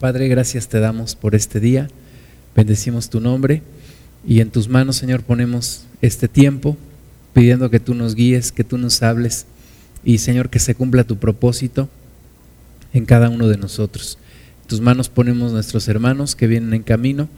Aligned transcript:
Padre, 0.00 0.28
gracias 0.28 0.68
te 0.68 0.78
damos 0.78 1.14
por 1.14 1.34
este 1.34 1.58
día. 1.58 1.88
Bendecimos 2.54 3.08
tu 3.08 3.18
nombre 3.18 3.62
y 4.28 4.40
en 4.40 4.50
tus 4.50 4.68
manos, 4.68 4.96
Señor, 4.96 5.22
ponemos 5.22 5.86
este 6.02 6.28
tiempo 6.28 6.76
pidiendo 7.32 7.70
que 7.70 7.80
tú 7.80 7.94
nos 7.94 8.14
guíes, 8.14 8.52
que 8.52 8.62
tú 8.62 8.76
nos 8.76 9.02
hables 9.02 9.46
y, 10.04 10.18
Señor, 10.18 10.50
que 10.50 10.58
se 10.58 10.74
cumpla 10.74 11.04
tu 11.04 11.16
propósito 11.16 11.88
en 12.92 13.06
cada 13.06 13.30
uno 13.30 13.48
de 13.48 13.56
nosotros. 13.56 14.18
En 14.62 14.68
tus 14.68 14.82
manos 14.82 15.08
ponemos 15.08 15.52
nuestros 15.52 15.88
hermanos 15.88 16.36
que 16.36 16.46
vienen 16.46 16.74
en 16.74 16.82
camino, 16.82 17.30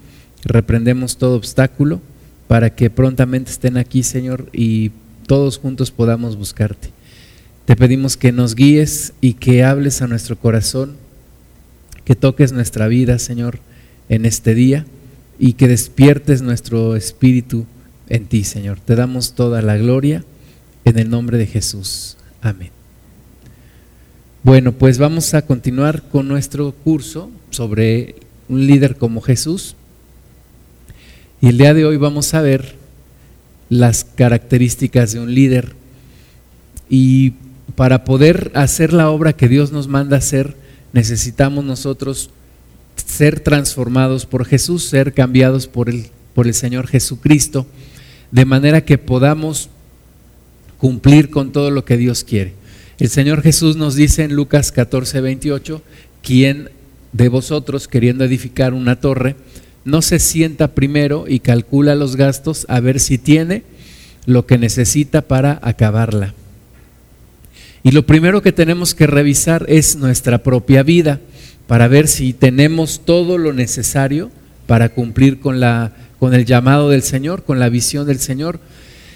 reprendemos 0.45 1.17
todo 1.17 1.37
obstáculo 1.37 2.01
para 2.49 2.75
que 2.75 2.91
prontamente 2.91 3.53
estén 3.53 3.77
aquí, 3.77 4.03
Señor, 4.03 4.49
y 4.53 4.91
todos 5.29 5.59
juntos 5.59 5.93
podamos 5.93 6.35
buscarte. 6.35 6.91
Te 7.67 7.77
pedimos 7.77 8.17
que 8.17 8.33
nos 8.33 8.57
guíes 8.57 9.13
y 9.21 9.35
que 9.35 9.63
hables 9.63 10.03
a 10.03 10.09
nuestro 10.09 10.37
corazón 10.37 10.97
que 12.09 12.17
toques 12.17 12.53
nuestra 12.53 12.89
vida, 12.89 13.19
Señor, 13.19 13.59
en 14.09 14.25
este 14.25 14.55
día 14.55 14.87
y 15.39 15.53
que 15.53 15.69
despiertes 15.69 16.41
nuestro 16.41 16.97
espíritu 16.97 17.67
en 18.09 18.25
ti, 18.25 18.45
Señor. 18.45 18.81
Te 18.81 18.97
damos 18.97 19.35
toda 19.35 19.61
la 19.61 19.77
gloria 19.77 20.25
en 20.87 20.99
el 20.99 21.11
nombre 21.11 21.37
de 21.37 21.47
Jesús. 21.47 22.17
Amén. 22.41 22.71
Bueno, 24.43 24.73
pues 24.73 24.97
vamos 24.97 25.35
a 25.35 25.43
continuar 25.43 26.03
con 26.09 26.29
nuestro 26.29 26.73
curso 26.73 27.31
sobre 27.51 28.15
un 28.49 28.67
líder 28.67 28.97
como 28.97 29.21
Jesús. 29.21 29.77
Y 31.43 31.49
el 31.49 31.59
día 31.59 31.75
de 31.75 31.85
hoy 31.85 31.99
vamos 31.99 32.33
a 32.33 32.41
ver 32.41 32.77
las 33.69 34.05
características 34.05 35.13
de 35.13 35.21
un 35.21 35.35
líder. 35.35 35.75
Y 36.89 37.35
para 37.77 38.05
poder 38.05 38.51
hacer 38.55 38.95
la 38.95 39.11
obra 39.11 39.35
que 39.35 39.47
Dios 39.47 39.73
nos 39.73 39.89
manda 39.89 40.17
hacer, 40.17 40.57
necesitamos 40.93 41.65
nosotros 41.65 42.31
ser 42.97 43.41
transformados 43.41 44.27
por 44.27 44.45
Jesús, 44.45 44.85
ser 44.85 45.13
cambiados 45.13 45.67
por 45.67 45.89
el, 45.89 46.07
por 46.35 46.47
el 46.47 46.55
Señor 46.55 46.87
Jesucristo, 46.87 47.67
de 48.31 48.45
manera 48.45 48.85
que 48.85 48.99
podamos 48.99 49.71
cumplir 50.79 51.31
con 51.31 51.53
todo 51.53 51.71
lo 51.71 51.85
que 51.85 51.97
Dios 51.97 52.25
quiere. 52.25 52.55
El 52.99 53.09
Señor 53.09 53.43
Jesús 53.43 53.77
nos 53.77 53.95
dice 53.95 54.25
en 54.25 54.35
Lucas 54.35 54.73
14, 54.73 55.21
28, 55.21 55.83
¿quién 56.23 56.71
de 57.13 57.29
vosotros, 57.29 57.89
queriendo 57.89 58.25
edificar 58.25 58.75
una 58.75 59.01
torre, 59.01 59.37
no 59.85 60.03
se 60.03 60.19
sienta 60.19 60.75
primero 60.75 61.25
y 61.29 61.41
calcula 61.41 61.95
los 61.95 62.17
gastos 62.17 62.67
a 62.69 62.81
ver 62.81 63.01
si 63.01 63.19
tiene 63.19 63.63
lo 64.27 64.47
que 64.47 64.59
necesita 64.59 65.23
para 65.23 65.59
acabarla? 65.63 66.35
Y 67.83 67.93
lo 67.93 68.07
primero 68.07 68.43
que 68.43 68.53
tenemos 68.53 68.95
que 68.95 69.07
revisar 69.07 69.65
es 69.69 69.97
nuestra 69.97 70.43
propia 70.43 70.83
vida 70.83 71.21
para 71.67 71.89
ver 71.89 72.09
si 72.09 72.33
tenemos 72.33 73.03
todo 73.05 73.39
lo 73.39 73.53
necesario 73.53 74.31
para 74.67 74.89
cumplir 74.89 75.41
con, 75.41 75.61
la, 75.61 75.93
con 76.19 76.35
el 76.35 76.45
llamado 76.45 76.89
del 76.89 77.03
Señor, 77.03 77.45
con 77.45 77.59
la 77.59 77.69
visión 77.69 78.07
del 78.07 78.19
Señor, 78.19 78.61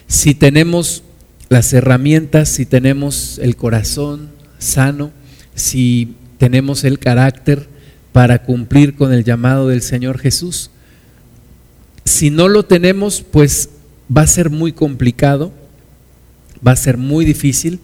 si 0.06 0.34
tenemos 0.34 1.02
las 1.48 1.72
herramientas, 1.72 2.48
si 2.48 2.66
tenemos 2.66 3.38
el 3.38 3.56
corazón 3.56 4.30
sano, 4.58 5.10
si 5.54 6.14
tenemos 6.38 6.84
el 6.84 6.98
carácter 6.98 7.66
para 8.12 8.42
cumplir 8.42 8.94
con 8.94 9.12
el 9.12 9.24
llamado 9.24 9.68
del 9.68 9.82
Señor 9.82 10.18
Jesús. 10.18 10.70
Si 12.04 12.30
no 12.30 12.48
lo 12.48 12.64
tenemos, 12.64 13.22
pues 13.22 13.70
va 14.14 14.22
a 14.22 14.26
ser 14.26 14.50
muy 14.50 14.72
complicado, 14.72 15.52
va 16.66 16.72
a 16.72 16.76
ser 16.76 16.96
muy 16.96 17.24
difícil 17.24 17.80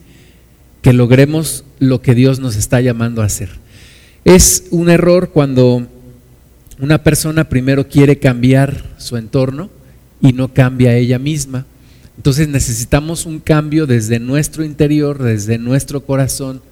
que 0.89 0.94
logremos 0.94 1.64
lo 1.81 2.00
que 2.00 2.14
Dios 2.14 2.41
nos 2.41 2.56
está 2.56 2.81
llamando 2.81 3.20
a 3.20 3.27
hacer. 3.27 3.50
Es 4.25 4.69
un 4.70 4.89
error 4.89 5.33
cuando 5.34 5.86
una 6.80 7.03
persona 7.03 7.50
primero 7.50 7.89
quiere 7.89 8.19
cambiar 8.19 8.84
su 8.97 9.19
entorno 9.19 9.69
y 10.22 10.33
no 10.33 10.55
cambia 10.55 10.97
ella 10.97 11.19
misma. 11.19 11.67
Entonces 12.17 12.48
necesitamos 12.48 13.27
un 13.27 13.39
cambio 13.39 13.86
desde 13.86 14.18
nuestro 14.18 14.64
interior, 14.64 15.23
desde 15.23 15.58
nuestro 15.58 16.07
corazón, 16.07 16.62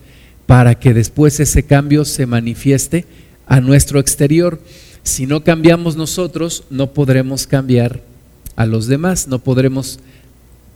para 0.47 0.77
que 0.77 0.95
después 0.95 1.39
ese 1.39 1.65
cambio 1.65 2.07
se 2.07 2.25
manifieste 2.25 3.05
a 3.47 3.61
nuestro 3.61 4.01
exterior. 4.01 4.63
Si 5.03 5.27
no 5.27 5.45
cambiamos 5.45 5.95
nosotros, 5.95 6.65
no 6.71 6.95
podremos 6.95 7.47
cambiar 7.47 8.01
a 8.57 8.65
los 8.65 8.87
demás, 8.87 9.29
no 9.29 9.41
podremos 9.41 10.01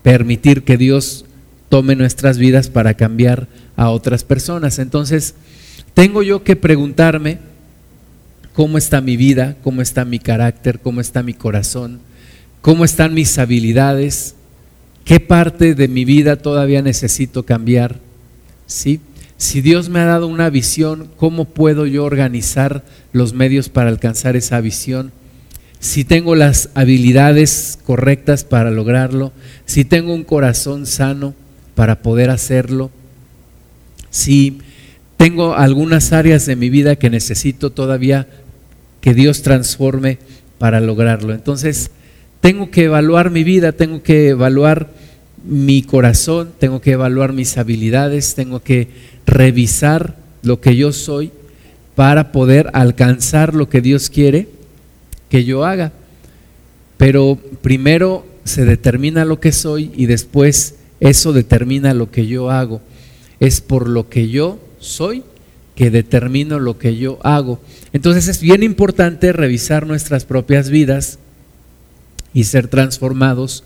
permitir 0.02 0.62
que 0.62 0.76
Dios 0.76 1.24
tome 1.70 1.96
nuestras 1.96 2.36
vidas 2.36 2.68
para 2.68 2.94
cambiar 2.94 3.48
a 3.76 3.88
otras 3.88 4.24
personas. 4.24 4.78
Entonces, 4.78 5.34
tengo 5.94 6.22
yo 6.22 6.44
que 6.44 6.56
preguntarme 6.56 7.38
cómo 8.52 8.76
está 8.76 9.00
mi 9.00 9.16
vida, 9.16 9.56
cómo 9.62 9.80
está 9.80 10.04
mi 10.04 10.18
carácter, 10.18 10.80
cómo 10.80 11.00
está 11.00 11.22
mi 11.22 11.32
corazón, 11.32 12.00
cómo 12.60 12.84
están 12.84 13.14
mis 13.14 13.38
habilidades, 13.38 14.34
qué 15.04 15.20
parte 15.20 15.74
de 15.74 15.88
mi 15.88 16.04
vida 16.04 16.36
todavía 16.36 16.82
necesito 16.82 17.44
cambiar. 17.46 17.98
¿Sí? 18.66 19.00
Si 19.36 19.60
Dios 19.60 19.88
me 19.88 20.00
ha 20.00 20.04
dado 20.04 20.26
una 20.26 20.50
visión, 20.50 21.08
¿cómo 21.16 21.46
puedo 21.46 21.86
yo 21.86 22.04
organizar 22.04 22.84
los 23.12 23.32
medios 23.32 23.68
para 23.68 23.90
alcanzar 23.90 24.34
esa 24.34 24.60
visión? 24.60 25.12
Si 25.78 26.04
tengo 26.04 26.34
las 26.34 26.68
habilidades 26.74 27.78
correctas 27.86 28.44
para 28.44 28.70
lograrlo, 28.72 29.32
si 29.66 29.84
tengo 29.84 30.12
un 30.12 30.24
corazón 30.24 30.84
sano, 30.84 31.34
para 31.80 32.02
poder 32.02 32.28
hacerlo. 32.28 32.90
Si 34.10 34.58
tengo 35.16 35.54
algunas 35.54 36.12
áreas 36.12 36.44
de 36.44 36.54
mi 36.54 36.68
vida 36.68 36.96
que 36.96 37.08
necesito 37.08 37.70
todavía 37.70 38.28
que 39.00 39.14
Dios 39.14 39.40
transforme 39.40 40.18
para 40.58 40.80
lograrlo. 40.80 41.32
Entonces, 41.32 41.90
tengo 42.42 42.70
que 42.70 42.84
evaluar 42.84 43.30
mi 43.30 43.44
vida, 43.44 43.72
tengo 43.72 44.02
que 44.02 44.28
evaluar 44.28 44.90
mi 45.42 45.80
corazón, 45.80 46.50
tengo 46.58 46.82
que 46.82 46.90
evaluar 46.92 47.32
mis 47.32 47.56
habilidades, 47.56 48.34
tengo 48.34 48.60
que 48.60 48.88
revisar 49.24 50.16
lo 50.42 50.60
que 50.60 50.76
yo 50.76 50.92
soy 50.92 51.30
para 51.94 52.30
poder 52.30 52.68
alcanzar 52.74 53.54
lo 53.54 53.70
que 53.70 53.80
Dios 53.80 54.10
quiere 54.10 54.48
que 55.30 55.46
yo 55.46 55.64
haga. 55.64 55.92
Pero 56.98 57.38
primero 57.62 58.26
se 58.44 58.66
determina 58.66 59.24
lo 59.24 59.40
que 59.40 59.52
soy 59.52 59.90
y 59.96 60.04
después 60.04 60.74
eso 61.00 61.32
determina 61.32 61.94
lo 61.94 62.10
que 62.10 62.26
yo 62.26 62.50
hago. 62.50 62.80
Es 63.40 63.60
por 63.60 63.88
lo 63.88 64.08
que 64.08 64.28
yo 64.28 64.58
soy 64.78 65.24
que 65.74 65.90
determino 65.90 66.58
lo 66.58 66.78
que 66.78 66.96
yo 66.96 67.18
hago. 67.22 67.58
Entonces 67.94 68.28
es 68.28 68.42
bien 68.42 68.62
importante 68.62 69.32
revisar 69.32 69.86
nuestras 69.86 70.26
propias 70.26 70.68
vidas 70.68 71.18
y 72.34 72.44
ser 72.44 72.68
transformados 72.68 73.64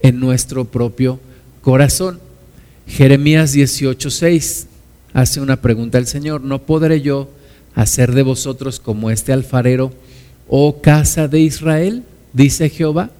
en 0.00 0.20
nuestro 0.20 0.66
propio 0.66 1.18
corazón. 1.62 2.20
Jeremías 2.86 3.52
18:6 3.52 4.66
hace 5.12 5.40
una 5.40 5.60
pregunta 5.60 5.98
al 5.98 6.06
Señor, 6.06 6.42
¿no 6.42 6.62
podré 6.62 7.00
yo 7.00 7.28
hacer 7.74 8.14
de 8.14 8.22
vosotros 8.22 8.78
como 8.78 9.10
este 9.10 9.32
alfarero, 9.32 9.92
oh 10.48 10.80
casa 10.80 11.26
de 11.26 11.40
Israel? 11.40 12.04
Dice 12.32 12.70
Jehová. 12.70 13.10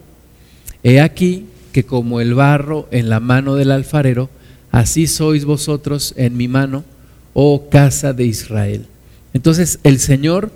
He 0.84 1.00
aquí 1.00 1.46
que 1.76 1.84
como 1.84 2.22
el 2.22 2.32
barro 2.32 2.88
en 2.90 3.10
la 3.10 3.20
mano 3.20 3.54
del 3.54 3.70
alfarero, 3.70 4.30
así 4.70 5.06
sois 5.06 5.44
vosotros 5.44 6.14
en 6.16 6.34
mi 6.34 6.48
mano, 6.48 6.84
oh 7.34 7.68
casa 7.68 8.14
de 8.14 8.24
Israel. 8.24 8.86
Entonces 9.34 9.78
el 9.82 9.98
Señor 9.98 10.50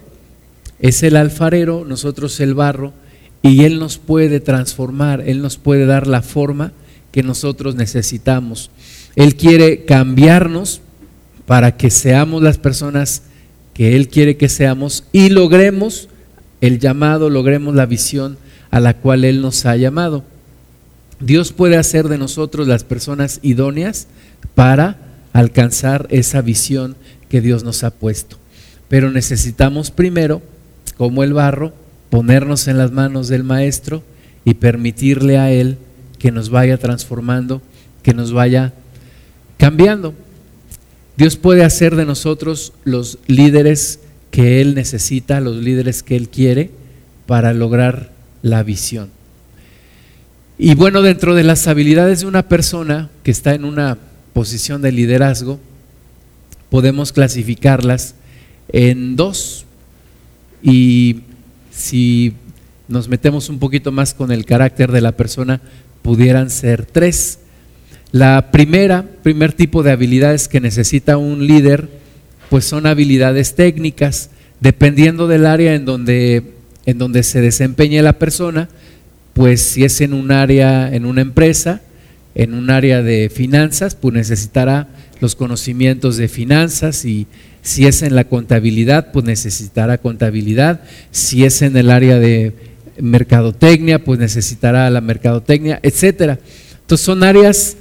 es 0.79 1.03
el 1.03 1.17
alfarero, 1.17 1.85
nosotros 1.87 2.41
el 2.41 2.55
barro, 2.55 2.95
y 3.43 3.65
Él 3.65 3.79
nos 3.79 3.99
puede 3.99 4.41
transformar, 4.41 5.23
Él 5.27 5.43
nos 5.43 5.59
puede 5.59 5.85
dar 5.85 6.07
la 6.07 6.23
forma 6.23 6.73
que 7.13 7.23
nosotros 7.23 7.75
necesitamos. 7.75 8.71
Él 9.15 9.37
quiere 9.37 9.85
cambiarnos 9.85 10.81
para 11.45 11.77
que 11.77 11.91
seamos 11.91 12.43
las 12.43 12.57
personas 12.57 13.25
que 13.75 13.95
Él 13.95 14.09
quiere 14.09 14.39
que 14.39 14.49
seamos 14.49 15.05
y 15.13 15.29
logremos 15.29 16.09
el 16.63 16.79
llamado, 16.79 17.29
logremos 17.29 17.75
la 17.75 17.85
visión 17.85 18.39
a 18.71 18.81
la 18.81 18.97
cual 18.97 19.27
Él 19.27 19.43
nos 19.43 19.67
ha 19.67 19.77
llamado. 19.77 20.25
Dios 21.21 21.53
puede 21.53 21.77
hacer 21.77 22.09
de 22.09 22.19
nosotros 22.19 22.67
las 22.67 22.83
personas 22.85 23.41
idóneas 23.43 24.07
para 24.55 24.97
alcanzar 25.33 26.07
esa 26.11 26.41
visión 26.41 26.97
que 27.29 27.41
Dios 27.41 27.63
nos 27.63 27.85
ha 27.85 27.91
puesto. 27.91 28.37
Pero 28.89 29.11
necesitamos 29.11 29.91
primero, 29.91 30.43
como 30.97 31.23
el 31.23 31.35
barro, 31.35 31.73
ponernos 32.09 32.67
en 32.69 32.79
las 32.79 32.91
manos 32.91 33.29
del 33.29 33.45
Maestro 33.45 34.03
y 34.45 34.55
permitirle 34.55 35.39
a 35.39 35.53
Él 35.53 35.79
que 36.19 36.33
nos 36.33 36.51
vaya 36.51 36.79
transformando, 36.79 37.63
que 38.03 38.15
nos 38.15 38.33
vaya 38.33 38.73
cambiando. 39.59 40.15
Dios 41.17 41.37
puede 41.37 41.65
hacer 41.65 41.97
de 41.97 42.07
nosotros 42.07 42.73
los 42.85 43.19
líderes 43.27 44.01
que 44.31 44.61
Él 44.61 44.75
necesita, 44.75 45.41
los 45.41 45.57
líderes 45.57 46.03
que 46.03 46.17
Él 46.17 46.29
quiere 46.29 46.71
para 47.27 47.53
lograr 47.53 48.11
la 48.43 48.63
visión. 48.63 49.20
Y 50.63 50.75
bueno, 50.75 51.01
dentro 51.01 51.35
de 51.35 51.43
las 51.43 51.67
habilidades 51.69 52.21
de 52.21 52.27
una 52.27 52.47
persona 52.47 53.09
que 53.23 53.31
está 53.31 53.55
en 53.55 53.65
una 53.65 53.97
posición 54.35 54.83
de 54.83 54.93
liderazgo, 54.93 55.59
podemos 56.69 57.13
clasificarlas 57.13 58.15
en 58.69 59.17
dos. 59.17 59.65
y 60.63 61.23
si 61.71 62.35
nos 62.89 63.09
metemos 63.09 63.49
un 63.49 63.59
poquito 63.59 63.91
más 63.91 64.13
con 64.13 64.31
el 64.33 64.45
carácter 64.45 64.93
de 64.93 65.01
la 65.01 65.13
persona, 65.13 65.63
pudieran 66.03 66.51
ser 66.51 66.85
tres. 66.85 67.39
La 68.13 68.51
primera, 68.51 69.07
primer 69.23 69.55
tipo 69.55 69.83
de 69.83 69.93
habilidades 69.93 70.47
que 70.47 70.61
necesita 70.61 71.17
un 71.17 71.47
líder, 71.47 71.89
pues 72.51 72.67
son 72.67 72.85
habilidades 72.85 73.55
técnicas, 73.55 74.29
dependiendo 74.61 75.27
del 75.27 75.47
área 75.47 75.75
en 75.75 75.87
donde, 75.87 76.53
en 76.85 76.99
donde 76.99 77.23
se 77.23 77.41
desempeñe 77.41 78.03
la 78.03 78.19
persona, 78.19 78.69
pues 79.41 79.63
si 79.63 79.85
es 79.85 80.03
en 80.03 80.13
un 80.13 80.33
área, 80.33 80.95
en 80.95 81.07
una 81.07 81.23
empresa, 81.23 81.81
en 82.35 82.53
un 82.53 82.69
área 82.69 83.01
de 83.03 83.31
finanzas, 83.31 83.95
pues 83.95 84.15
necesitará 84.15 84.89
los 85.19 85.35
conocimientos 85.35 86.19
de 86.19 86.29
finanzas 86.29 87.07
y 87.07 87.27
si 87.63 87.87
es 87.87 88.03
en 88.03 88.15
la 88.15 88.25
contabilidad, 88.25 89.13
pues 89.13 89.25
necesitará 89.25 89.97
contabilidad, 89.97 90.83
si 91.11 91.47
es 91.47 91.63
en 91.63 91.75
el 91.79 91.91
área 91.91 92.19
de 92.19 92.53
mercadotecnia, 92.99 94.05
pues 94.05 94.21
necesitará 94.21 94.91
la 94.91 95.01
mercadotecnia, 95.01 95.81
etcétera. 95.83 96.39
Entonces 96.83 97.07
son 97.07 97.23
áreas 97.23 97.79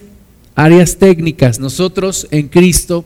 áreas 0.55 0.95
técnicas. 0.95 1.59
Nosotros 1.59 2.29
en 2.31 2.47
Cristo, 2.47 3.03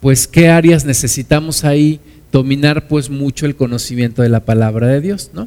pues 0.00 0.26
qué 0.26 0.48
áreas 0.48 0.84
necesitamos 0.84 1.62
ahí 1.62 2.00
dominar 2.32 2.88
pues 2.88 3.10
mucho 3.10 3.46
el 3.46 3.54
conocimiento 3.54 4.22
de 4.22 4.28
la 4.28 4.44
palabra 4.44 4.88
de 4.88 5.00
Dios, 5.00 5.30
¿no? 5.34 5.46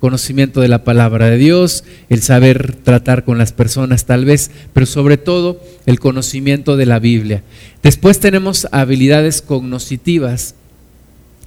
Conocimiento 0.00 0.60
de 0.60 0.68
la 0.68 0.82
palabra 0.82 1.26
de 1.26 1.36
Dios, 1.36 1.84
el 2.08 2.22
saber 2.22 2.74
tratar 2.74 3.24
con 3.24 3.38
las 3.38 3.52
personas 3.52 4.06
tal 4.06 4.24
vez, 4.24 4.50
pero 4.72 4.86
sobre 4.86 5.18
todo 5.18 5.60
el 5.86 6.00
conocimiento 6.00 6.76
de 6.76 6.86
la 6.86 6.98
Biblia. 6.98 7.42
Después 7.82 8.18
tenemos 8.18 8.66
habilidades 8.72 9.42
cognoscitivas, 9.42 10.54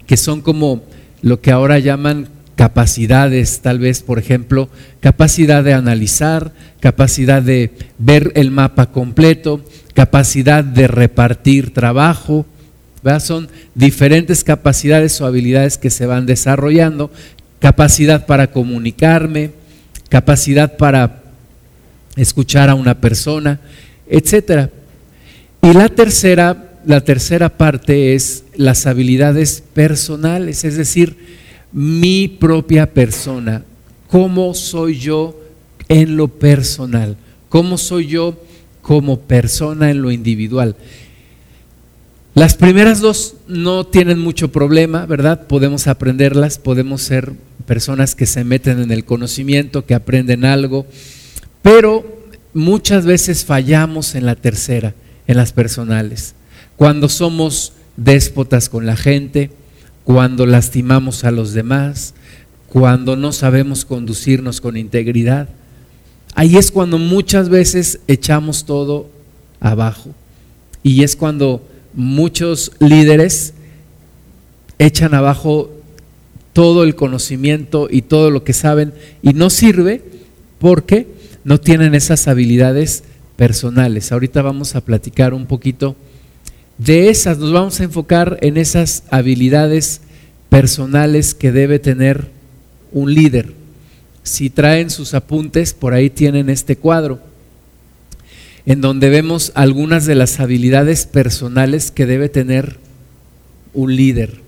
que 0.06 0.18
son 0.18 0.42
como 0.42 0.84
lo 1.22 1.42
que 1.42 1.52
ahora 1.52 1.80
llaman 1.80 2.28
capacidades, 2.56 3.62
tal 3.62 3.80
vez, 3.80 4.04
por 4.04 4.20
ejemplo, 4.20 4.70
capacidad 5.00 5.64
de 5.64 5.74
analizar, 5.74 6.54
capacidad 6.80 7.42
de 7.42 7.72
ver 7.98 8.32
el 8.36 8.52
mapa 8.52 8.92
completo, 8.92 9.62
capacidad 9.94 10.64
de 10.64 10.88
repartir 10.88 11.74
trabajo. 11.74 12.46
Son 13.20 13.50
diferentes 13.76 14.44
capacidades 14.46 15.20
o 15.20 15.26
habilidades 15.26 15.78
que 15.78 15.90
se 15.90 16.06
van 16.06 16.26
desarrollando, 16.26 17.12
capacidad 17.64 18.26
para 18.26 18.52
comunicarme, 18.52 19.52
capacidad 20.10 20.76
para 20.76 21.24
escuchar 22.18 22.70
a 22.70 22.76
una 22.76 23.00
persona, 23.00 23.62
etcétera. 24.06 24.70
Y 25.62 25.72
la 25.72 25.88
tercera, 25.88 26.74
la 26.86 27.00
tercera 27.00 27.48
parte 27.48 28.16
es 28.16 28.44
las 28.58 28.86
habilidades 28.86 29.64
personales, 29.74 30.66
es 30.66 30.76
decir, 30.76 31.16
mi 31.72 32.28
propia 32.28 32.92
persona, 32.92 33.64
cómo 34.10 34.54
soy 34.56 35.00
yo 35.00 35.40
en 35.88 36.18
lo 36.18 36.28
personal, 36.28 37.16
cómo 37.48 37.78
soy 37.78 38.08
yo 38.08 38.38
como 38.82 39.22
persona 39.22 39.90
en 39.90 40.02
lo 40.02 40.12
individual. 40.12 40.76
Las 42.36 42.56
primeras 42.56 43.00
dos 43.00 43.36
no 43.48 43.86
tienen 43.86 44.20
mucho 44.20 44.52
problema, 44.52 45.06
¿verdad? 45.06 45.46
Podemos 45.46 45.88
aprenderlas, 45.88 46.58
podemos 46.58 47.04
ser 47.04 47.32
personas 47.66 48.16
que 48.16 48.26
se 48.26 48.44
meten 48.44 48.80
en 48.80 48.92
el 48.92 49.06
conocimiento, 49.06 49.86
que 49.86 49.96
aprenden 49.96 50.46
algo, 50.46 50.86
pero 51.62 52.24
muchas 52.54 53.06
veces 53.06 53.46
fallamos 53.46 54.16
en 54.16 54.26
la 54.26 54.36
tercera, 54.36 54.94
en 55.28 55.38
las 55.38 55.54
personales. 55.54 56.36
Cuando 56.78 57.10
somos 57.10 57.74
déspotas 57.98 58.70
con 58.70 58.86
la 58.86 58.96
gente, 58.96 59.52
cuando 60.04 60.46
lastimamos 60.46 61.24
a 61.24 61.32
los 61.32 61.54
demás, 61.54 62.14
cuando 62.68 63.16
no 63.16 63.32
sabemos 63.32 63.86
conducirnos 63.86 64.60
con 64.60 64.78
integridad. 64.78 65.48
Ahí 66.34 66.58
es 66.58 66.72
cuando 66.72 66.98
muchas 66.98 67.50
veces 67.50 68.00
echamos 68.08 68.66
todo 68.66 69.10
abajo. 69.60 70.10
Y 70.82 71.04
es 71.04 71.16
cuando 71.16 71.66
muchos 71.94 72.72
líderes 72.80 73.54
echan 74.80 75.14
abajo 75.14 75.72
todo 76.54 76.84
el 76.84 76.96
conocimiento 76.96 77.88
y 77.90 78.04
todo 78.04 78.32
lo 78.32 78.44
que 78.44 78.54
saben 78.54 78.94
y 79.22 79.34
no 79.34 79.50
sirve 79.50 80.02
porque 80.60 81.08
no 81.44 81.60
tienen 81.60 81.96
esas 81.96 82.28
habilidades 82.28 83.04
personales. 83.36 84.12
Ahorita 84.12 84.42
vamos 84.42 84.76
a 84.76 84.82
platicar 84.82 85.34
un 85.34 85.48
poquito 85.48 85.96
de 86.78 87.10
esas, 87.10 87.38
nos 87.38 87.52
vamos 87.52 87.80
a 87.80 87.84
enfocar 87.84 88.38
en 88.42 88.58
esas 88.58 89.04
habilidades 89.10 90.02
personales 90.50 91.34
que 91.34 91.52
debe 91.52 91.80
tener 91.80 92.28
un 92.92 93.14
líder. 93.14 93.54
Si 94.24 94.50
traen 94.50 94.90
sus 94.90 95.14
apuntes, 95.14 95.74
por 95.74 95.94
ahí 95.94 96.10
tienen 96.10 96.50
este 96.50 96.76
cuadro, 96.76 97.20
en 98.66 98.80
donde 98.80 99.10
vemos 99.10 99.52
algunas 99.56 100.06
de 100.06 100.16
las 100.16 100.40
habilidades 100.40 101.06
personales 101.06 101.92
que 101.92 102.06
debe 102.06 102.30
tener 102.30 102.78
un 103.74 103.96
líder. 103.96 104.40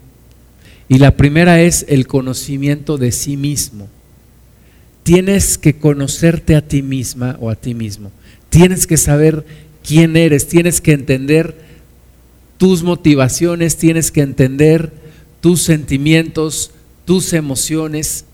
Y 0.87 0.99
la 0.99 1.17
primera 1.17 1.61
es 1.61 1.85
el 1.89 2.07
conocimiento 2.07 2.97
de 2.97 3.11
sí 3.11 3.37
mismo. 3.37 3.87
Tienes 5.03 5.57
que 5.57 5.77
conocerte 5.77 6.55
a 6.55 6.67
ti 6.67 6.81
misma 6.81 7.37
o 7.39 7.49
a 7.49 7.55
ti 7.55 7.73
mismo. 7.73 8.11
Tienes 8.49 8.87
que 8.87 8.97
saber 8.97 9.45
quién 9.83 10.15
eres, 10.15 10.47
tienes 10.47 10.81
que 10.81 10.93
entender 10.93 11.55
tus 12.57 12.83
motivaciones, 12.83 13.77
tienes 13.77 14.11
que 14.11 14.21
entender 14.21 14.91
tus 15.41 15.61
sentimientos, 15.61 16.71
tus 17.05 17.33
emociones 17.33 18.25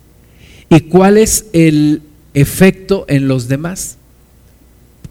y 0.70 0.80
cuál 0.82 1.18
es 1.18 1.46
el 1.52 2.02
efecto 2.34 3.06
en 3.10 3.28
los 3.28 3.48
demás. 3.48 3.98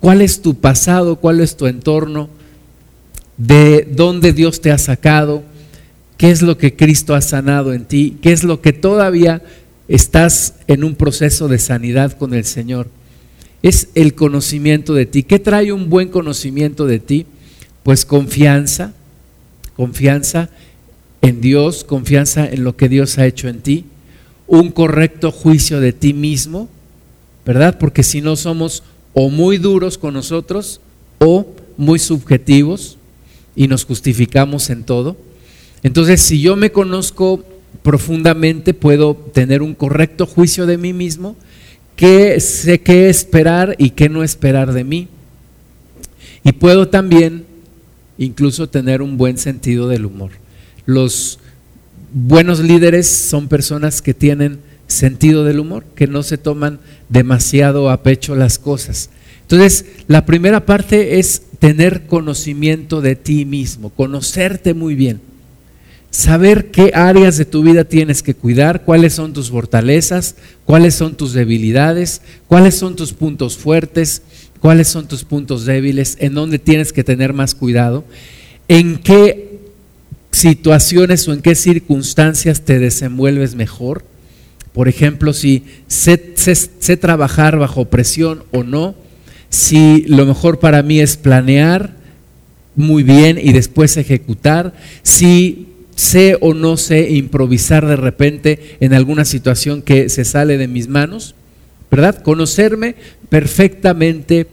¿Cuál 0.01 0.23
es 0.23 0.41
tu 0.41 0.55
pasado? 0.55 1.17
¿Cuál 1.17 1.41
es 1.41 1.57
tu 1.57 1.67
entorno? 1.67 2.31
¿De 3.37 3.87
dónde 3.91 4.33
Dios 4.33 4.63
te 4.63 4.71
ha 4.71 4.79
sacado? 4.79 5.43
¿Qué 6.21 6.31
es 6.31 6.43
lo 6.43 6.59
que 6.59 6.77
Cristo 6.77 7.15
ha 7.15 7.23
sanado 7.23 7.73
en 7.73 7.87
ti? 7.87 8.19
¿Qué 8.21 8.31
es 8.31 8.45
lo 8.45 8.61
que 8.61 8.75
todavía 8.75 9.43
estás 9.89 10.53
en 10.67 10.85
un 10.85 10.95
proceso 10.95 11.49
de 11.49 11.59
sanidad 11.59 12.13
con 12.13 12.35
el 12.35 12.45
Señor? 12.45 12.89
Es 13.63 13.89
el 13.95 14.15
conocimiento 14.15 14.93
de 14.93 15.07
ti. 15.07 15.23
¿Qué 15.23 15.39
trae 15.39 15.73
un 15.73 15.89
buen 15.89 16.11
conocimiento 16.11 16.85
de 16.85 16.99
ti? 16.99 17.25
Pues 17.83 18.05
confianza, 18.05 18.93
confianza 19.77 20.51
en 21.23 21.41
Dios, 21.41 21.85
confianza 21.85 22.47
en 22.47 22.65
lo 22.65 22.77
que 22.77 22.91
Dios 22.91 23.17
ha 23.17 23.25
hecho 23.25 23.49
en 23.49 23.63
ti, 23.63 23.87
un 24.47 24.73
correcto 24.73 25.33
juicio 25.33 25.81
de 25.81 25.95
ti 25.95 26.13
mismo, 26.13 26.69
¿verdad? 27.47 27.79
Porque 27.79 28.03
si 28.03 28.21
no 28.21 28.37
somos 28.37 28.83
o 29.15 29.31
muy 29.31 29.57
duros 29.57 29.97
con 29.97 30.13
nosotros 30.13 30.83
o 31.19 31.47
muy 31.79 31.99
subjetivos 31.99 32.99
y 33.57 33.69
nos 33.69 33.87
justificamos 33.87 34.69
en 34.69 34.85
todo. 34.85 35.30
Entonces, 35.83 36.21
si 36.21 36.41
yo 36.41 36.57
me 36.57 36.73
conozco 36.73 37.45
profundamente, 37.83 38.75
puedo 38.75 39.15
tener 39.15 39.63
un 39.63 39.75
correcto 39.75 40.27
juicio 40.27 40.67
de 40.67 40.77
mí 40.77 40.93
mismo, 40.93 41.37
que 41.97 42.41
sé 42.41 42.81
qué 42.81 43.09
esperar 43.09 43.75
y 43.79 43.91
qué 43.91 44.09
no 44.09 44.23
esperar 44.23 44.73
de 44.73 44.85
mí. 44.85 45.09
Y 46.45 46.53
puedo 46.53 46.89
también 46.89 47.45
incluso 48.19 48.69
tener 48.69 49.03
un 49.03 49.17
buen 49.17 49.39
sentido 49.39 49.89
del 49.89 50.07
humor. 50.07 50.31
Los 50.87 51.39
buenos 52.13 52.61
líderes 52.61 53.09
son 53.09 53.49
personas 53.49 54.03
que 54.03 54.15
tienen 54.15 54.61
sentido 54.87 55.45
del 55.45 55.61
humor, 55.61 55.85
que 55.95 56.07
no 56.07 56.23
se 56.23 56.39
toman 56.39 56.81
demasiado 57.09 57.91
a 57.91 58.03
pecho 58.03 58.35
las 58.35 58.59
cosas. 58.59 59.11
Entonces, 59.43 59.87
la 60.07 60.27
primera 60.27 60.67
parte 60.67 61.19
es 61.19 61.43
tener 61.59 62.07
conocimiento 62.07 63.01
de 63.01 63.17
ti 63.17 63.45
mismo, 63.45 63.91
conocerte 63.91 64.75
muy 64.75 64.95
bien, 64.95 65.21
saber 66.11 66.71
qué 66.71 66.91
áreas 66.95 67.37
de 67.37 67.45
tu 67.45 67.63
vida 67.63 67.85
tienes 67.85 68.23
que 68.23 68.35
cuidar, 68.35 68.85
cuáles 68.85 69.15
son 69.15 69.33
tus 69.33 69.51
fortalezas, 69.51 70.35
cuáles 70.65 70.95
son 70.95 71.15
tus 71.15 71.33
debilidades, 71.33 72.23
cuáles 72.49 72.75
son 72.75 72.97
tus 72.97 73.13
puntos 73.13 73.57
fuertes, 73.57 74.23
cuáles 74.61 74.89
son 74.89 75.07
tus 75.07 75.25
puntos 75.25 75.65
débiles, 75.65 76.17
en 76.21 76.35
dónde 76.35 76.59
tienes 76.59 76.93
que 76.93 77.05
tener 77.05 77.33
más 77.33 77.55
cuidado, 77.55 78.05
en 78.69 78.99
qué 78.99 79.61
situaciones 80.33 81.27
o 81.29 81.33
en 81.33 81.43
qué 81.43 81.55
circunstancias 81.55 82.63
te 82.63 82.79
desenvuelves 82.79 83.55
mejor. 83.55 84.05
Por 84.73 84.89
ejemplo, 84.89 85.33
si 85.33 85.65
sé, 85.89 86.17
trabajar 86.97 87.59
bajo 87.59 87.87
presión 87.87 88.45
o 88.53 88.63
no, 88.63 88.95
si 89.49 90.05
lo 90.07 90.27
mejor 90.27 90.61
para 90.61 90.83
mí 90.83 91.01
es 91.01 91.17
planear 91.17 91.97
muy 92.77 93.03
bien 93.03 93.39
y 93.43 93.53
después 93.53 93.97
ejecutar, 93.97 94.73
si 95.03 95.67
sé 95.95 96.39
o 96.41 96.55
no 96.55 96.77
sé 96.77 97.11
improvisar 97.11 97.87
de 97.87 97.97
repente 97.97 98.77
en 98.81 98.95
alguna 98.95 99.25
situación 99.25 99.83
que 99.83 100.09
se 100.09 100.25
sale 100.25 100.59
de 100.59 100.69
mis 100.69 100.89
manos, 100.89 101.35
¿verdad? 101.91 102.23
Conocerme 102.23 102.95
perfectamente 103.29 104.47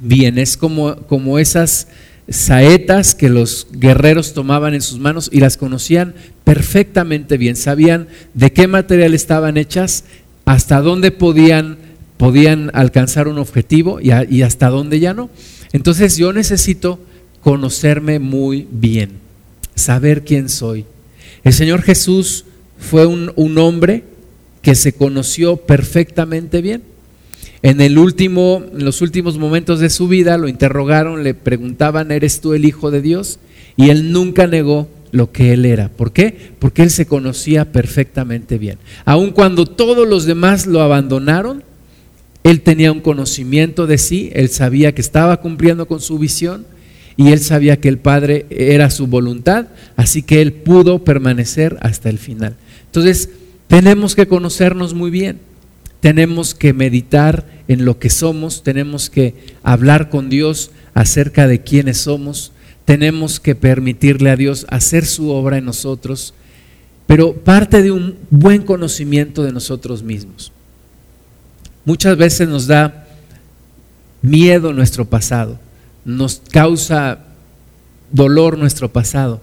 bien. 0.00 0.38
Es 0.38 0.56
como, 0.56 0.96
como 1.06 1.38
esas 1.38 1.88
saetas 2.28 3.14
que 3.14 3.28
los 3.28 3.66
guerreros 3.72 4.34
tomaban 4.34 4.74
en 4.74 4.82
sus 4.82 4.98
manos 4.98 5.30
y 5.32 5.40
las 5.40 5.56
conocían 5.56 6.14
perfectamente 6.44 7.38
bien, 7.38 7.56
sabían 7.56 8.08
de 8.34 8.52
qué 8.52 8.68
material 8.68 9.14
estaban 9.14 9.56
hechas, 9.56 10.04
hasta 10.44 10.80
dónde 10.80 11.10
podían, 11.10 11.78
podían 12.16 12.70
alcanzar 12.74 13.28
un 13.28 13.38
objetivo 13.38 14.00
y, 14.00 14.10
y 14.30 14.42
hasta 14.42 14.68
dónde 14.68 15.00
ya 15.00 15.14
no. 15.14 15.30
Entonces 15.72 16.16
yo 16.16 16.32
necesito 16.32 16.98
conocerme 17.40 18.18
muy 18.18 18.66
bien, 18.70 19.12
saber 19.78 20.24
quién 20.24 20.48
soy. 20.48 20.84
El 21.44 21.52
Señor 21.52 21.82
Jesús 21.82 22.44
fue 22.78 23.06
un, 23.06 23.32
un 23.36 23.58
hombre 23.58 24.04
que 24.62 24.74
se 24.74 24.92
conoció 24.92 25.56
perfectamente 25.56 26.60
bien. 26.60 26.82
En, 27.62 27.80
el 27.80 27.98
último, 27.98 28.62
en 28.72 28.84
los 28.84 29.00
últimos 29.00 29.38
momentos 29.38 29.80
de 29.80 29.90
su 29.90 30.08
vida 30.08 30.38
lo 30.38 30.48
interrogaron, 30.48 31.24
le 31.24 31.34
preguntaban, 31.34 32.12
¿eres 32.12 32.40
tú 32.40 32.54
el 32.54 32.64
Hijo 32.64 32.90
de 32.90 33.02
Dios? 33.02 33.38
Y 33.76 33.90
él 33.90 34.12
nunca 34.12 34.46
negó 34.46 34.88
lo 35.10 35.32
que 35.32 35.52
él 35.52 35.64
era. 35.64 35.88
¿Por 35.88 36.12
qué? 36.12 36.52
Porque 36.58 36.82
él 36.82 36.90
se 36.90 37.06
conocía 37.06 37.72
perfectamente 37.72 38.58
bien. 38.58 38.78
Aun 39.04 39.30
cuando 39.30 39.66
todos 39.66 40.06
los 40.06 40.24
demás 40.24 40.66
lo 40.66 40.82
abandonaron, 40.82 41.64
él 42.44 42.60
tenía 42.60 42.92
un 42.92 43.00
conocimiento 43.00 43.86
de 43.86 43.98
sí, 43.98 44.30
él 44.34 44.48
sabía 44.48 44.94
que 44.94 45.00
estaba 45.00 45.40
cumpliendo 45.40 45.86
con 45.86 46.00
su 46.00 46.18
visión 46.18 46.66
y 47.18 47.32
él 47.32 47.40
sabía 47.40 47.78
que 47.78 47.88
el 47.90 47.98
Padre 47.98 48.46
era 48.48 48.88
su 48.88 49.06
voluntad, 49.06 49.66
así 49.96 50.22
que 50.22 50.40
él 50.40 50.54
pudo 50.54 51.04
permanecer 51.04 51.76
hasta 51.82 52.08
el 52.08 52.18
final. 52.18 52.56
Entonces, 52.86 53.28
tenemos 53.66 54.14
que 54.14 54.26
conocernos 54.26 54.94
muy 54.94 55.10
bien 55.10 55.40
tenemos 56.00 56.54
que 56.54 56.72
meditar 56.72 57.46
en 57.66 57.84
lo 57.84 57.98
que 57.98 58.10
somos, 58.10 58.62
tenemos 58.62 59.10
que 59.10 59.34
hablar 59.62 60.10
con 60.10 60.30
Dios 60.30 60.70
acerca 60.94 61.46
de 61.46 61.62
quiénes 61.62 61.98
somos, 61.98 62.52
tenemos 62.84 63.40
que 63.40 63.54
permitirle 63.54 64.30
a 64.30 64.36
Dios 64.36 64.66
hacer 64.68 65.04
su 65.04 65.30
obra 65.30 65.58
en 65.58 65.64
nosotros, 65.64 66.34
pero 67.06 67.34
parte 67.34 67.82
de 67.82 67.90
un 67.90 68.16
buen 68.30 68.62
conocimiento 68.62 69.42
de 69.42 69.52
nosotros 69.52 70.02
mismos. 70.02 70.52
Muchas 71.84 72.16
veces 72.16 72.48
nos 72.48 72.66
da 72.66 73.06
miedo 74.22 74.72
nuestro 74.72 75.04
pasado, 75.04 75.58
nos 76.04 76.42
causa 76.50 77.20
dolor 78.10 78.58
nuestro 78.58 78.90
pasado, 78.92 79.40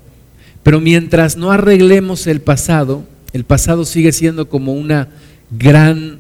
pero 0.64 0.80
mientras 0.80 1.38
no 1.38 1.52
arreglemos 1.52 2.28
el 2.28 2.42
pasado, 2.42 3.04
el 3.34 3.44
pasado 3.44 3.86
sigue 3.86 4.12
siendo 4.12 4.50
como 4.50 4.74
una 4.74 5.10
gran 5.52 6.20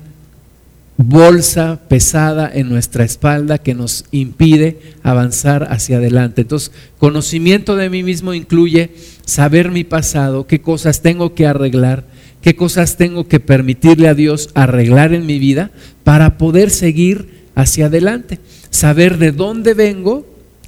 bolsa 0.98 1.82
pesada 1.90 2.50
en 2.54 2.70
nuestra 2.70 3.04
espalda 3.04 3.58
que 3.58 3.74
nos 3.74 4.06
impide 4.12 4.80
avanzar 5.04 5.68
hacia 5.72 5.98
adelante. 5.98 6.42
Entonces, 6.42 6.72
conocimiento 7.00 7.76
de 7.76 7.90
mí 7.90 8.04
mismo 8.04 8.34
incluye 8.34 8.92
saber 9.26 9.72
mi 9.72 9.84
pasado, 9.84 10.48
qué 10.48 10.62
cosas 10.62 11.02
tengo 11.02 11.34
que 11.34 11.48
arreglar, 11.48 12.06
qué 12.42 12.56
cosas 12.56 12.96
tengo 12.98 13.28
que 13.28 13.40
permitirle 13.40 14.08
a 14.08 14.14
Dios 14.14 14.50
arreglar 14.54 15.14
en 15.14 15.26
mi 15.26 15.40
vida 15.40 15.72
para 16.04 16.38
poder 16.38 16.70
seguir 16.70 17.46
hacia 17.56 17.88
adelante. 17.88 18.40
Saber 18.76 19.18
de 19.18 19.32
dónde 19.32 19.74
vengo 19.74 20.26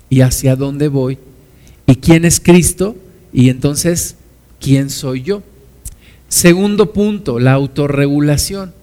y 0.09 0.21
hacia 0.21 0.55
dónde 0.55 0.87
voy. 0.87 1.17
Y 1.85 1.97
quién 1.97 2.23
es 2.23 2.39
Cristo 2.39 2.95
y 3.33 3.49
entonces 3.49 4.15
quién 4.61 4.89
soy 4.89 5.23
yo. 5.23 5.43
Segundo 6.29 6.93
punto, 6.93 7.37
la 7.37 7.51
autorregulación. 7.51 8.73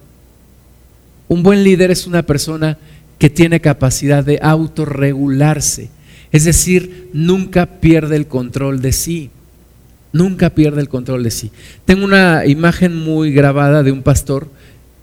Un 1.26 1.42
buen 1.42 1.64
líder 1.64 1.90
es 1.90 2.06
una 2.06 2.22
persona 2.22 2.76
que 3.18 3.30
tiene 3.30 3.60
capacidad 3.60 4.22
de 4.22 4.38
autorregularse, 4.42 5.88
es 6.30 6.44
decir, 6.44 7.08
nunca 7.14 7.64
pierde 7.64 8.16
el 8.16 8.26
control 8.26 8.82
de 8.82 8.92
sí, 8.92 9.30
nunca 10.12 10.50
pierde 10.50 10.82
el 10.82 10.90
control 10.90 11.22
de 11.22 11.30
sí. 11.30 11.50
Tengo 11.86 12.04
una 12.04 12.44
imagen 12.44 12.94
muy 12.94 13.32
grabada 13.32 13.82
de 13.82 13.90
un 13.90 14.02
pastor, 14.02 14.48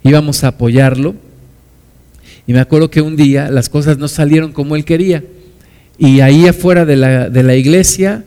íbamos 0.04 0.44
a 0.44 0.48
apoyarlo, 0.48 1.16
y 2.46 2.52
me 2.52 2.60
acuerdo 2.60 2.90
que 2.90 3.00
un 3.00 3.16
día 3.16 3.50
las 3.50 3.68
cosas 3.68 3.98
no 3.98 4.08
salieron 4.08 4.52
como 4.52 4.76
él 4.76 4.84
quería, 4.84 5.24
y 5.98 6.20
ahí 6.20 6.46
afuera 6.46 6.84
de 6.84 6.96
la, 6.96 7.28
de 7.28 7.42
la 7.42 7.54
iglesia, 7.54 8.24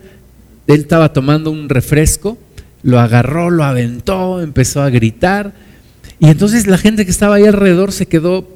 él 0.66 0.80
estaba 0.80 1.12
tomando 1.12 1.50
un 1.50 1.68
refresco, 1.68 2.38
lo 2.82 3.00
agarró, 3.00 3.50
lo 3.50 3.64
aventó, 3.64 4.40
empezó 4.40 4.82
a 4.82 4.90
gritar, 4.90 5.52
y 6.18 6.28
entonces 6.28 6.66
la 6.66 6.78
gente 6.78 7.04
que 7.04 7.10
estaba 7.10 7.36
ahí 7.36 7.44
alrededor 7.44 7.92
se 7.92 8.06
quedó, 8.06 8.48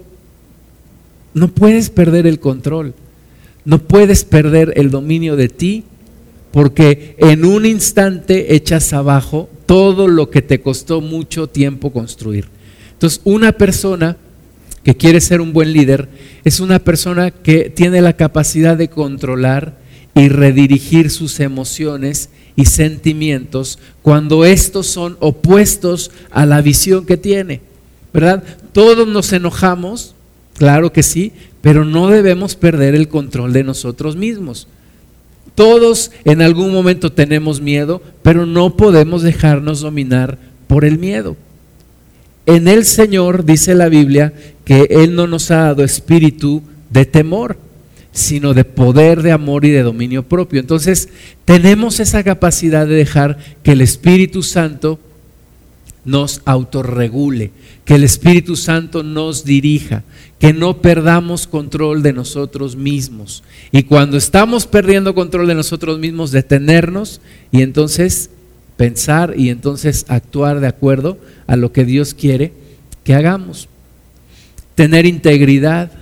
no 1.35 1.49
puedes 1.49 1.91
perder 1.91 2.27
el 2.27 2.41
control, 2.41 2.95
no 3.65 3.79
puedes 3.79 4.25
perder 4.25 4.73
el 4.77 4.91
dominio 4.91 5.37
de 5.37 5.49
ti, 5.49 5.85
porque 6.53 7.15
en 7.19 7.45
un 7.45 7.67
instante 7.67 8.55
echas 8.55 8.93
abajo 8.93 9.49
todo 9.67 10.09
lo 10.09 10.31
que 10.31 10.43
te 10.43 10.61
costó 10.61 11.01
mucho 11.01 11.47
tiempo 11.47 11.93
construir. 11.93 12.47
Entonces, 12.93 13.21
una 13.25 13.53
persona 13.53 14.17
que 14.85 14.97
quiere 14.97 15.21
ser 15.21 15.41
un 15.41 15.53
buen 15.53 15.73
líder 15.73 16.09
es 16.45 16.61
una 16.61 16.79
persona 16.79 17.31
que 17.31 17.71
tiene 17.71 18.01
la 18.01 18.15
capacidad 18.15 18.77
de 18.77 18.89
controlar 18.89 19.79
y 20.15 20.29
redirigir 20.29 21.11
sus 21.11 21.41
emociones 21.41 22.31
y 22.57 22.65
sentimientos 22.67 23.79
cuando 24.03 24.45
estos 24.45 24.87
son 24.87 25.17
opuestos 25.21 26.11
a 26.31 26.47
la 26.47 26.61
visión 26.63 27.07
que 27.07 27.17
tiene. 27.17 27.61
¿Verdad? 28.13 28.43
Todos 28.73 29.07
nos 29.07 29.33
enojamos, 29.33 30.15
claro 30.57 30.93
que 30.93 31.03
sí, 31.03 31.33
pero 31.61 31.85
no 31.85 32.09
debemos 32.09 32.57
perder 32.57 32.95
el 32.95 33.09
control 33.09 33.53
de 33.53 33.65
nosotros 33.65 34.17
mismos. 34.17 34.67
Todos 35.55 36.11
en 36.25 36.43
algún 36.43 36.73
momento 36.73 37.13
tenemos 37.13 37.61
miedo, 37.61 38.03
pero 38.23 38.47
no 38.47 38.77
podemos 38.77 39.23
dejarnos 39.23 39.81
dominar 39.81 40.39
por 40.67 40.85
el 40.85 40.99
miedo. 40.99 41.37
En 42.51 42.67
el 42.67 42.85
Señor 42.85 43.45
dice 43.45 43.77
la 43.77 43.89
Biblia 43.89 44.33
que 44.65 44.89
Él 44.91 45.15
no 45.15 45.29
nos 45.29 45.53
ha 45.53 45.59
dado 45.59 45.85
espíritu 45.85 46.65
de 46.91 47.05
temor, 47.05 47.57
sino 48.11 48.55
de 48.55 48.65
poder, 48.65 49.23
de 49.23 49.31
amor 49.31 49.65
y 49.65 49.71
de 49.71 49.85
dominio 49.85 50.25
propio. 50.25 50.59
Entonces, 50.59 51.11
tenemos 51.45 52.01
esa 52.01 52.25
capacidad 52.25 52.89
de 52.89 52.97
dejar 52.97 53.39
que 53.63 53.71
el 53.71 53.81
Espíritu 53.81 54.43
Santo 54.43 54.99
nos 56.05 56.43
autorregule, 56.45 57.53
que 57.85 57.95
el 57.95 58.03
Espíritu 58.03 58.57
Santo 58.57 59.05
nos 59.05 59.45
dirija, 59.45 60.03
que 60.41 60.53
no 60.53 60.83
perdamos 60.83 61.47
control 61.47 62.03
de 62.03 62.15
nosotros 62.15 62.75
mismos. 62.75 63.45
Y 63.71 63.85
cuando 63.85 64.17
estamos 64.17 64.67
perdiendo 64.67 65.15
control 65.15 65.47
de 65.47 65.55
nosotros 65.55 66.01
mismos, 66.01 66.33
detenernos 66.33 67.21
y 67.53 67.63
entonces 67.63 68.31
pensar 68.81 69.35
y 69.37 69.51
entonces 69.51 70.07
actuar 70.09 70.59
de 70.59 70.67
acuerdo 70.67 71.19
a 71.47 71.57
lo 71.57 71.71
que 71.71 71.85
Dios 71.85 72.15
quiere 72.15 72.55
que 73.05 73.13
hagamos. 73.13 73.69
Tener 74.75 75.05
integridad, 75.05 75.93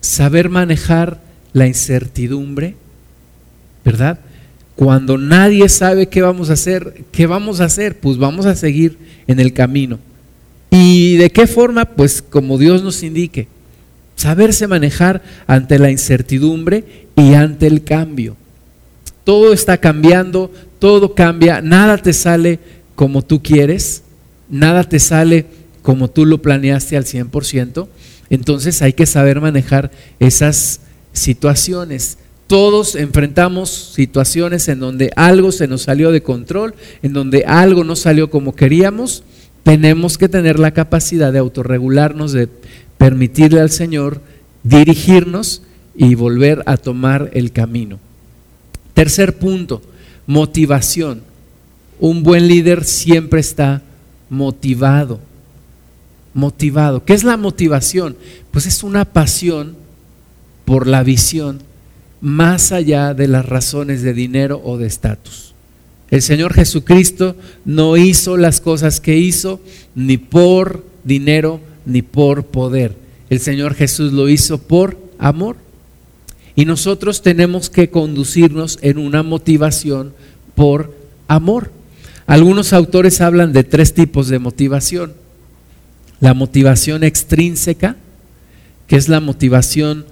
saber 0.00 0.48
manejar 0.48 1.20
la 1.52 1.66
incertidumbre, 1.66 2.76
¿verdad? 3.84 4.20
Cuando 4.76 5.18
nadie 5.18 5.68
sabe 5.68 6.06
qué 6.06 6.22
vamos 6.22 6.50
a 6.50 6.52
hacer, 6.52 7.02
¿qué 7.10 7.26
vamos 7.26 7.60
a 7.60 7.64
hacer? 7.64 7.98
Pues 7.98 8.16
vamos 8.16 8.46
a 8.46 8.54
seguir 8.54 8.96
en 9.26 9.40
el 9.40 9.52
camino. 9.52 9.98
¿Y 10.70 11.16
de 11.16 11.30
qué 11.30 11.48
forma? 11.48 11.84
Pues 11.84 12.22
como 12.22 12.58
Dios 12.58 12.84
nos 12.84 13.02
indique. 13.02 13.48
Saberse 14.14 14.68
manejar 14.68 15.20
ante 15.48 15.80
la 15.80 15.90
incertidumbre 15.90 16.84
y 17.16 17.34
ante 17.34 17.66
el 17.66 17.82
cambio. 17.82 18.36
Todo 19.24 19.52
está 19.52 19.78
cambiando, 19.78 20.52
todo 20.84 21.14
cambia, 21.14 21.62
nada 21.62 21.96
te 21.96 22.12
sale 22.12 22.58
como 22.94 23.22
tú 23.22 23.42
quieres, 23.42 24.02
nada 24.50 24.84
te 24.84 25.00
sale 25.00 25.46
como 25.80 26.10
tú 26.10 26.26
lo 26.26 26.42
planeaste 26.42 26.98
al 26.98 27.06
100%. 27.06 27.88
Entonces 28.28 28.82
hay 28.82 28.92
que 28.92 29.06
saber 29.06 29.40
manejar 29.40 29.90
esas 30.20 30.80
situaciones. 31.14 32.18
Todos 32.48 32.96
enfrentamos 32.96 33.70
situaciones 33.94 34.68
en 34.68 34.78
donde 34.78 35.10
algo 35.16 35.52
se 35.52 35.68
nos 35.68 35.80
salió 35.80 36.12
de 36.12 36.22
control, 36.22 36.74
en 37.02 37.14
donde 37.14 37.44
algo 37.46 37.82
no 37.82 37.96
salió 37.96 38.28
como 38.28 38.54
queríamos. 38.54 39.24
Tenemos 39.62 40.18
que 40.18 40.28
tener 40.28 40.58
la 40.58 40.72
capacidad 40.72 41.32
de 41.32 41.38
autorregularnos, 41.38 42.32
de 42.32 42.46
permitirle 42.98 43.62
al 43.62 43.70
Señor 43.70 44.20
dirigirnos 44.64 45.62
y 45.96 46.14
volver 46.14 46.62
a 46.66 46.76
tomar 46.76 47.30
el 47.32 47.52
camino. 47.52 47.98
Tercer 48.92 49.38
punto, 49.38 49.80
motivación. 50.26 51.22
Un 52.00 52.22
buen 52.22 52.48
líder 52.48 52.84
siempre 52.84 53.40
está 53.40 53.82
motivado. 54.30 55.20
Motivado. 56.32 57.04
¿Qué 57.04 57.14
es 57.14 57.24
la 57.24 57.36
motivación? 57.36 58.16
Pues 58.50 58.66
es 58.66 58.82
una 58.82 59.04
pasión 59.04 59.76
por 60.64 60.86
la 60.86 61.02
visión 61.02 61.60
más 62.20 62.72
allá 62.72 63.14
de 63.14 63.28
las 63.28 63.44
razones 63.46 64.02
de 64.02 64.14
dinero 64.14 64.60
o 64.64 64.78
de 64.78 64.86
estatus. 64.86 65.54
El 66.10 66.22
Señor 66.22 66.54
Jesucristo 66.54 67.36
no 67.64 67.96
hizo 67.96 68.36
las 68.36 68.60
cosas 68.60 69.00
que 69.00 69.16
hizo 69.16 69.60
ni 69.94 70.16
por 70.16 70.84
dinero 71.04 71.60
ni 71.86 72.02
por 72.02 72.46
poder. 72.46 72.96
El 73.30 73.40
Señor 73.40 73.74
Jesús 73.74 74.12
lo 74.12 74.28
hizo 74.28 74.58
por 74.58 74.98
amor. 75.18 75.56
Y 76.56 76.64
nosotros 76.64 77.22
tenemos 77.22 77.68
que 77.70 77.90
conducirnos 77.90 78.78
en 78.82 78.98
una 78.98 79.22
motivación 79.22 80.12
por 80.54 80.94
amor. 81.26 81.72
Algunos 82.26 82.72
autores 82.72 83.20
hablan 83.20 83.52
de 83.52 83.64
tres 83.64 83.92
tipos 83.92 84.28
de 84.28 84.38
motivación. 84.38 85.14
La 86.20 86.32
motivación 86.32 87.02
extrínseca, 87.02 87.96
que 88.86 88.96
es 88.96 89.08
la 89.08 89.20
motivación 89.20 90.06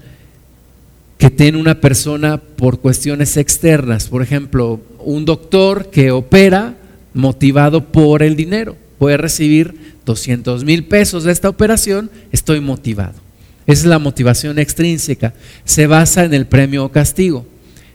que 1.17 1.31
tiene 1.31 1.59
una 1.59 1.81
persona 1.81 2.39
por 2.39 2.81
cuestiones 2.81 3.37
externas. 3.37 4.09
Por 4.09 4.23
ejemplo, 4.23 4.81
un 4.99 5.25
doctor 5.25 5.91
que 5.91 6.11
opera 6.11 6.75
motivado 7.15 7.93
por 7.93 8.25
el 8.25 8.35
dinero. 8.35 8.77
Puede 8.99 9.17
recibir 9.17 9.95
200 10.05 10.65
mil 10.65 10.85
pesos 10.85 11.25
de 11.25 11.33
esta 11.33 11.49
operación, 11.49 12.11
estoy 12.33 12.61
motivado. 12.61 13.22
Es 13.67 13.85
la 13.85 13.99
motivación 13.99 14.59
extrínseca. 14.59 15.35
Se 15.65 15.87
basa 15.87 16.25
en 16.25 16.35
el 16.35 16.47
premio 16.47 16.85
o 16.85 16.91
castigo. 16.91 17.47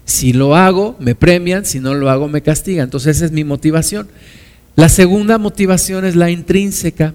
Si 0.04 0.32
lo 0.32 0.56
hago, 0.56 0.96
me 0.98 1.14
premian, 1.14 1.66
si 1.66 1.80
no 1.80 1.94
lo 1.94 2.08
hago, 2.08 2.28
me 2.28 2.42
castigan. 2.42 2.84
Entonces 2.84 3.16
esa 3.16 3.26
es 3.26 3.32
mi 3.32 3.44
motivación. 3.44 4.08
La 4.74 4.88
segunda 4.88 5.38
motivación 5.38 6.04
es 6.04 6.16
la 6.16 6.30
intrínseca. 6.30 7.14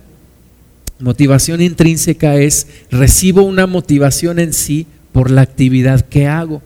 Motivación 1.00 1.62
intrínseca 1.62 2.36
es 2.36 2.67
recibo 2.91 3.41
una 3.41 3.67
motivación 3.67 4.38
en 4.38 4.53
sí 4.53 4.86
por 5.12 5.31
la 5.31 5.41
actividad 5.41 6.01
que 6.01 6.27
hago. 6.27 6.62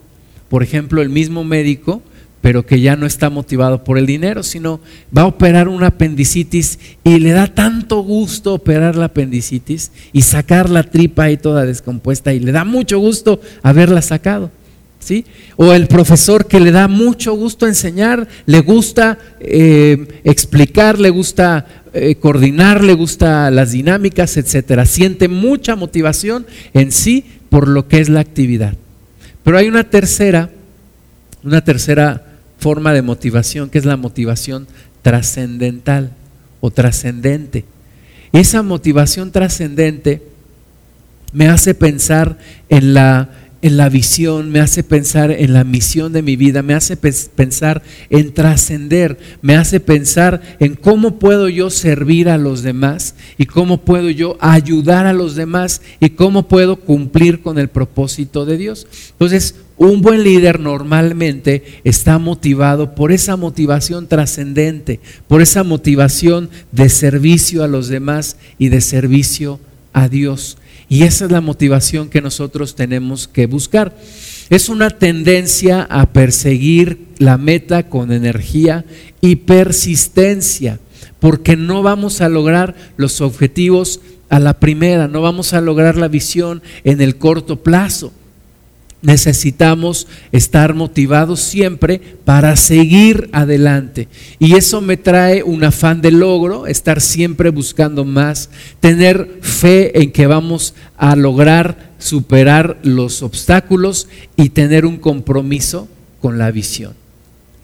Por 0.48 0.62
ejemplo, 0.62 1.00
el 1.00 1.08
mismo 1.08 1.44
médico, 1.44 2.02
pero 2.48 2.64
que 2.64 2.80
ya 2.80 2.96
no 2.96 3.04
está 3.04 3.28
motivado 3.28 3.84
por 3.84 3.98
el 3.98 4.06
dinero, 4.06 4.42
sino 4.42 4.80
va 5.14 5.20
a 5.20 5.26
operar 5.26 5.68
una 5.68 5.88
apendicitis 5.88 6.78
y 7.04 7.18
le 7.18 7.32
da 7.32 7.46
tanto 7.46 8.00
gusto 8.00 8.54
operar 8.54 8.96
la 8.96 9.04
apendicitis 9.04 9.92
y 10.14 10.22
sacar 10.22 10.70
la 10.70 10.82
tripa 10.82 11.24
ahí 11.24 11.36
toda 11.36 11.66
descompuesta 11.66 12.32
y 12.32 12.40
le 12.40 12.50
da 12.50 12.64
mucho 12.64 13.00
gusto 13.00 13.42
haberla 13.62 14.00
sacado. 14.00 14.50
¿Sí? 14.98 15.26
O 15.56 15.74
el 15.74 15.88
profesor 15.88 16.46
que 16.46 16.58
le 16.58 16.70
da 16.70 16.88
mucho 16.88 17.34
gusto 17.34 17.66
enseñar, 17.66 18.26
le 18.46 18.60
gusta 18.60 19.18
eh, 19.40 20.20
explicar, 20.24 20.98
le 20.98 21.10
gusta 21.10 21.66
eh, 21.92 22.14
coordinar, 22.14 22.82
le 22.82 22.94
gusta 22.94 23.50
las 23.50 23.72
dinámicas, 23.72 24.38
etcétera. 24.38 24.86
Siente 24.86 25.28
mucha 25.28 25.76
motivación 25.76 26.46
en 26.72 26.92
sí 26.92 27.26
por 27.50 27.68
lo 27.68 27.88
que 27.88 28.00
es 28.00 28.08
la 28.08 28.20
actividad. 28.20 28.72
Pero 29.44 29.58
hay 29.58 29.68
una 29.68 29.84
tercera, 29.84 30.48
una 31.44 31.62
tercera 31.62 32.24
forma 32.58 32.92
de 32.92 33.02
motivación 33.02 33.70
que 33.70 33.78
es 33.78 33.84
la 33.84 33.96
motivación 33.96 34.66
trascendental 35.02 36.12
o 36.60 36.70
trascendente. 36.70 37.64
Esa 38.32 38.62
motivación 38.62 39.32
trascendente 39.32 40.22
me 41.32 41.48
hace 41.48 41.74
pensar 41.74 42.38
en 42.68 42.94
la 42.94 43.30
en 43.60 43.76
la 43.76 43.88
visión, 43.88 44.50
me 44.50 44.60
hace 44.60 44.82
pensar 44.82 45.30
en 45.30 45.52
la 45.52 45.64
misión 45.64 46.12
de 46.12 46.22
mi 46.22 46.36
vida, 46.36 46.62
me 46.62 46.74
hace 46.74 46.96
pensar 46.96 47.82
en 48.08 48.32
trascender, 48.32 49.18
me 49.42 49.56
hace 49.56 49.80
pensar 49.80 50.40
en 50.60 50.74
cómo 50.74 51.18
puedo 51.18 51.48
yo 51.48 51.70
servir 51.70 52.28
a 52.28 52.38
los 52.38 52.62
demás 52.62 53.14
y 53.36 53.46
cómo 53.46 53.78
puedo 53.84 54.10
yo 54.10 54.36
ayudar 54.40 55.06
a 55.06 55.12
los 55.12 55.34
demás 55.34 55.82
y 55.98 56.10
cómo 56.10 56.46
puedo 56.46 56.76
cumplir 56.76 57.42
con 57.42 57.58
el 57.58 57.68
propósito 57.68 58.46
de 58.46 58.56
Dios. 58.56 58.86
Entonces, 59.12 59.56
un 59.76 60.02
buen 60.02 60.24
líder 60.24 60.58
normalmente 60.58 61.80
está 61.84 62.18
motivado 62.18 62.94
por 62.94 63.12
esa 63.12 63.36
motivación 63.36 64.08
trascendente, 64.08 65.00
por 65.28 65.40
esa 65.40 65.62
motivación 65.62 66.50
de 66.72 66.88
servicio 66.88 67.62
a 67.62 67.68
los 67.68 67.88
demás 67.88 68.36
y 68.58 68.68
de 68.68 68.80
servicio 68.80 69.60
a 69.92 70.08
Dios. 70.08 70.58
Y 70.88 71.02
esa 71.02 71.26
es 71.26 71.30
la 71.30 71.40
motivación 71.40 72.08
que 72.08 72.22
nosotros 72.22 72.74
tenemos 72.74 73.28
que 73.28 73.46
buscar. 73.46 73.96
Es 74.50 74.68
una 74.68 74.90
tendencia 74.90 75.82
a 75.82 76.12
perseguir 76.12 77.06
la 77.18 77.36
meta 77.36 77.88
con 77.88 78.12
energía 78.12 78.84
y 79.20 79.36
persistencia, 79.36 80.80
porque 81.20 81.56
no 81.56 81.82
vamos 81.82 82.20
a 82.20 82.28
lograr 82.28 82.74
los 82.96 83.20
objetivos 83.20 84.00
a 84.30 84.38
la 84.38 84.58
primera, 84.60 85.08
no 85.08 85.20
vamos 85.20 85.52
a 85.52 85.60
lograr 85.60 85.96
la 85.96 86.08
visión 86.08 86.62
en 86.84 87.00
el 87.00 87.16
corto 87.16 87.62
plazo 87.62 88.12
necesitamos 89.00 90.08
estar 90.32 90.74
motivados 90.74 91.40
siempre 91.40 92.00
para 92.24 92.56
seguir 92.56 93.28
adelante. 93.32 94.08
Y 94.38 94.54
eso 94.54 94.80
me 94.80 94.96
trae 94.96 95.42
un 95.42 95.64
afán 95.64 96.00
de 96.00 96.10
logro, 96.10 96.66
estar 96.66 97.00
siempre 97.00 97.50
buscando 97.50 98.04
más, 98.04 98.50
tener 98.80 99.38
fe 99.40 100.02
en 100.02 100.10
que 100.10 100.26
vamos 100.26 100.74
a 100.96 101.14
lograr 101.16 101.92
superar 101.98 102.78
los 102.82 103.22
obstáculos 103.22 104.08
y 104.36 104.50
tener 104.50 104.84
un 104.84 104.96
compromiso 104.96 105.88
con 106.20 106.38
la 106.38 106.50
visión. 106.50 106.94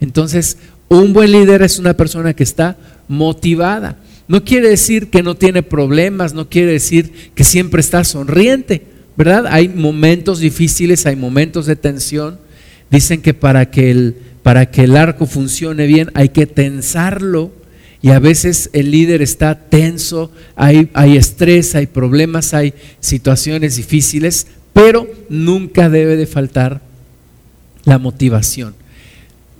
Entonces, 0.00 0.58
un 0.88 1.12
buen 1.12 1.32
líder 1.32 1.62
es 1.62 1.78
una 1.78 1.94
persona 1.94 2.34
que 2.34 2.42
está 2.44 2.76
motivada. 3.08 3.98
No 4.28 4.44
quiere 4.44 4.70
decir 4.70 5.10
que 5.10 5.22
no 5.22 5.34
tiene 5.34 5.62
problemas, 5.62 6.32
no 6.32 6.48
quiere 6.48 6.72
decir 6.72 7.32
que 7.34 7.44
siempre 7.44 7.80
está 7.80 8.04
sonriente 8.04 8.93
¿verdad? 9.16 9.46
Hay 9.48 9.68
momentos 9.68 10.40
difíciles, 10.40 11.06
hay 11.06 11.16
momentos 11.16 11.66
de 11.66 11.76
tensión. 11.76 12.38
Dicen 12.90 13.22
que 13.22 13.34
para 13.34 13.70
que 13.70 13.90
el, 13.90 14.16
para 14.42 14.70
que 14.70 14.84
el 14.84 14.96
arco 14.96 15.26
funcione 15.26 15.86
bien 15.86 16.10
hay 16.14 16.28
que 16.28 16.46
tensarlo 16.46 17.50
y 18.02 18.10
a 18.10 18.18
veces 18.18 18.68
el 18.74 18.90
líder 18.90 19.22
está 19.22 19.58
tenso, 19.58 20.30
hay, 20.56 20.90
hay 20.92 21.16
estrés, 21.16 21.74
hay 21.74 21.86
problemas, 21.86 22.52
hay 22.52 22.74
situaciones 23.00 23.76
difíciles, 23.76 24.46
pero 24.74 25.08
nunca 25.30 25.88
debe 25.88 26.16
de 26.16 26.26
faltar 26.26 26.82
la 27.84 27.98
motivación. 27.98 28.74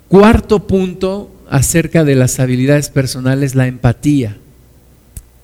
Cuarto 0.07 0.67
punto 0.67 1.31
acerca 1.49 2.03
de 2.03 2.13
las 2.13 2.39
habilidades 2.39 2.89
personales, 2.89 3.55
la 3.55 3.65
empatía. 3.65 4.37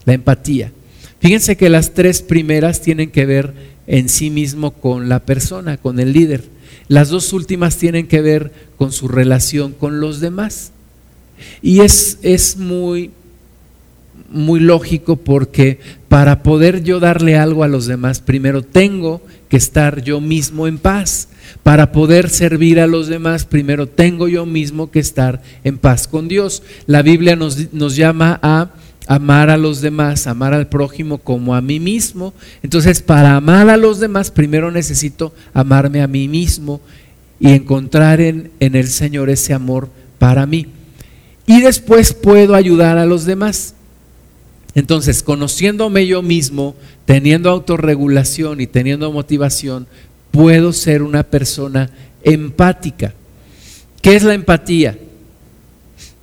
La 0.05 0.13
empatía. 0.13 0.71
Fíjense 1.19 1.57
que 1.57 1.69
las 1.69 1.95
tres 1.95 2.21
primeras 2.21 2.81
tienen 2.81 3.09
que 3.09 3.25
ver 3.25 3.53
en 3.87 4.09
sí 4.09 4.29
mismo 4.29 4.71
con 4.71 5.09
la 5.09 5.19
persona, 5.19 5.77
con 5.77 5.99
el 5.99 6.13
líder. 6.13 6.43
Las 6.87 7.09
dos 7.09 7.33
últimas 7.33 7.77
tienen 7.77 8.07
que 8.07 8.21
ver 8.21 8.51
con 8.77 8.91
su 8.91 9.07
relación 9.07 9.73
con 9.73 9.99
los 9.99 10.19
demás. 10.19 10.71
Y 11.61 11.81
es, 11.81 12.19
es 12.21 12.57
muy, 12.57 13.11
muy 14.29 14.59
lógico 14.59 15.15
porque 15.17 15.79
para 16.07 16.43
poder 16.43 16.83
yo 16.83 16.99
darle 16.99 17.37
algo 17.37 17.63
a 17.63 17.67
los 17.67 17.85
demás, 17.85 18.19
primero 18.19 18.61
tengo 18.61 19.21
que 19.49 19.57
estar 19.57 20.03
yo 20.03 20.21
mismo 20.21 20.67
en 20.67 20.77
paz. 20.77 21.27
Para 21.63 21.91
poder 21.91 22.29
servir 22.29 22.79
a 22.79 22.87
los 22.87 23.07
demás, 23.07 23.45
primero 23.45 23.87
tengo 23.87 24.27
yo 24.27 24.45
mismo 24.45 24.89
que 24.89 24.99
estar 24.99 25.41
en 25.63 25.77
paz 25.77 26.07
con 26.07 26.27
Dios. 26.27 26.63
La 26.87 27.01
Biblia 27.01 27.35
nos, 27.35 27.73
nos 27.73 27.95
llama 27.95 28.39
a 28.41 28.71
amar 29.11 29.49
a 29.49 29.57
los 29.57 29.81
demás, 29.81 30.25
amar 30.25 30.53
al 30.53 30.69
prójimo 30.69 31.17
como 31.17 31.53
a 31.53 31.59
mí 31.59 31.81
mismo. 31.81 32.33
Entonces, 32.63 33.01
para 33.01 33.35
amar 33.35 33.69
a 33.69 33.75
los 33.75 33.99
demás, 33.99 34.31
primero 34.31 34.71
necesito 34.71 35.33
amarme 35.53 36.01
a 36.01 36.07
mí 36.07 36.29
mismo 36.29 36.79
y 37.37 37.51
encontrar 37.51 38.21
en, 38.21 38.51
el 38.61 38.87
Señor 38.87 39.29
ese 39.29 39.53
amor 39.53 39.89
para 40.17 40.45
mí. 40.45 40.67
Y 41.45 41.59
después 41.59 42.13
puedo 42.13 42.55
ayudar 42.55 42.97
a 42.97 43.05
los 43.05 43.25
demás. 43.25 43.75
Entonces, 44.75 45.23
conociéndome 45.23 46.07
yo 46.07 46.21
mismo, 46.21 46.73
teniendo 47.03 47.49
autorregulación 47.49 48.61
y 48.61 48.67
teniendo 48.67 49.11
motivación, 49.11 49.87
puedo 50.31 50.71
ser 50.71 51.03
una 51.03 51.23
persona 51.23 51.89
empática. 52.23 53.13
¿Qué 54.01 54.15
es 54.15 54.23
la 54.23 54.35
empatía? 54.35 54.97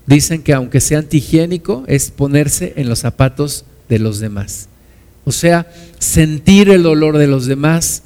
Dicen 0.09 0.43
que 0.43 0.55
aunque 0.55 0.81
sea 0.81 1.01
antihigiénico, 1.01 1.85
es 1.87 2.11
ponerse 2.11 2.73
en 2.77 2.89
los 2.89 3.01
zapatos 3.01 3.67
de 3.91 3.99
los 3.99 4.19
demás. 4.19 4.69
O 5.25 5.33
sea, 5.33 5.71
sentir 5.99 6.71
el 6.71 6.83
dolor 6.83 7.19
de 7.19 7.27
los 7.27 7.45
demás, 7.45 8.03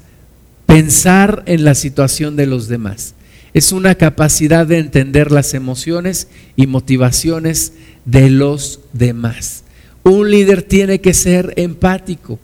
pensar 0.65 1.43
en 1.45 1.63
la 1.63 1.75
situación 1.75 2.35
de 2.35 2.45
los 2.45 2.67
demás. 2.67 3.15
Es 3.53 3.71
una 3.71 3.95
capacidad 3.95 4.67
de 4.67 4.79
entender 4.79 5.31
las 5.31 5.53
emociones 5.53 6.27
y 6.57 6.67
motivaciones 6.67 7.71
de 8.03 8.29
los 8.29 8.81
demás. 8.91 9.63
Un 10.03 10.29
líder 10.29 10.63
tiene 10.63 10.99
que 10.99 11.13
ser 11.13 11.53
empático. 11.55 12.37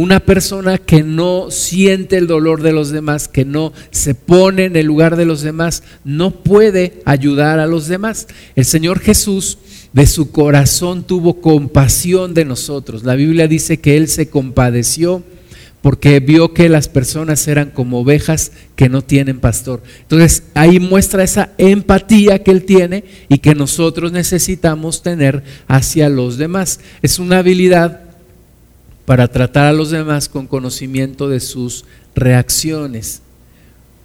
Una 0.00 0.20
persona 0.20 0.78
que 0.78 1.02
no 1.02 1.50
siente 1.50 2.16
el 2.16 2.26
dolor 2.26 2.62
de 2.62 2.72
los 2.72 2.88
demás, 2.88 3.28
que 3.28 3.44
no 3.44 3.74
se 3.90 4.14
pone 4.14 4.64
en 4.64 4.76
el 4.76 4.86
lugar 4.86 5.14
de 5.14 5.26
los 5.26 5.42
demás, 5.42 5.82
no 6.04 6.30
puede 6.42 7.02
ayudar 7.04 7.58
a 7.58 7.66
los 7.66 7.86
demás. 7.86 8.26
El 8.56 8.64
Señor 8.64 9.00
Jesús 9.00 9.58
de 9.92 10.06
su 10.06 10.30
corazón 10.30 11.02
tuvo 11.02 11.42
compasión 11.42 12.32
de 12.32 12.46
nosotros. 12.46 13.04
La 13.04 13.14
Biblia 13.14 13.46
dice 13.46 13.78
que 13.78 13.98
Él 13.98 14.08
se 14.08 14.30
compadeció 14.30 15.22
porque 15.82 16.18
vio 16.20 16.54
que 16.54 16.70
las 16.70 16.88
personas 16.88 17.46
eran 17.46 17.68
como 17.68 18.00
ovejas 18.00 18.52
que 18.76 18.88
no 18.88 19.02
tienen 19.02 19.38
pastor. 19.38 19.82
Entonces 20.00 20.44
ahí 20.54 20.80
muestra 20.80 21.24
esa 21.24 21.52
empatía 21.58 22.42
que 22.42 22.52
Él 22.52 22.64
tiene 22.64 23.04
y 23.28 23.36
que 23.36 23.54
nosotros 23.54 24.12
necesitamos 24.12 25.02
tener 25.02 25.42
hacia 25.68 26.08
los 26.08 26.38
demás. 26.38 26.80
Es 27.02 27.18
una 27.18 27.40
habilidad 27.40 28.09
para 29.04 29.28
tratar 29.28 29.66
a 29.66 29.72
los 29.72 29.90
demás 29.90 30.28
con 30.28 30.46
conocimiento 30.46 31.28
de 31.28 31.40
sus 31.40 31.84
reacciones. 32.14 33.22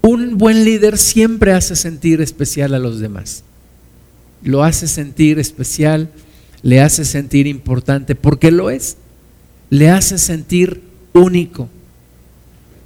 un 0.02 0.38
buen 0.38 0.64
líder 0.64 1.00
siempre 1.00 1.52
hace 1.52 1.76
sentir 1.76 2.22
especial 2.22 2.76
a 2.76 2.80
los 2.80 3.00
demás. 3.00 3.44
Lo 4.44 4.64
hace 4.64 4.88
sentir 4.88 5.40
especial, 5.40 6.10
le 6.62 6.80
hace 6.80 7.06
sentir 7.06 7.48
importante, 7.48 8.14
porque 8.14 8.52
lo 8.52 8.70
es. 8.70 8.98
Le 9.72 9.90
hace 9.90 10.20
sentir 10.20 10.82
único. 11.14 11.70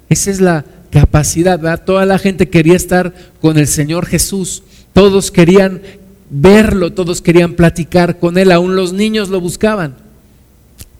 Esa 0.08 0.30
es 0.30 0.40
la 0.40 0.64
capacidad. 0.90 1.84
Toda 1.84 2.06
la 2.06 2.18
gente 2.18 2.48
quería 2.48 2.76
estar 2.76 3.14
con 3.40 3.58
el 3.58 3.66
Señor 3.66 4.06
Jesús. 4.06 4.62
Todos 4.94 5.30
querían 5.30 5.82
verlo, 6.30 6.92
todos 6.92 7.20
querían 7.20 7.54
platicar 7.54 8.18
con 8.18 8.38
Él, 8.38 8.52
aún 8.52 8.76
los 8.76 8.92
niños 8.92 9.28
lo 9.28 9.40
buscaban. 9.40 9.96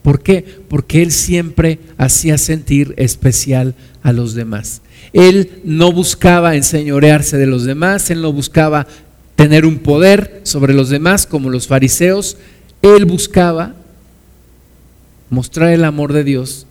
¿Por 0.02 0.22
qué? 0.22 0.44
Porque 0.68 1.02
Él 1.02 1.12
siempre 1.12 1.78
hacía 1.98 2.38
sentir 2.38 2.94
especial 2.96 3.74
a 4.02 4.12
los 4.12 4.34
demás. 4.34 4.82
Él 5.12 5.60
no 5.64 5.92
buscaba 5.92 6.56
enseñorearse 6.56 7.36
de 7.36 7.46
los 7.46 7.64
demás, 7.64 8.10
Él 8.10 8.22
no 8.22 8.32
buscaba 8.32 8.86
tener 9.36 9.66
un 9.66 9.78
poder 9.78 10.40
sobre 10.44 10.74
los 10.74 10.88
demás 10.88 11.26
como 11.26 11.50
los 11.50 11.66
fariseos. 11.66 12.36
Él 12.82 13.04
buscaba 13.04 13.74
mostrar 15.28 15.70
el 15.70 15.84
amor 15.84 16.12
de 16.12 16.24
Dios 16.24 16.66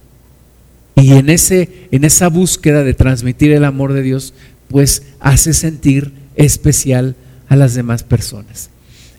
y 0.96 1.14
en, 1.14 1.30
ese, 1.30 1.88
en 1.92 2.04
esa 2.04 2.28
búsqueda 2.28 2.84
de 2.84 2.94
transmitir 2.94 3.52
el 3.52 3.64
amor 3.64 3.94
de 3.94 4.02
Dios, 4.02 4.34
pues 4.68 5.04
hace 5.20 5.54
sentir 5.54 6.12
especial 6.36 7.16
a 7.48 7.56
las 7.56 7.74
demás 7.74 8.04
personas. 8.04 8.70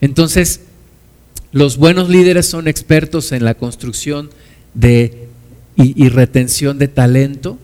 Entonces, 0.01 0.61
los 1.53 1.77
buenos 1.79 2.09
líderes 2.09 2.47
son 2.47 2.69
expertos 2.69 3.33
en 3.33 3.45
la 3.45 3.55
construcción 3.55 4.31
de, 4.75 5.29
y, 5.77 6.09
retención 6.09 6.79
de 6.79 6.89
talento, 6.89 7.59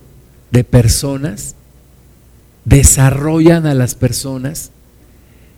de 0.51 0.64
personas, 0.64 1.55
desarrollan 2.64 3.66
a 3.66 3.75
las 3.75 3.94
personas, 3.94 4.70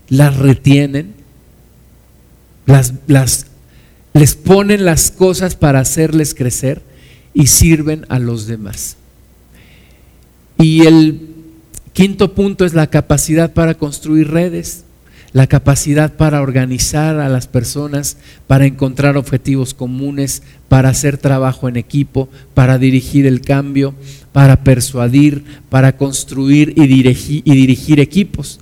las 0.08 0.36
retienen, 0.36 1.14
las, 2.66 2.94
las, 3.06 3.46
les 4.12 4.34
ponen 4.34 4.84
las 4.84 5.10
cosas 5.10 5.56
para 5.56 5.80
hacerles 5.80 6.34
crecer 6.34 6.82
y 7.32 7.46
sirven 7.46 8.04
a 8.10 8.18
los 8.18 8.46
demás. 8.46 8.96
Y 10.58 10.86
el 10.86 11.34
quinto 11.94 12.34
punto 12.34 12.66
es 12.66 12.74
la 12.74 12.88
capacidad 12.88 13.54
para 13.54 13.74
construir 13.74 14.30
redes 14.30 14.84
la 15.32 15.46
capacidad 15.46 16.14
para 16.14 16.40
organizar 16.40 17.20
a 17.20 17.28
las 17.28 17.46
personas, 17.46 18.16
para 18.46 18.66
encontrar 18.66 19.16
objetivos 19.16 19.74
comunes, 19.74 20.42
para 20.68 20.88
hacer 20.88 21.18
trabajo 21.18 21.68
en 21.68 21.76
equipo, 21.76 22.28
para 22.54 22.78
dirigir 22.78 23.26
el 23.26 23.40
cambio, 23.40 23.94
para 24.32 24.64
persuadir, 24.64 25.44
para 25.68 25.96
construir 25.96 26.72
y 26.76 26.86
dirigir, 26.86 28.00
equipos. 28.00 28.60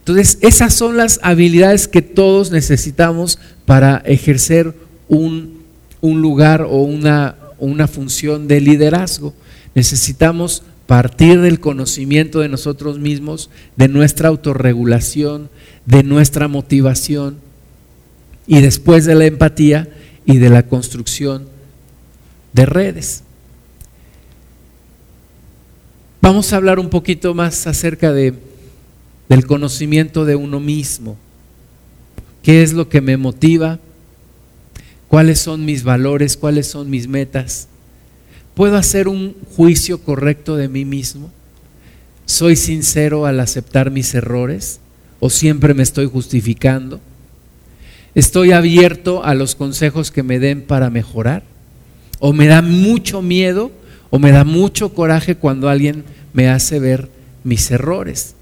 Entonces, 0.00 0.38
esas 0.40 0.74
son 0.74 0.96
las 0.96 1.20
habilidades 1.22 1.86
que 1.86 2.02
todos 2.02 2.50
necesitamos 2.50 3.38
para 3.66 3.98
ejercer 4.04 4.74
un, 5.08 5.62
un 6.00 6.20
lugar 6.20 6.62
o 6.62 6.82
una, 6.82 7.36
una 7.58 7.86
función 7.86 8.48
de 8.48 8.60
liderazgo. 8.60 9.32
Necesitamos 9.74 10.64
partir 10.86 11.40
del 11.40 11.60
conocimiento 11.60 12.40
de 12.40 12.48
nosotros 12.48 12.98
mismos, 12.98 13.48
de 13.76 13.88
nuestra 13.88 14.28
autorregulación, 14.28 15.48
de 15.86 16.02
nuestra 16.02 16.48
motivación 16.48 17.38
y 18.46 18.60
después 18.60 19.04
de 19.04 19.14
la 19.14 19.26
empatía 19.26 19.88
y 20.24 20.38
de 20.38 20.50
la 20.50 20.66
construcción 20.66 21.46
de 22.52 22.66
redes. 22.66 23.22
Vamos 26.20 26.52
a 26.52 26.56
hablar 26.56 26.78
un 26.78 26.88
poquito 26.88 27.34
más 27.34 27.66
acerca 27.66 28.12
de, 28.12 28.34
del 29.28 29.46
conocimiento 29.46 30.24
de 30.24 30.36
uno 30.36 30.60
mismo. 30.60 31.16
¿Qué 32.42 32.62
es 32.62 32.72
lo 32.72 32.88
que 32.88 33.00
me 33.00 33.16
motiva? 33.16 33.80
¿Cuáles 35.08 35.40
son 35.40 35.64
mis 35.64 35.82
valores? 35.82 36.36
¿Cuáles 36.36 36.68
son 36.68 36.90
mis 36.90 37.08
metas? 37.08 37.68
¿Puedo 38.54 38.76
hacer 38.76 39.08
un 39.08 39.34
juicio 39.56 39.98
correcto 39.98 40.56
de 40.56 40.68
mí 40.68 40.84
mismo? 40.84 41.30
¿Soy 42.24 42.56
sincero 42.56 43.26
al 43.26 43.40
aceptar 43.40 43.90
mis 43.90 44.14
errores? 44.14 44.80
¿O 45.24 45.30
siempre 45.30 45.72
me 45.72 45.84
estoy 45.84 46.06
justificando? 46.06 47.00
¿Estoy 48.12 48.50
abierto 48.50 49.24
a 49.24 49.34
los 49.34 49.54
consejos 49.54 50.10
que 50.10 50.24
me 50.24 50.40
den 50.40 50.62
para 50.62 50.90
mejorar? 50.90 51.44
¿O 52.18 52.32
me 52.32 52.48
da 52.48 52.60
mucho 52.60 53.22
miedo 53.22 53.70
o 54.10 54.18
me 54.18 54.32
da 54.32 54.42
mucho 54.42 54.92
coraje 54.94 55.36
cuando 55.36 55.68
alguien 55.68 56.02
me 56.32 56.48
hace 56.48 56.80
ver 56.80 57.08
mis 57.44 57.70
errores? 57.70 58.34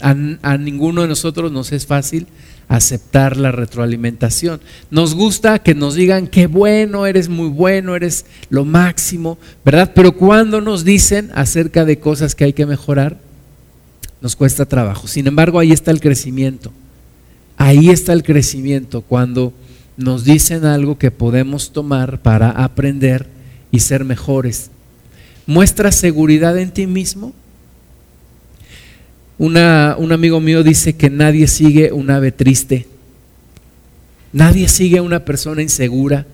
A, 0.00 0.56
ninguno 0.58 1.02
de 1.02 1.08
nosotros 1.08 1.50
nos 1.50 1.72
es 1.72 1.86
fácil 1.86 2.28
aceptar 2.68 3.36
la 3.36 3.50
retroalimentación. 3.50 4.60
Nos 4.92 5.16
gusta 5.16 5.58
que 5.58 5.74
nos 5.74 5.96
digan 5.96 6.28
qué 6.28 6.46
bueno, 6.46 7.04
eres 7.04 7.28
muy 7.28 7.48
bueno, 7.48 7.96
eres 7.96 8.26
lo 8.48 8.64
máximo, 8.64 9.38
¿verdad? 9.64 9.90
Pero 9.92 10.12
cuando 10.12 10.60
nos 10.60 10.84
dicen 10.84 11.32
acerca 11.34 11.84
de 11.84 11.98
cosas 11.98 12.36
que 12.36 12.44
hay 12.44 12.52
que 12.52 12.64
mejorar, 12.64 13.25
nos 14.20 14.36
cuesta 14.36 14.66
trabajo. 14.66 15.06
Sin 15.06 15.26
embargo, 15.26 15.58
ahí 15.58 15.72
está 15.72 15.90
el 15.90 16.00
crecimiento. 16.00 16.72
Ahí 17.56 17.90
está 17.90 18.12
el 18.12 18.22
crecimiento 18.22 19.02
cuando 19.02 19.52
nos 19.96 20.24
dicen 20.24 20.64
algo 20.64 20.98
que 20.98 21.10
podemos 21.10 21.72
tomar 21.72 22.20
para 22.20 22.50
aprender 22.50 23.26
y 23.70 23.80
ser 23.80 24.04
mejores. 24.04 24.70
¿Muestra 25.46 25.92
seguridad 25.92 26.58
en 26.58 26.70
ti 26.70 26.86
mismo? 26.86 27.32
un 29.38 30.12
amigo 30.12 30.40
mío 30.40 30.62
dice 30.62 30.96
que 30.96 31.10
nadie 31.10 31.46
sigue 31.46 31.92
un 31.92 32.10
ave 32.10 32.32
triste. 32.32 32.86
Nadie 34.32 34.66
sigue 34.68 34.98
a 34.98 35.02
una 35.02 35.24
persona 35.26 35.60
insegura. 35.60 36.26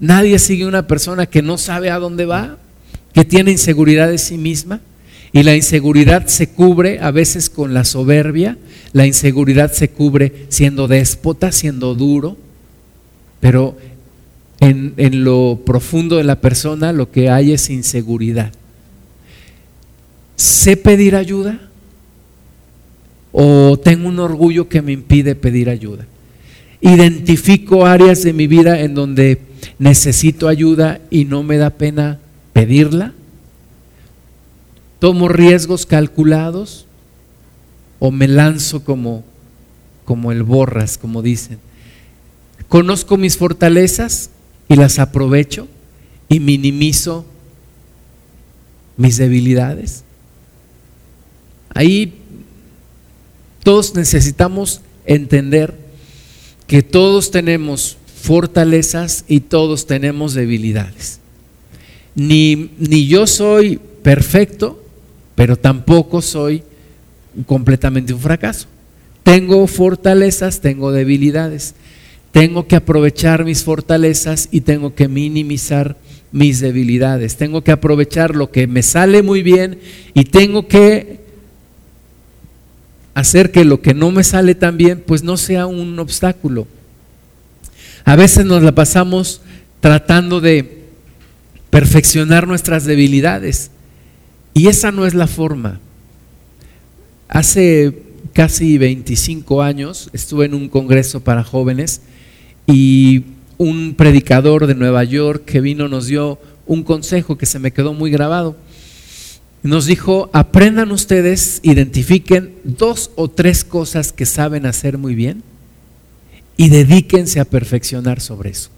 Nadie 0.00 0.38
sigue 0.38 0.64
a 0.64 0.68
una 0.68 0.86
persona 0.86 1.26
que 1.26 1.42
no 1.42 1.58
sabe 1.58 1.90
a 1.90 1.98
dónde 1.98 2.26
va, 2.26 2.58
que 3.12 3.24
tiene 3.24 3.52
inseguridad 3.52 4.08
de 4.08 4.18
sí 4.18 4.36
misma. 4.36 4.80
Y 5.32 5.42
la 5.42 5.54
inseguridad 5.54 6.26
se 6.26 6.48
cubre 6.48 6.98
a 7.00 7.10
veces 7.10 7.50
con 7.50 7.72
la 7.72 7.84
soberbia, 7.84 8.58
la 8.92 9.06
inseguridad 9.06 9.72
se 9.72 9.90
cubre 9.90 10.46
siendo 10.48 10.88
déspota, 10.88 11.52
siendo 11.52 11.94
duro, 11.94 12.36
pero 13.38 13.76
en, 14.58 14.94
en, 14.96 15.24
lo 15.24 15.60
profundo 15.64 16.16
de 16.16 16.24
la 16.24 16.40
persona 16.40 16.92
lo 16.92 17.10
que 17.10 17.30
hay 17.30 17.52
es 17.52 17.70
inseguridad. 17.70 18.52
¿Sé 20.36 20.76
pedir 20.76 21.14
ayuda? 21.14 21.70
o 23.32 23.78
tengo 23.78 24.08
un 24.08 24.18
orgullo 24.18 24.68
que 24.68 24.82
me 24.82 24.92
impide 24.92 25.34
pedir 25.34 25.70
ayuda. 25.70 26.06
Identifico 26.80 27.86
áreas 27.86 28.22
de 28.22 28.32
mi 28.32 28.46
vida 28.46 28.80
en 28.80 28.94
donde 28.94 29.38
necesito 29.78 30.48
ayuda 30.48 31.00
y 31.10 31.24
no 31.26 31.42
me 31.42 31.58
da 31.58 31.70
pena 31.70 32.18
pedirla. 32.52 33.12
Tomo 35.00 35.28
riesgos 35.28 35.86
calculados 35.86 36.86
o 37.98 38.12
me 38.12 38.28
lanzo 38.28 38.84
como 38.84 39.24
como 40.10 40.32
el 40.32 40.42
borras, 40.42 40.98
como 40.98 41.22
dicen. 41.22 41.60
Conozco 42.68 43.16
mis 43.16 43.36
fortalezas 43.36 44.30
y 44.68 44.74
las 44.74 44.98
aprovecho 44.98 45.68
y 46.28 46.40
minimizo 46.40 47.24
mis 48.96 49.18
debilidades. 49.18 50.02
Ahí 51.72 52.14
todos 53.62 53.94
necesitamos 53.94 54.80
entender 55.06 55.76
que 56.66 56.82
todos 56.82 57.30
tenemos 57.30 57.96
fortalezas 58.20 59.24
y 59.28 59.38
todos 59.38 59.86
tenemos 59.86 60.34
debilidades. 60.34 61.20
Ni, 62.16 62.72
ni 62.78 63.06
yo 63.06 63.28
soy 63.28 63.78
perfecto, 64.02 64.79
pero 65.40 65.56
tampoco 65.56 66.20
soy 66.20 66.62
completamente 67.46 68.12
un 68.12 68.20
fracaso. 68.20 68.66
Tengo 69.22 69.66
fortalezas, 69.66 70.60
tengo 70.60 70.92
debilidades. 70.92 71.74
Tengo 72.30 72.66
que 72.66 72.76
aprovechar 72.76 73.46
mis 73.46 73.64
fortalezas 73.64 74.50
y 74.50 74.60
tengo 74.60 74.94
que 74.94 75.08
minimizar 75.08 75.96
mis 76.30 76.60
debilidades. 76.60 77.38
Tengo 77.38 77.64
que 77.64 77.72
aprovechar 77.72 78.36
lo 78.36 78.50
que 78.50 78.66
me 78.66 78.82
sale 78.82 79.22
muy 79.22 79.42
bien 79.42 79.78
y 80.12 80.24
tengo 80.24 80.68
que 80.68 81.20
hacer 83.14 83.50
que 83.50 83.64
lo 83.64 83.80
que 83.80 83.94
no 83.94 84.10
me 84.10 84.24
sale 84.24 84.54
tan 84.54 84.76
bien, 84.76 85.02
pues 85.06 85.22
no 85.22 85.38
sea 85.38 85.64
un 85.64 85.98
obstáculo. 85.98 86.66
A 88.04 88.14
veces 88.14 88.44
nos 88.44 88.62
la 88.62 88.72
pasamos 88.72 89.40
tratando 89.80 90.42
de 90.42 90.82
perfeccionar 91.70 92.46
nuestras 92.46 92.84
debilidades 92.84 93.70
y 94.54 94.68
esa 94.68 94.92
no 94.92 95.06
es 95.06 95.14
la 95.14 95.26
forma. 95.26 95.80
Hace 97.28 98.02
casi 98.32 98.78
25 98.78 99.62
años 99.62 100.10
estuve 100.12 100.46
en 100.46 100.54
un 100.54 100.68
congreso 100.68 101.20
para 101.20 101.44
jóvenes 101.44 102.02
y 102.66 103.24
un 103.58 103.94
predicador 103.94 104.66
de 104.66 104.74
Nueva 104.74 105.04
York 105.04 105.44
que 105.44 105.60
vino 105.60 105.88
nos 105.88 106.06
dio 106.06 106.38
un 106.66 106.82
consejo 106.82 107.36
que 107.36 107.46
se 107.46 107.58
me 107.58 107.72
quedó 107.72 107.92
muy 107.94 108.10
grabado. 108.10 108.56
nos 109.62 109.84
dijo, 109.84 110.30
aprendan 110.32 110.90
ustedes, 110.90 111.60
identifiquen 111.62 112.54
dos 112.64 113.10
o 113.16 113.28
tres 113.28 113.62
cosas 113.64 114.12
que 114.12 114.24
saben 114.24 114.64
hacer 114.64 114.96
muy 114.96 115.14
bien 115.14 115.42
y 116.56 116.70
dedíquense 116.70 117.40
a 117.40 117.44
perfeccionar 117.44 118.20
sobre 118.20 118.50
eso. 118.50 118.70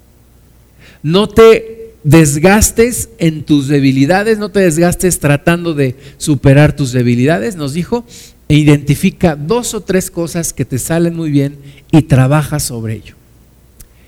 No 1.01 1.29
te 1.29 1.82
desgastes 2.03 3.09
en 3.17 3.43
tus 3.43 3.67
debilidades, 3.67 4.37
no 4.37 4.49
te 4.49 4.59
desgastes 4.59 5.19
tratando 5.19 5.73
de 5.73 5.95
superar 6.17 6.75
tus 6.75 6.91
debilidades, 6.91 7.55
nos 7.55 7.73
dijo, 7.73 8.05
e 8.49 8.57
identifica 8.57 9.35
dos 9.35 9.73
o 9.73 9.81
tres 9.81 10.11
cosas 10.11 10.53
que 10.53 10.65
te 10.65 10.79
salen 10.79 11.15
muy 11.15 11.31
bien 11.31 11.57
y 11.91 12.01
trabaja 12.03 12.59
sobre 12.59 12.95
ello. 12.95 13.15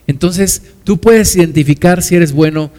Entonces, 0.07 0.61
tú 0.83 0.99
puedes 0.99 1.35
identificar 1.35 2.03
si 2.03 2.15
eres 2.15 2.31
bueno 2.31 2.69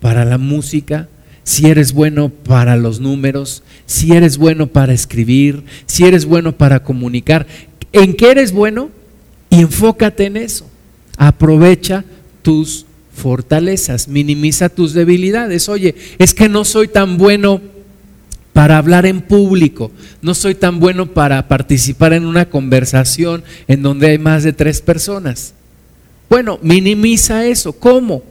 para 0.00 0.24
la 0.24 0.38
música, 0.38 1.08
si 1.42 1.66
eres 1.66 1.92
bueno 1.92 2.28
para 2.28 2.76
los 2.76 3.00
números, 3.00 3.62
si 3.86 4.12
eres 4.12 4.36
bueno 4.36 4.66
para 4.66 4.92
escribir, 4.92 5.64
si 5.86 6.04
eres 6.04 6.24
bueno 6.26 6.56
para 6.56 6.82
comunicar. 6.82 7.46
¿En 7.92 8.14
qué 8.14 8.32
eres 8.32 8.52
bueno? 8.52 8.90
Y 9.48 9.60
enfócate 9.60 10.26
en 10.26 10.36
eso. 10.36 10.68
Aprovecha 11.16 12.04
tus 12.42 12.84
fortalezas, 13.16 14.08
minimiza 14.08 14.68
tus 14.68 14.92
debilidades. 14.92 15.68
Oye, 15.68 15.94
es 16.18 16.34
que 16.34 16.48
no 16.48 16.64
soy 16.64 16.88
tan 16.88 17.16
bueno 17.16 17.60
para 18.52 18.78
hablar 18.78 19.04
en 19.06 19.20
público, 19.20 19.90
no 20.22 20.34
soy 20.34 20.54
tan 20.54 20.78
bueno 20.80 21.12
para 21.12 21.48
participar 21.48 22.12
en 22.12 22.24
una 22.24 22.48
conversación 22.48 23.42
en 23.68 23.82
donde 23.82 24.08
hay 24.08 24.18
más 24.18 24.44
de 24.44 24.52
tres 24.52 24.80
personas. 24.80 25.54
Bueno, 26.28 26.58
minimiza 26.62 27.46
eso. 27.46 27.72
¿Cómo? 27.72 28.22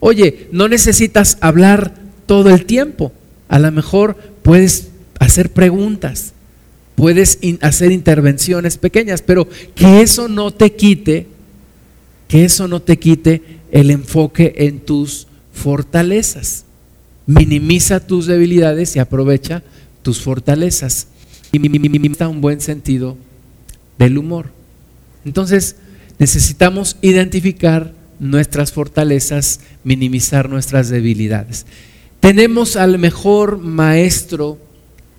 Oye, 0.00 0.48
no 0.52 0.68
necesitas 0.68 1.38
hablar 1.40 1.94
todo 2.26 2.50
el 2.50 2.64
tiempo. 2.64 3.12
A 3.48 3.58
lo 3.58 3.70
mejor 3.70 4.16
puedes 4.42 4.88
hacer 5.18 5.50
preguntas, 5.50 6.32
puedes 6.94 7.38
hacer 7.60 7.92
intervenciones 7.92 8.76
pequeñas, 8.76 9.22
pero 9.22 9.48
que 9.74 10.00
eso 10.00 10.28
no 10.28 10.50
te 10.50 10.72
quite, 10.72 11.26
que 12.28 12.44
eso 12.44 12.68
no 12.68 12.80
te 12.80 12.98
quite 12.98 13.61
el 13.72 13.90
enfoque 13.90 14.54
en 14.58 14.78
tus 14.78 15.26
fortalezas. 15.52 16.64
Minimiza 17.26 18.06
tus 18.06 18.26
debilidades 18.26 18.94
y 18.94 19.00
aprovecha 19.00 19.64
tus 20.02 20.20
fortalezas. 20.20 21.08
Y 21.50 21.58
minimiza 21.58 22.28
un 22.28 22.40
buen 22.40 22.60
sentido 22.60 23.16
del 23.98 24.18
humor. 24.18 24.50
Entonces, 25.24 25.76
necesitamos 26.18 26.96
identificar 27.02 27.92
nuestras 28.20 28.72
fortalezas, 28.72 29.60
minimizar 29.82 30.48
nuestras 30.48 30.88
debilidades. 30.88 31.66
Tenemos 32.20 32.76
al 32.76 32.98
mejor 32.98 33.58
maestro 33.58 34.58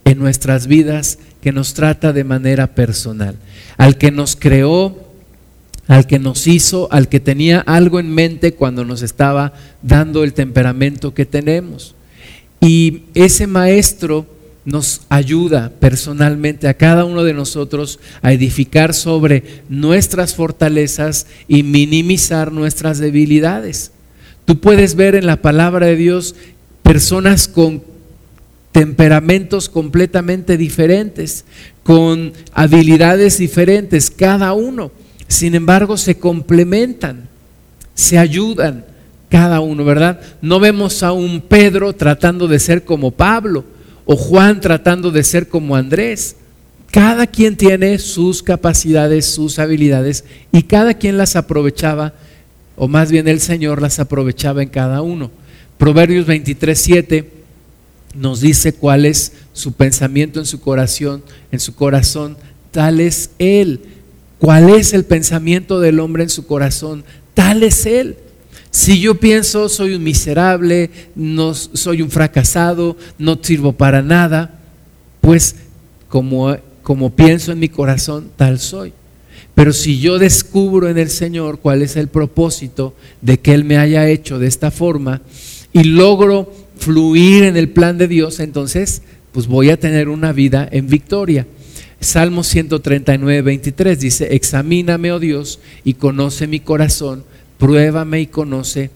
en 0.05 0.19
nuestras 0.19 0.67
vidas 0.67 1.19
que 1.41 1.51
nos 1.51 1.73
trata 1.73 2.13
de 2.13 2.23
manera 2.23 2.75
personal, 2.75 3.35
al 3.77 3.97
que 3.97 4.11
nos 4.11 4.35
creó, 4.35 5.02
al 5.87 6.07
que 6.07 6.19
nos 6.19 6.47
hizo, 6.47 6.87
al 6.91 7.09
que 7.09 7.19
tenía 7.19 7.59
algo 7.59 7.99
en 7.99 8.13
mente 8.13 8.53
cuando 8.53 8.85
nos 8.85 9.01
estaba 9.01 9.53
dando 9.81 10.23
el 10.23 10.33
temperamento 10.33 11.13
que 11.13 11.25
tenemos. 11.25 11.95
Y 12.61 13.03
ese 13.13 13.47
maestro 13.47 14.25
nos 14.65 15.01
ayuda 15.09 15.71
personalmente 15.79 16.67
a 16.67 16.75
cada 16.75 17.03
uno 17.03 17.23
de 17.23 17.33
nosotros 17.33 17.99
a 18.21 18.31
edificar 18.31 18.93
sobre 18.93 19.43
nuestras 19.67 20.35
fortalezas 20.35 21.27
y 21.47 21.63
minimizar 21.63 22.51
nuestras 22.51 22.99
debilidades. 22.99 23.91
Tú 24.45 24.59
puedes 24.59 24.95
ver 24.95 25.15
en 25.15 25.25
la 25.25 25.41
palabra 25.41 25.87
de 25.87 25.97
Dios 25.97 26.35
personas 26.81 27.47
con 27.47 27.83
temperamentos 28.71 29.69
completamente 29.69 30.57
diferentes, 30.57 31.45
con 31.83 32.33
habilidades 32.53 33.37
diferentes, 33.37 34.09
cada 34.09 34.53
uno. 34.53 34.91
Sin 35.33 35.55
embargo, 35.55 35.97
se 35.97 36.19
complementan, 36.19 37.27
se 37.95 38.19
ayudan 38.19 38.85
cada 39.29 39.61
uno, 39.61 39.83
¿verdad? 39.83 40.21
No 40.43 40.59
vemos 40.59 41.01
a 41.01 41.11
un 41.11 41.41
Pedro 41.41 41.91
tratando 41.93 42.47
de 42.47 42.59
ser 42.59 42.85
como 42.85 43.09
Pablo 43.09 43.65
o 44.05 44.15
Juan 44.15 44.61
tratando 44.61 45.09
de 45.09 45.23
ser 45.23 45.47
como 45.49 45.75
Andrés. 45.75 46.35
Cada 46.91 47.25
quien 47.25 47.57
tiene 47.57 47.97
sus 47.97 48.43
capacidades, 48.43 49.25
sus 49.25 49.57
habilidades 49.57 50.23
y 50.51 50.61
cada 50.61 50.93
quien 50.93 51.17
las 51.17 51.35
aprovechaba, 51.35 52.13
o 52.75 52.87
más 52.87 53.09
bien 53.09 53.27
el 53.27 53.39
Señor 53.39 53.81
las 53.81 53.97
aprovechaba 53.97 54.61
en 54.61 54.69
cada 54.69 55.01
uno. 55.01 55.31
Proverbios 55.79 56.27
23, 56.27 56.79
7 56.79 57.31
nos 58.13 58.39
dice 58.39 58.73
cuál 58.73 59.07
es 59.07 59.31
su 59.51 59.73
pensamiento 59.73 60.39
en 60.39 60.45
su 60.45 60.61
corazón, 60.61 61.23
en 61.51 61.59
su 61.59 61.73
corazón, 61.73 62.37
tal 62.69 62.99
es 62.99 63.31
Él. 63.39 63.81
¿Cuál 64.43 64.71
es 64.71 64.91
el 64.91 65.05
pensamiento 65.05 65.79
del 65.79 66.01
hombre 66.01 66.23
en 66.23 66.29
su 66.29 66.45
corazón? 66.45 67.05
Tal 67.33 67.63
es 67.63 67.85
Él. 67.85 68.17
Si 68.71 68.99
yo 68.99 69.15
pienso 69.15 69.69
soy 69.69 69.93
un 69.95 70.03
miserable, 70.03 70.89
no 71.15 71.53
soy 71.53 72.01
un 72.01 72.11
fracasado, 72.11 72.97
no 73.17 73.39
sirvo 73.41 73.71
para 73.71 74.01
nada, 74.01 74.59
pues 75.21 75.55
como, 76.09 76.57
como 76.81 77.11
pienso 77.11 77.53
en 77.53 77.59
mi 77.59 77.69
corazón, 77.69 78.31
tal 78.35 78.59
soy. 78.59 78.91
Pero 79.55 79.71
si 79.71 80.01
yo 80.01 80.19
descubro 80.19 80.89
en 80.89 80.97
el 80.97 81.09
Señor 81.09 81.59
cuál 81.59 81.81
es 81.81 81.95
el 81.95 82.09
propósito 82.09 82.93
de 83.21 83.39
que 83.39 83.53
Él 83.53 83.63
me 83.63 83.77
haya 83.77 84.09
hecho 84.09 84.39
de 84.39 84.47
esta 84.47 84.71
forma, 84.71 85.21
y 85.71 85.85
logro 85.85 86.53
fluir 86.79 87.45
en 87.45 87.55
el 87.55 87.69
plan 87.69 87.97
de 87.97 88.09
Dios, 88.09 88.41
entonces 88.41 89.03
pues 89.31 89.47
voy 89.47 89.69
a 89.69 89.79
tener 89.79 90.09
una 90.09 90.33
vida 90.33 90.67
en 90.69 90.87
victoria. 90.87 91.47
Salmo 92.03 92.43
139, 92.43 93.41
23 93.41 93.99
dice, 93.99 94.35
examíname, 94.35 95.11
oh 95.11 95.19
Dios, 95.19 95.59
y 95.83 95.95
conoce 95.95 96.47
mi 96.47 96.59
corazón, 96.59 97.23
pruébame 97.57 98.21
y 98.21 98.27
conoce 98.27 98.91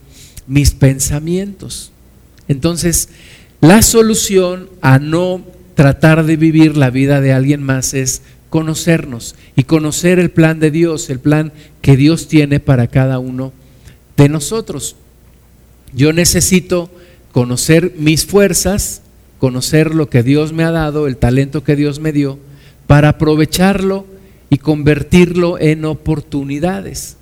mis 0.46 0.72
pensamientos. 0.72 1.92
Entonces, 2.48 3.08
la 3.60 3.82
solución 3.82 4.68
a 4.80 4.98
no 4.98 5.44
tratar 5.74 6.24
de 6.24 6.36
vivir 6.36 6.76
la 6.76 6.90
vida 6.90 7.20
de 7.20 7.32
alguien 7.32 7.62
más 7.62 7.94
es 7.94 8.22
conocernos 8.50 9.34
y 9.56 9.64
conocer 9.64 10.18
el 10.18 10.30
plan 10.30 10.60
de 10.60 10.70
Dios, 10.70 11.10
el 11.10 11.20
plan 11.20 11.52
que 11.82 11.96
Dios 11.96 12.28
tiene 12.28 12.60
para 12.60 12.86
cada 12.86 13.18
uno 13.18 13.52
de 14.16 14.28
nosotros. 14.28 14.96
Yo 15.92 16.12
necesito 16.12 16.90
conocer 17.32 17.94
mis 17.96 18.26
fuerzas, 18.26 19.02
conocer 19.38 19.94
lo 19.94 20.08
que 20.08 20.22
Dios 20.22 20.52
me 20.52 20.64
ha 20.64 20.70
dado, 20.70 21.06
el 21.06 21.16
talento 21.16 21.62
que 21.62 21.76
Dios 21.76 22.00
me 22.00 22.12
dio, 22.12 22.38
para 22.88 23.10
aprovecharlo 23.10 24.06
y 24.50 24.56
convertirlo 24.56 25.60
en 25.60 25.84
oportunidades. 25.84 27.18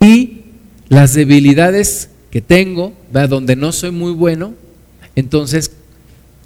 Y 0.00 0.40
las 0.88 1.14
debilidades 1.14 2.08
que 2.30 2.40
tengo, 2.40 2.94
donde 3.12 3.54
no 3.54 3.70
soy 3.70 3.92
muy 3.92 4.12
bueno, 4.12 4.54
entonces 5.14 5.72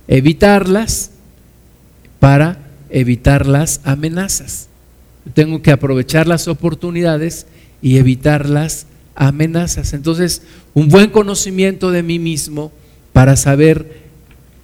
evitarlas 0.09 1.13
para 2.19 2.59
evitar 2.91 3.47
las 3.47 3.81
amenazas. 3.85 4.69
Tengo 5.35 5.63
que 5.63 5.71
aprovechar 5.71 6.27
las 6.27 6.49
oportunidades 6.49 7.47
y 7.81 7.99
evitar 7.99 8.49
las 8.49 8.87
amenazas. 9.15 9.93
Entonces, 9.93 10.43
un 10.75 10.89
buen 10.89 11.11
conocimiento 11.11 11.93
de 11.93 12.03
mí 12.03 12.19
mismo 12.19 12.73
para 13.13 13.37
saber 13.37 14.03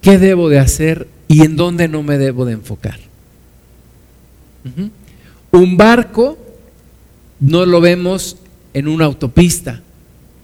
qué 0.00 0.18
debo 0.18 0.48
de 0.48 0.58
hacer 0.58 1.06
y 1.28 1.44
en 1.44 1.54
dónde 1.54 1.86
no 1.86 2.02
me 2.02 2.18
debo 2.18 2.44
de 2.44 2.54
enfocar. 2.54 3.13
Un 5.50 5.76
barco 5.76 6.38
no 7.40 7.66
lo 7.66 7.80
vemos 7.80 8.36
en 8.72 8.88
una 8.88 9.04
autopista, 9.04 9.82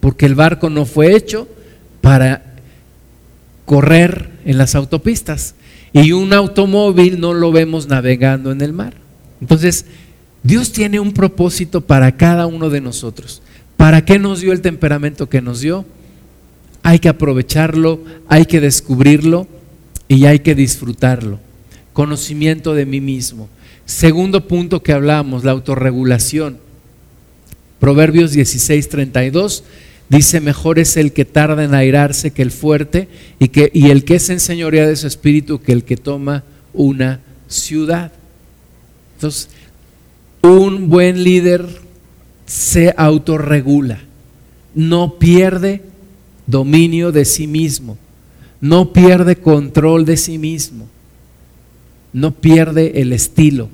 porque 0.01 0.27
el 0.27 0.35
barco 0.35 0.71
no 0.71 0.85
fue 0.87 1.17
hecho 1.17 1.49
para 2.01 2.57
correr 3.65 4.31
en 4.45 4.59
las 4.59 4.75
autopistas. 4.75 5.55
Y 5.93 6.13
un 6.13 6.33
automóvil 6.33 7.21
no 7.21 7.35
lo 7.35 7.51
vemos 7.51 7.89
navegando 7.89 8.53
en 8.53 8.61
el 8.61 8.73
mar. 8.73 8.95
Entonces, 9.41 9.87
Dios 10.43 10.73
tiene 10.73 11.01
un 11.01 11.13
propósito 11.13 11.81
para 11.81 12.17
cada 12.17 12.47
uno 12.47 12.71
de 12.71 12.81
nosotros. 12.81 13.43
¿Para 13.77 14.05
qué 14.05 14.19
nos 14.19 14.41
dio 14.41 14.53
el 14.53 14.61
temperamento 14.61 15.29
que 15.29 15.43
nos 15.43 15.61
dio? 15.61 15.85
Hay 16.83 16.99
que 16.99 17.09
aprovecharlo, 17.09 18.01
hay 18.29 18.45
que 18.47 18.61
descubrirlo 18.61 19.47
y 20.09 20.27
hay 20.27 20.41
que 20.41 20.55
disfrutarlo. 20.55 21.39
Conocimiento 21.93 22.75
de 22.75 22.87
mí 22.87 23.01
mismo. 23.01 23.49
Segundo 23.91 24.47
punto 24.47 24.85
que 24.85 24.93
hablamos, 24.93 25.43
la 25.43 25.51
autorregulación. 25.51 26.59
Proverbios 27.81 28.31
16, 28.31 28.89
32 28.89 29.65
dice, 30.09 30.41
mejor 30.41 30.79
es 30.79 30.97
el 30.97 31.13
que 31.13 31.25
tarda 31.25 31.65
en 31.65 31.75
airarse 31.75 32.31
que 32.31 32.43
el 32.43 32.53
fuerte 32.53 33.09
y, 33.41 33.49
que, 33.49 33.69
y 33.75 33.91
el 33.91 34.05
que 34.05 34.15
es 34.15 34.31
en 34.31 34.39
señoría 34.39 34.87
de 34.87 34.95
su 34.95 35.09
espíritu 35.09 35.61
que 35.61 35.73
el 35.73 35.83
que 35.83 35.97
toma 35.97 36.45
una 36.73 37.21
ciudad. 37.49 38.13
Entonces, 39.17 39.49
un 40.41 40.89
buen 40.89 41.25
líder 41.25 41.67
se 42.47 42.95
autorregula, 42.97 43.99
no 44.73 45.19
pierde 45.19 45.83
dominio 46.47 47.11
de 47.11 47.25
sí 47.25 47.49
mismo, 47.49 47.99
no 48.61 48.93
pierde 48.93 49.35
control 49.35 50.05
de 50.05 50.17
sí 50.17 50.39
mismo. 50.39 50.89
no 52.13 52.33
pierde 52.33 53.01
el 53.03 53.13
estilo, 53.13 53.69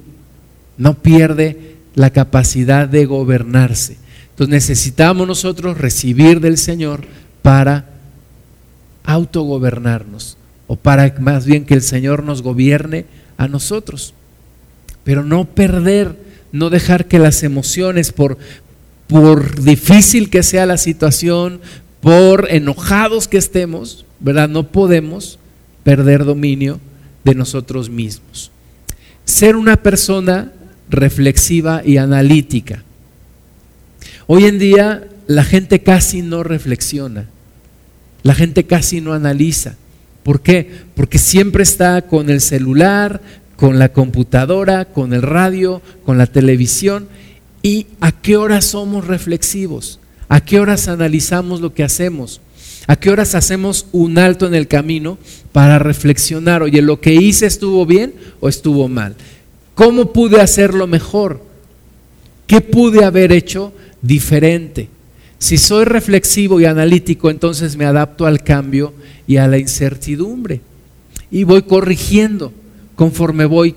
no 0.79 0.95
pierde 0.95 1.77
la 1.95 2.11
capacidad 2.11 2.89
de 2.89 3.07
gobernarse. 3.07 3.97
Entonces 4.31 4.53
necesitamos 4.53 5.27
nosotros 5.27 5.79
recibir 5.79 6.41
del 6.41 6.59
Señor 6.59 7.07
para 7.43 7.87
autogobernarnos 9.05 10.37
o 10.67 10.77
para 10.77 11.15
más 11.21 11.47
bien 11.47 11.65
que 11.65 11.75
el 11.75 11.83
Señor 11.83 12.23
nos 12.23 12.43
gobierne 12.43 13.07
a 13.39 13.49
nosotros. 13.49 14.15
Pero 15.05 15.25
no 15.25 15.45
perder, 15.45 16.17
no 16.53 16.71
dejar 16.71 17.07
que 17.07 17.19
las 17.19 17.43
emociones, 17.43 18.12
por, 18.12 18.37
por 19.07 19.62
difícil 19.62 20.29
que 20.29 20.43
sea 20.43 20.67
la 20.67 20.77
situación, 20.77 21.61
por 22.01 22.49
enojados 22.51 23.29
que 23.29 23.39
estemos, 23.39 24.05
¿verdad? 24.21 24.49
No 24.49 24.69
podemos 24.69 25.39
perder 25.83 26.25
dominio 26.25 26.81
de 27.25 27.35
nosotros 27.35 27.89
mismos. 27.89 28.51
Ser 29.25 29.57
una 29.57 29.77
persona 29.77 30.53
reflexiva 30.88 31.83
y 31.85 31.96
analítica. 31.96 32.83
Hoy 34.27 34.44
en 34.44 34.59
día 34.59 35.09
la 35.27 35.44
gente 35.44 35.81
casi 35.81 36.22
no 36.22 36.42
reflexiona, 36.42 37.27
la 38.22 38.35
gente 38.35 38.64
casi 38.64 39.01
no 39.01 39.12
analiza. 39.12 39.77
¿Por 40.22 40.40
qué? 40.40 40.70
Porque 40.94 41.18
siempre 41.18 41.62
está 41.62 42.03
con 42.03 42.31
el 42.31 42.40
celular, 42.40 43.20
con 43.57 43.79
la 43.79 43.92
computadora, 43.92 44.87
con 44.87 45.12
el 45.12 45.22
radio, 45.22 45.83
con 46.05 46.18
la 46.18 46.27
televisión. 46.27 47.09
¿Y 47.62 47.87
a 48.01 48.12
qué 48.12 48.37
horas 48.37 48.64
somos 48.64 49.07
reflexivos? 49.07 50.01
¿A 50.29 50.40
qué 50.40 50.59
horas 50.59 50.88
analizamos 50.88 51.61
lo 51.61 51.75
que 51.75 51.85
hacemos? 51.85 52.40
¿A 52.88 52.96
qué 52.96 53.11
horas 53.11 53.35
hacemos 53.35 53.87
un 53.92 54.18
alto 54.18 54.46
en 54.46 54.55
el 54.55 54.68
camino 54.68 55.18
para 55.53 55.79
reflexionar? 55.79 56.62
Oye, 56.62 56.83
¿lo 56.83 57.01
que 57.01 57.14
hice 57.14 57.46
estuvo 57.46 57.87
bien 57.87 58.14
o 58.40 58.49
estuvo 58.49 58.88
mal? 58.88 59.16
¿Cómo 59.77 60.11
pude 60.11 60.41
hacerlo 60.41 60.87
mejor? 60.87 61.43
¿Qué 62.47 62.62
pude 62.62 63.05
haber 63.05 63.31
hecho 63.31 63.75
diferente? 64.01 64.89
Si 65.39 65.59
soy 65.59 65.85
reflexivo 65.85 66.59
y 66.59 66.65
analítico, 66.65 67.29
entonces 67.29 67.77
me 67.77 67.85
adapto 67.85 68.25
al 68.25 68.43
cambio 68.43 68.95
y 69.27 69.37
a 69.37 69.47
la 69.47 69.59
incertidumbre. 69.59 70.62
Y 71.31 71.45
voy 71.45 71.61
corrigiendo 71.62 72.55
conforme 72.95 73.45
voy 73.45 73.75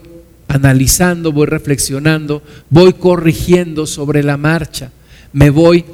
analizando, 0.48 1.32
voy 1.32 1.46
reflexionando, 1.46 2.42
voy 2.70 2.94
corrigiendo 2.94 3.86
sobre 3.86 4.22
la 4.22 4.38
marcha. 4.38 4.92
Me 5.34 5.50
voy 5.50 5.84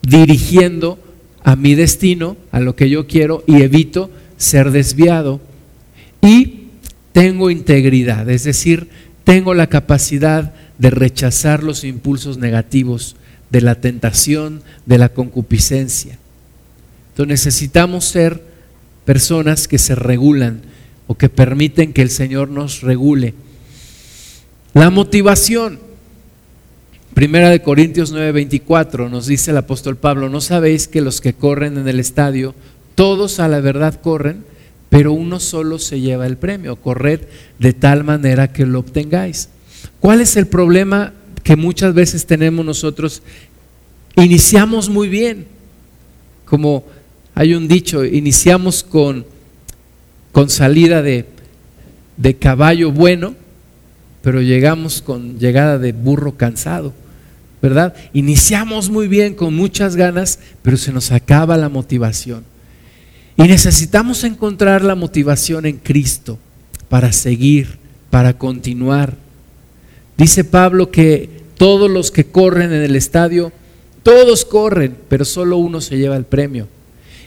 dirigiendo 0.00 0.96
a 1.42 1.56
mi 1.56 1.74
destino, 1.74 2.36
a 2.52 2.60
lo 2.60 2.76
que 2.76 2.88
yo 2.88 3.08
quiero 3.08 3.42
y 3.48 3.62
evito 3.62 4.10
ser 4.36 4.70
desviado. 4.70 5.40
Y 6.22 6.68
tengo 7.10 7.50
integridad, 7.50 8.30
es 8.30 8.44
decir, 8.44 8.88
tengo 9.26 9.54
la 9.54 9.66
capacidad 9.66 10.54
de 10.78 10.88
rechazar 10.88 11.64
los 11.64 11.82
impulsos 11.82 12.38
negativos 12.38 13.16
de 13.50 13.60
la 13.60 13.74
tentación, 13.74 14.62
de 14.86 14.98
la 14.98 15.08
concupiscencia. 15.08 16.16
Entonces 17.08 17.28
necesitamos 17.28 18.04
ser 18.04 18.40
personas 19.04 19.66
que 19.66 19.78
se 19.78 19.96
regulan 19.96 20.60
o 21.08 21.16
que 21.16 21.28
permiten 21.28 21.92
que 21.92 22.02
el 22.02 22.10
Señor 22.10 22.50
nos 22.50 22.82
regule. 22.82 23.34
La 24.74 24.90
motivación. 24.90 25.80
Primera 27.12 27.50
de 27.50 27.62
Corintios 27.62 28.12
9:24 28.12 29.10
nos 29.10 29.26
dice 29.26 29.50
el 29.50 29.56
apóstol 29.56 29.96
Pablo, 29.96 30.28
¿no 30.28 30.40
sabéis 30.40 30.86
que 30.86 31.00
los 31.00 31.20
que 31.20 31.34
corren 31.34 31.78
en 31.78 31.88
el 31.88 31.98
estadio, 31.98 32.54
todos 32.94 33.40
a 33.40 33.48
la 33.48 33.58
verdad 33.58 34.00
corren, 34.00 34.44
pero 34.96 35.12
uno 35.12 35.40
solo 35.40 35.78
se 35.78 36.00
lleva 36.00 36.26
el 36.26 36.38
premio. 36.38 36.76
Corred 36.76 37.20
de 37.58 37.74
tal 37.74 38.02
manera 38.02 38.50
que 38.50 38.64
lo 38.64 38.78
obtengáis. 38.78 39.50
¿Cuál 40.00 40.22
es 40.22 40.38
el 40.38 40.46
problema 40.46 41.12
que 41.42 41.54
muchas 41.54 41.92
veces 41.92 42.24
tenemos 42.24 42.64
nosotros? 42.64 43.22
Iniciamos 44.14 44.88
muy 44.88 45.10
bien, 45.10 45.48
como 46.46 46.86
hay 47.34 47.52
un 47.52 47.68
dicho, 47.68 48.06
iniciamos 48.06 48.82
con, 48.82 49.26
con 50.32 50.48
salida 50.48 51.02
de, 51.02 51.26
de 52.16 52.36
caballo 52.36 52.90
bueno, 52.90 53.34
pero 54.22 54.40
llegamos 54.40 55.02
con 55.02 55.38
llegada 55.38 55.76
de 55.76 55.92
burro 55.92 56.38
cansado, 56.38 56.94
¿verdad? 57.60 57.94
Iniciamos 58.14 58.88
muy 58.88 59.08
bien, 59.08 59.34
con 59.34 59.54
muchas 59.54 59.94
ganas, 59.94 60.38
pero 60.62 60.78
se 60.78 60.90
nos 60.90 61.12
acaba 61.12 61.58
la 61.58 61.68
motivación. 61.68 62.55
Y 63.36 63.42
necesitamos 63.42 64.24
encontrar 64.24 64.82
la 64.82 64.94
motivación 64.94 65.66
en 65.66 65.76
Cristo 65.76 66.38
para 66.88 67.12
seguir, 67.12 67.78
para 68.10 68.38
continuar. 68.38 69.16
Dice 70.16 70.44
Pablo 70.44 70.90
que 70.90 71.42
todos 71.58 71.90
los 71.90 72.10
que 72.10 72.24
corren 72.24 72.72
en 72.72 72.82
el 72.82 72.96
estadio, 72.96 73.52
todos 74.02 74.44
corren, 74.44 74.96
pero 75.08 75.24
solo 75.24 75.58
uno 75.58 75.80
se 75.80 75.98
lleva 75.98 76.16
el 76.16 76.24
premio. 76.24 76.68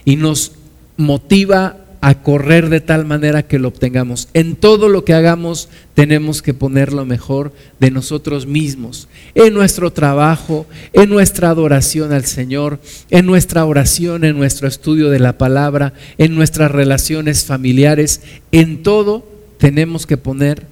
Y 0.05 0.15
nos 0.15 0.53
motiva 0.97 1.77
a 2.01 2.21
correr 2.21 2.69
de 2.69 2.79
tal 2.79 3.05
manera 3.05 3.43
que 3.43 3.59
lo 3.59 3.67
obtengamos. 3.67 4.29
En 4.33 4.55
todo 4.55 4.87
lo 4.87 5.03
que 5.03 5.13
hagamos 5.13 5.69
tenemos 5.93 6.41
que 6.41 6.53
poner 6.53 6.93
lo 6.93 7.05
mejor 7.05 7.51
de 7.79 7.91
nosotros 7.91 8.45
mismos, 8.45 9.09
en 9.35 9.53
nuestro 9.53 9.91
trabajo, 9.91 10.65
en 10.93 11.09
nuestra 11.09 11.49
adoración 11.49 12.13
al 12.13 12.25
Señor, 12.25 12.79
en 13.09 13.25
nuestra 13.25 13.65
oración, 13.65 14.23
en 14.23 14.37
nuestro 14.37 14.67
estudio 14.67 15.09
de 15.09 15.19
la 15.19 15.37
palabra, 15.37 15.93
en 16.17 16.35
nuestras 16.35 16.71
relaciones 16.71 17.43
familiares, 17.43 18.21
en 18.51 18.81
todo 18.81 19.27
tenemos 19.57 20.05
que 20.05 20.17
poner 20.17 20.67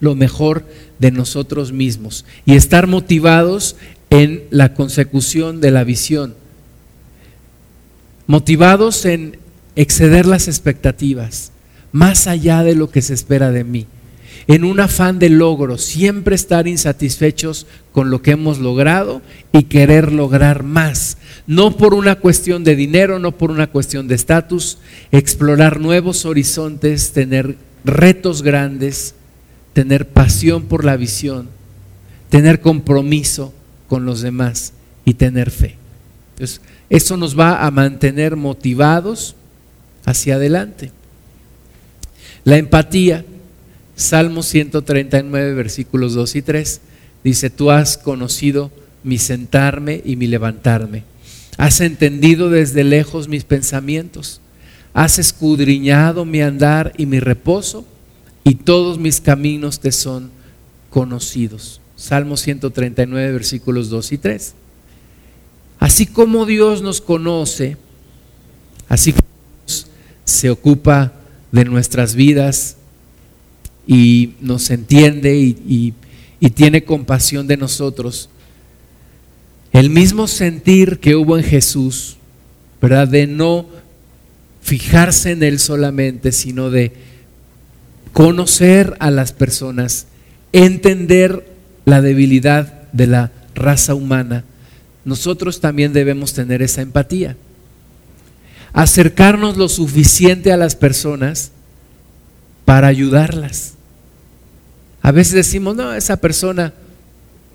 lo 0.00 0.14
mejor 0.14 0.64
de 0.98 1.10
nosotros 1.10 1.72
mismos 1.72 2.26
y 2.44 2.56
estar 2.56 2.86
motivados 2.86 3.76
en 4.10 4.44
la 4.50 4.74
consecución 4.74 5.62
de 5.62 5.70
la 5.70 5.84
visión, 5.84 6.34
motivados 8.26 9.06
en 9.06 9.38
exceder 9.76 10.26
las 10.26 10.48
expectativas, 10.48 11.52
más 11.92 12.26
allá 12.26 12.64
de 12.64 12.74
lo 12.74 12.90
que 12.90 13.02
se 13.02 13.14
espera 13.14 13.50
de 13.50 13.64
mí. 13.64 13.86
En 14.48 14.64
un 14.64 14.80
afán 14.80 15.18
de 15.18 15.28
logro, 15.28 15.76
siempre 15.76 16.34
estar 16.34 16.68
insatisfechos 16.68 17.66
con 17.92 18.10
lo 18.10 18.22
que 18.22 18.32
hemos 18.32 18.58
logrado 18.58 19.22
y 19.52 19.64
querer 19.64 20.12
lograr 20.12 20.62
más. 20.62 21.18
No 21.46 21.76
por 21.76 21.94
una 21.94 22.16
cuestión 22.16 22.62
de 22.62 22.76
dinero, 22.76 23.18
no 23.18 23.32
por 23.32 23.50
una 23.50 23.66
cuestión 23.66 24.08
de 24.08 24.14
estatus, 24.14 24.78
explorar 25.10 25.80
nuevos 25.80 26.26
horizontes, 26.26 27.12
tener 27.12 27.56
retos 27.84 28.42
grandes, 28.42 29.14
tener 29.72 30.08
pasión 30.08 30.64
por 30.64 30.84
la 30.84 30.96
visión, 30.96 31.48
tener 32.30 32.60
compromiso 32.60 33.52
con 33.88 34.04
los 34.04 34.20
demás 34.20 34.72
y 35.04 35.14
tener 35.14 35.50
fe. 35.50 35.76
Entonces, 36.34 36.60
eso 36.90 37.16
nos 37.16 37.38
va 37.38 37.64
a 37.64 37.70
mantener 37.70 38.36
motivados 38.36 39.35
hacia 40.06 40.36
adelante. 40.36 40.92
La 42.44 42.56
empatía, 42.56 43.26
Salmo 43.96 44.42
139, 44.42 45.52
versículos 45.52 46.14
2 46.14 46.36
y 46.36 46.42
3, 46.42 46.80
dice, 47.24 47.50
tú 47.50 47.70
has 47.70 47.98
conocido 47.98 48.70
mi 49.02 49.18
sentarme 49.18 50.00
y 50.04 50.16
mi 50.16 50.26
levantarme. 50.26 51.04
Has 51.58 51.80
entendido 51.80 52.50
desde 52.50 52.84
lejos 52.84 53.28
mis 53.28 53.44
pensamientos. 53.44 54.40
Has 54.94 55.18
escudriñado 55.18 56.24
mi 56.24 56.40
andar 56.40 56.92
y 56.96 57.06
mi 57.06 57.20
reposo 57.20 57.84
y 58.44 58.54
todos 58.54 58.98
mis 58.98 59.20
caminos 59.20 59.80
te 59.80 59.92
son 59.92 60.30
conocidos. 60.88 61.80
Salmo 61.96 62.36
139, 62.36 63.32
versículos 63.32 63.90
2 63.90 64.12
y 64.12 64.18
3. 64.18 64.54
Así 65.78 66.06
como 66.06 66.46
Dios 66.46 66.82
nos 66.82 67.00
conoce, 67.00 67.76
así 68.88 69.12
como 69.12 69.25
se 70.26 70.50
ocupa 70.50 71.12
de 71.52 71.64
nuestras 71.64 72.14
vidas 72.14 72.76
y 73.86 74.34
nos 74.40 74.70
entiende 74.70 75.36
y, 75.38 75.94
tiene 76.54 76.84
compasión 76.84 77.46
de 77.46 77.56
nosotros. 77.56 78.30
El 79.72 79.90
mismo 79.90 80.26
sentir 80.26 81.00
que 81.00 81.16
hubo 81.16 81.36
en 81.36 81.44
Jesús, 81.44 82.16
¿verdad? 82.80 83.08
De 83.08 83.26
no 83.26 83.66
fijarse 84.62 85.32
en 85.32 85.42
Él 85.42 85.58
solamente, 85.58 86.32
sino 86.32 86.70
de 86.70 86.92
conocer 88.12 88.96
a 89.00 89.10
las 89.10 89.32
personas, 89.32 90.06
entender 90.52 91.46
la 91.84 92.00
debilidad 92.00 92.90
de 92.92 93.06
la 93.06 93.32
raza 93.54 93.94
humana. 93.94 94.44
Nosotros 95.04 95.60
también 95.60 95.92
debemos 95.92 96.32
tener 96.32 96.62
esa 96.62 96.80
empatía 96.80 97.36
acercarnos 98.76 99.56
lo 99.56 99.70
suficiente 99.70 100.52
a 100.52 100.58
las 100.58 100.76
personas 100.76 101.50
para 102.66 102.88
ayudarlas. 102.88 103.72
A 105.00 105.12
veces 105.12 105.32
decimos, 105.32 105.74
no, 105.74 105.94
esa 105.94 106.18
persona 106.18 106.74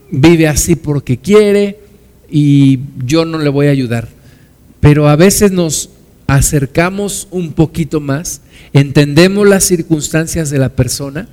vive 0.10 0.48
así 0.48 0.76
porque 0.76 1.18
quiere 1.18 1.80
y 2.28 2.80
yo 3.06 3.24
no 3.26 3.38
le 3.38 3.50
voy 3.50 3.68
a 3.68 3.72
ayudar. 3.72 4.10
Pero 4.80 5.08
a 5.08 5.16
veces 5.16 5.52
nos 5.52 5.92
acercamos 6.26 7.28
un 7.30 7.54
poquito 7.54 8.00
más, 8.00 8.42
entendemos 8.74 9.48
las 9.48 9.64
circunstancias 9.64 10.50
de 10.50 10.58
la 10.58 10.70
persona 10.70 11.30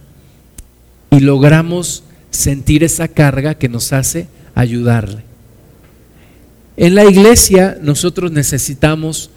y 1.11 1.20
logramos 1.20 2.05
sentir 2.30 2.84
esa 2.84 3.09
carga 3.09 3.55
que 3.55 3.70
nos 3.70 3.95
hace 3.95 4.28
ayudarle. 4.55 5.22
En 6.76 6.95
la 6.95 7.07
iglesia 7.07 7.78
nosotros 7.80 8.32
necesitamos 8.32 9.30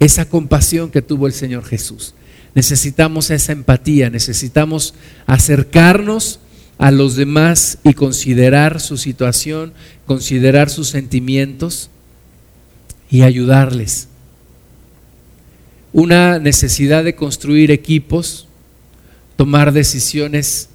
esa 0.00 0.24
compasión 0.24 0.90
que 0.90 1.02
tuvo 1.02 1.26
el 1.26 1.32
Señor 1.32 1.64
Jesús. 1.64 2.14
Necesitamos 2.54 3.30
esa 3.30 3.52
empatía, 3.52 4.10
necesitamos 4.10 4.94
acercarnos 5.26 6.40
a 6.78 6.90
los 6.90 7.16
demás 7.16 7.78
y 7.84 7.94
considerar 7.94 8.80
su 8.80 8.96
situación, 8.96 9.72
considerar 10.06 10.68
sus 10.68 10.88
sentimientos 10.88 11.90
y 13.10 13.22
ayudarles. 13.22 14.08
Una 15.92 16.38
necesidad 16.38 17.04
de 17.04 17.14
construir 17.14 17.70
equipos, 17.70 18.48
tomar 19.36 19.72
decisiones 19.72 20.68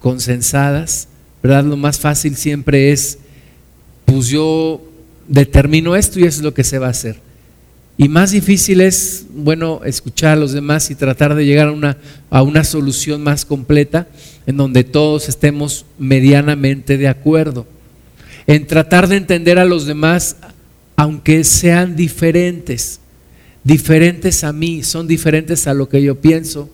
consensadas, 0.00 1.08
¿verdad? 1.42 1.64
Lo 1.64 1.76
más 1.76 1.98
fácil 1.98 2.36
siempre 2.36 2.92
es, 2.92 3.18
pues 4.04 4.26
yo 4.26 4.82
determino 5.28 5.96
esto 5.96 6.18
y 6.18 6.24
eso 6.24 6.38
es 6.38 6.44
lo 6.44 6.54
que 6.54 6.64
se 6.64 6.78
va 6.78 6.88
a 6.88 6.90
hacer. 6.90 7.20
Y 8.00 8.08
más 8.08 8.30
difícil 8.30 8.80
es, 8.80 9.26
bueno, 9.30 9.82
escuchar 9.84 10.32
a 10.32 10.40
los 10.40 10.52
demás 10.52 10.90
y 10.90 10.94
tratar 10.94 11.34
de 11.34 11.44
llegar 11.44 11.68
a 11.68 11.72
una, 11.72 11.98
a 12.30 12.42
una 12.42 12.64
solución 12.64 13.22
más 13.22 13.44
completa 13.44 14.08
en 14.46 14.56
donde 14.56 14.84
todos 14.84 15.28
estemos 15.28 15.84
medianamente 15.98 16.96
de 16.96 17.08
acuerdo. 17.08 17.66
En 18.46 18.66
tratar 18.66 19.06
de 19.06 19.16
entender 19.16 19.58
a 19.58 19.66
los 19.66 19.84
demás, 19.84 20.36
aunque 20.96 21.44
sean 21.44 21.94
diferentes, 21.94 23.00
diferentes 23.64 24.44
a 24.44 24.54
mí, 24.54 24.82
son 24.82 25.06
diferentes 25.06 25.66
a 25.66 25.74
lo 25.74 25.86
que 25.90 26.02
yo 26.02 26.18
pienso, 26.22 26.70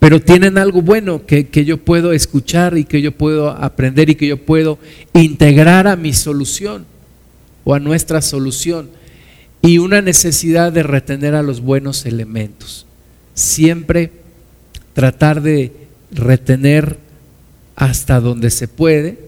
pero 0.00 0.20
tienen 0.20 0.58
algo 0.58 0.82
bueno 0.82 1.26
que, 1.26 1.46
que 1.46 1.64
yo 1.64 1.76
puedo 1.76 2.12
escuchar 2.12 2.76
y 2.76 2.82
que 2.82 3.00
yo 3.00 3.12
puedo 3.12 3.50
aprender 3.50 4.10
y 4.10 4.16
que 4.16 4.26
yo 4.26 4.36
puedo 4.36 4.80
integrar 5.14 5.86
a 5.86 5.94
mi 5.94 6.12
solución 6.12 6.86
o 7.62 7.72
a 7.72 7.78
nuestra 7.78 8.20
solución 8.20 8.90
y 9.62 9.78
una 9.78 10.00
necesidad 10.00 10.72
de 10.72 10.82
retener 10.82 11.34
a 11.34 11.42
los 11.42 11.60
buenos 11.60 12.06
elementos. 12.06 12.86
Siempre 13.34 14.12
tratar 14.94 15.42
de 15.42 15.72
retener 16.10 16.98
hasta 17.74 18.20
donde 18.20 18.50
se 18.50 18.68
puede, 18.68 19.18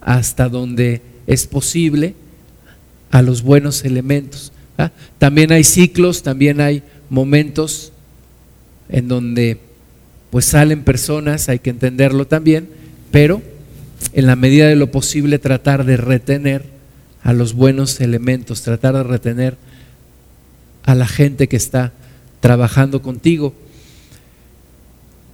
hasta 0.00 0.48
donde 0.48 1.02
es 1.26 1.46
posible, 1.46 2.14
a 3.10 3.22
los 3.22 3.42
buenos 3.42 3.84
elementos. 3.84 4.52
¿ah? 4.78 4.92
También 5.18 5.52
hay 5.52 5.64
ciclos, 5.64 6.22
también 6.22 6.60
hay 6.60 6.82
momentos 7.08 7.92
en 8.88 9.08
donde 9.08 9.58
pues 10.30 10.44
salen 10.44 10.84
personas, 10.84 11.48
hay 11.48 11.58
que 11.58 11.70
entenderlo 11.70 12.26
también, 12.26 12.68
pero 13.10 13.42
en 14.12 14.26
la 14.26 14.36
medida 14.36 14.68
de 14.68 14.76
lo 14.76 14.90
posible 14.90 15.38
tratar 15.38 15.84
de 15.84 15.96
retener 15.96 16.64
a 17.22 17.32
los 17.32 17.54
buenos 17.54 18.00
elementos, 18.00 18.62
tratar 18.62 18.94
de 18.94 19.02
retener 19.02 19.56
a 20.84 20.94
la 20.94 21.06
gente 21.06 21.48
que 21.48 21.56
está 21.56 21.92
trabajando 22.40 23.02
contigo. 23.02 23.54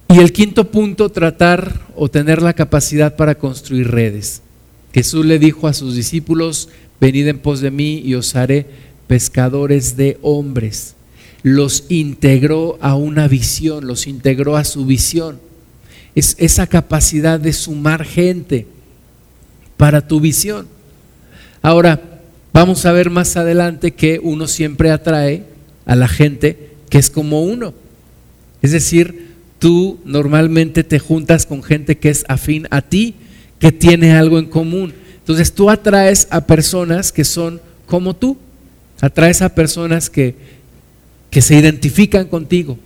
Y 0.09 0.19
el 0.19 0.31
quinto 0.31 0.71
punto, 0.71 1.09
tratar 1.09 1.81
o 1.95 2.09
tener 2.09 2.41
la 2.41 2.53
capacidad 2.53 3.15
para 3.15 3.35
construir 3.35 3.89
redes. 3.89 4.41
Jesús 4.93 5.25
le 5.25 5.37
dijo 5.37 5.67
a 5.67 5.73
sus 5.73 5.95
discípulos, 5.95 6.69
venid 6.99 7.27
en 7.27 7.39
pos 7.39 7.61
de 7.61 7.71
mí 7.71 8.01
y 8.03 8.15
os 8.15 8.35
haré 8.35 8.65
pescadores 9.07 9.97
de 9.97 10.17
hombres. 10.21 10.95
Los 11.43 11.85
integró 11.89 12.77
a 12.81 12.95
una 12.95 13.27
visión, 13.27 13.85
los 13.85 14.07
integró 14.07 14.57
a 14.57 14.63
su 14.63 14.85
visión. 14.85 15.39
Es 16.15 16.35
esa 16.39 16.67
capacidad 16.67 17.39
de 17.39 17.53
sumar 17.53 18.03
gente 18.05 18.65
para 19.77 20.07
tu 20.07 20.19
visión. 20.19 20.67
Ahora, 21.61 22.16
vamos 22.57 22.87
a 22.87 22.91
ver 22.91 23.11
más 23.11 23.37
adelante 23.37 23.91
que 23.91 24.19
uno 24.19 24.47
siempre 24.47 24.89
atrae 24.89 25.43
a 25.85 25.95
la 25.95 26.07
gente 26.07 26.71
que 26.89 26.97
es 26.97 27.11
como 27.11 27.43
uno. 27.43 27.75
Es 28.63 28.71
decir, 28.71 29.35
tú 29.59 29.99
normalmente 30.05 30.83
te 30.83 30.97
juntas 30.97 31.45
con 31.45 31.61
gente 31.61 31.99
que 31.99 32.09
es 32.09 32.25
afín 32.27 32.65
a 32.71 32.81
ti, 32.81 33.13
que 33.59 33.71
tiene 33.71 34.13
algo 34.13 34.39
en 34.39 34.47
común. 34.47 34.95
Entonces 35.19 35.53
tú 35.53 35.69
atraes 35.69 36.27
a 36.31 36.47
personas 36.47 37.11
que 37.11 37.25
son 37.25 37.61
como 37.85 38.15
tú, 38.15 38.37
atraes 39.01 39.43
a 39.43 39.53
personas 39.53 40.09
que, 40.09 40.33
que 41.29 41.43
se 41.43 41.57
identifican 41.57 42.25
contigo. 42.25 42.79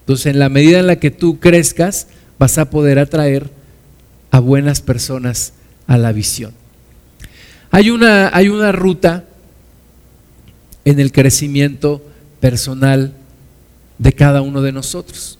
Entonces 0.00 0.26
en 0.26 0.38
la 0.38 0.50
medida 0.50 0.80
en 0.80 0.86
la 0.86 0.96
que 0.96 1.10
tú 1.10 1.40
crezcas, 1.40 2.08
vas 2.38 2.58
a 2.58 2.68
poder 2.68 2.98
atraer 2.98 3.48
a 4.30 4.38
buenas 4.38 4.82
personas 4.82 5.54
a 5.86 5.96
la 5.96 6.12
visión. 6.12 6.52
Hay 7.74 7.88
una, 7.88 8.30
hay 8.36 8.50
una 8.50 8.70
ruta 8.70 9.24
en 10.84 11.00
el 11.00 11.10
crecimiento 11.10 12.02
personal 12.38 13.14
de 13.96 14.12
cada 14.12 14.42
uno 14.42 14.60
de 14.60 14.72
nosotros. 14.72 15.38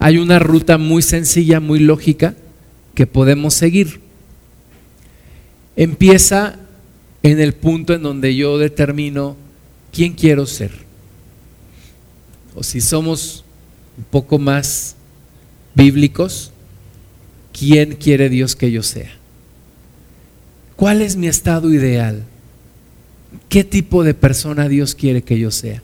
Hay 0.00 0.18
una 0.18 0.40
ruta 0.40 0.76
muy 0.76 1.02
sencilla, 1.02 1.60
muy 1.60 1.78
lógica 1.78 2.34
que 2.94 3.06
podemos 3.06 3.54
seguir. 3.54 4.00
Empieza 5.76 6.58
en 7.22 7.38
el 7.38 7.54
punto 7.54 7.94
en 7.94 8.02
donde 8.02 8.34
yo 8.34 8.58
determino 8.58 9.36
quién 9.92 10.14
quiero 10.14 10.46
ser. 10.46 10.72
O 12.56 12.64
si 12.64 12.80
somos 12.80 13.44
un 13.96 14.04
poco 14.04 14.40
más 14.40 14.96
bíblicos, 15.76 16.50
quién 17.52 17.94
quiere 17.94 18.28
Dios 18.28 18.56
que 18.56 18.72
yo 18.72 18.82
sea. 18.82 19.16
¿Cuál 20.76 21.00
es 21.00 21.16
mi 21.16 21.26
estado 21.26 21.72
ideal? 21.72 22.22
¿Qué 23.48 23.64
tipo 23.64 24.04
de 24.04 24.14
persona 24.14 24.68
Dios 24.68 24.94
quiere 24.94 25.22
que 25.22 25.38
yo 25.38 25.50
sea? 25.50 25.82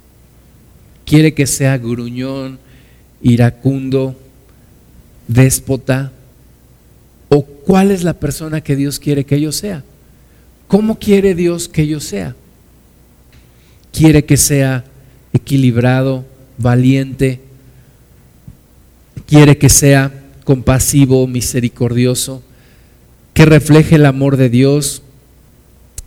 ¿Quiere 1.06 1.34
que 1.34 1.46
sea 1.46 1.78
gruñón, 1.78 2.58
iracundo, 3.22 4.16
déspota? 5.28 6.12
¿O 7.28 7.42
cuál 7.42 7.90
es 7.90 8.04
la 8.04 8.12
persona 8.14 8.60
que 8.60 8.76
Dios 8.76 8.98
quiere 8.98 9.24
que 9.24 9.40
yo 9.40 9.52
sea? 9.52 9.82
¿Cómo 10.68 10.98
quiere 10.98 11.34
Dios 11.34 11.68
que 11.68 11.86
yo 11.86 11.98
sea? 11.98 12.36
¿Quiere 13.92 14.24
que 14.24 14.36
sea 14.36 14.84
equilibrado, 15.32 16.24
valiente? 16.58 17.40
¿Quiere 19.26 19.56
que 19.56 19.68
sea 19.68 20.12
compasivo, 20.44 21.26
misericordioso? 21.26 22.42
Que 23.34 23.44
refleje 23.44 23.96
el 23.96 24.06
amor 24.06 24.36
de 24.36 24.50
Dios 24.50 25.02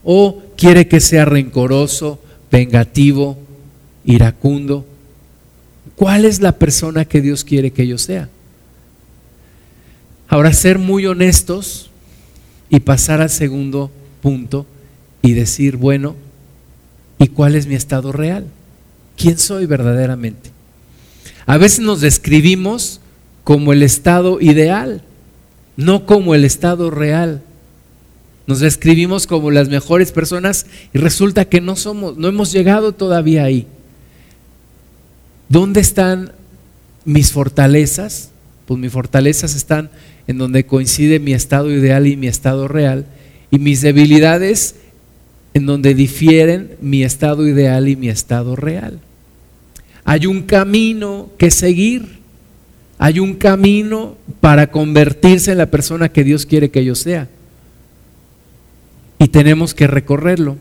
o 0.03 0.43
quiere 0.55 0.87
que 0.87 0.99
sea 0.99 1.25
rencoroso, 1.25 2.19
vengativo, 2.51 3.37
iracundo. 4.05 4.85
¿Cuál 5.95 6.25
es 6.25 6.41
la 6.41 6.53
persona 6.53 7.05
que 7.05 7.21
Dios 7.21 7.43
quiere 7.43 7.71
que 7.71 7.87
yo 7.87 7.97
sea? 7.97 8.29
Ahora, 10.27 10.53
ser 10.53 10.79
muy 10.79 11.05
honestos 11.05 11.89
y 12.69 12.79
pasar 12.79 13.21
al 13.21 13.29
segundo 13.29 13.91
punto 14.21 14.65
y 15.21 15.33
decir, 15.33 15.77
bueno, 15.77 16.15
¿y 17.19 17.27
cuál 17.27 17.55
es 17.55 17.67
mi 17.67 17.75
estado 17.75 18.11
real? 18.11 18.45
¿Quién 19.17 19.37
soy 19.37 19.65
verdaderamente? 19.65 20.51
A 21.45 21.57
veces 21.57 21.79
nos 21.79 22.01
describimos 22.01 22.99
como 23.43 23.71
el 23.71 23.83
estado 23.83 24.41
ideal 24.41 25.03
no 25.77 26.05
como 26.05 26.35
el 26.35 26.45
estado 26.45 26.91
real. 26.91 27.41
Nos 28.47 28.59
describimos 28.59 29.27
como 29.27 29.51
las 29.51 29.69
mejores 29.69 30.11
personas 30.11 30.67
y 30.93 30.99
resulta 30.99 31.45
que 31.45 31.61
no 31.61 31.75
somos, 31.75 32.17
no 32.17 32.27
hemos 32.27 32.51
llegado 32.51 32.91
todavía 32.91 33.43
ahí. 33.43 33.67
¿Dónde 35.49 35.81
están 35.81 36.31
mis 37.05 37.31
fortalezas? 37.31 38.29
Pues 38.65 38.79
mis 38.79 38.91
fortalezas 38.91 39.55
están 39.55 39.89
en 40.27 40.37
donde 40.37 40.65
coincide 40.65 41.19
mi 41.19 41.33
estado 41.33 41.71
ideal 41.71 42.07
y 42.07 42.17
mi 42.17 42.27
estado 42.27 42.67
real 42.67 43.05
y 43.51 43.59
mis 43.59 43.81
debilidades 43.81 44.75
en 45.53 45.65
donde 45.65 45.93
difieren 45.93 46.75
mi 46.81 47.03
estado 47.03 47.47
ideal 47.47 47.87
y 47.87 47.95
mi 47.95 48.09
estado 48.09 48.55
real. 48.55 48.99
Hay 50.03 50.27
un 50.27 50.43
camino 50.43 51.29
que 51.37 51.49
seguir. 51.49 52.14
Hay 52.97 53.19
un 53.19 53.35
camino 53.35 54.17
para 54.39 54.71
convertirse 54.71 55.51
en 55.51 55.57
la 55.57 55.69
persona 55.69 56.09
que 56.09 56.23
Dios 56.23 56.45
quiere 56.45 56.71
que 56.71 56.85
yo 56.85 56.95
sea. 56.95 57.27
Y 59.19 59.27
tenemos 59.27 59.73
que 59.73 59.87
recorrerlo. 59.87 60.57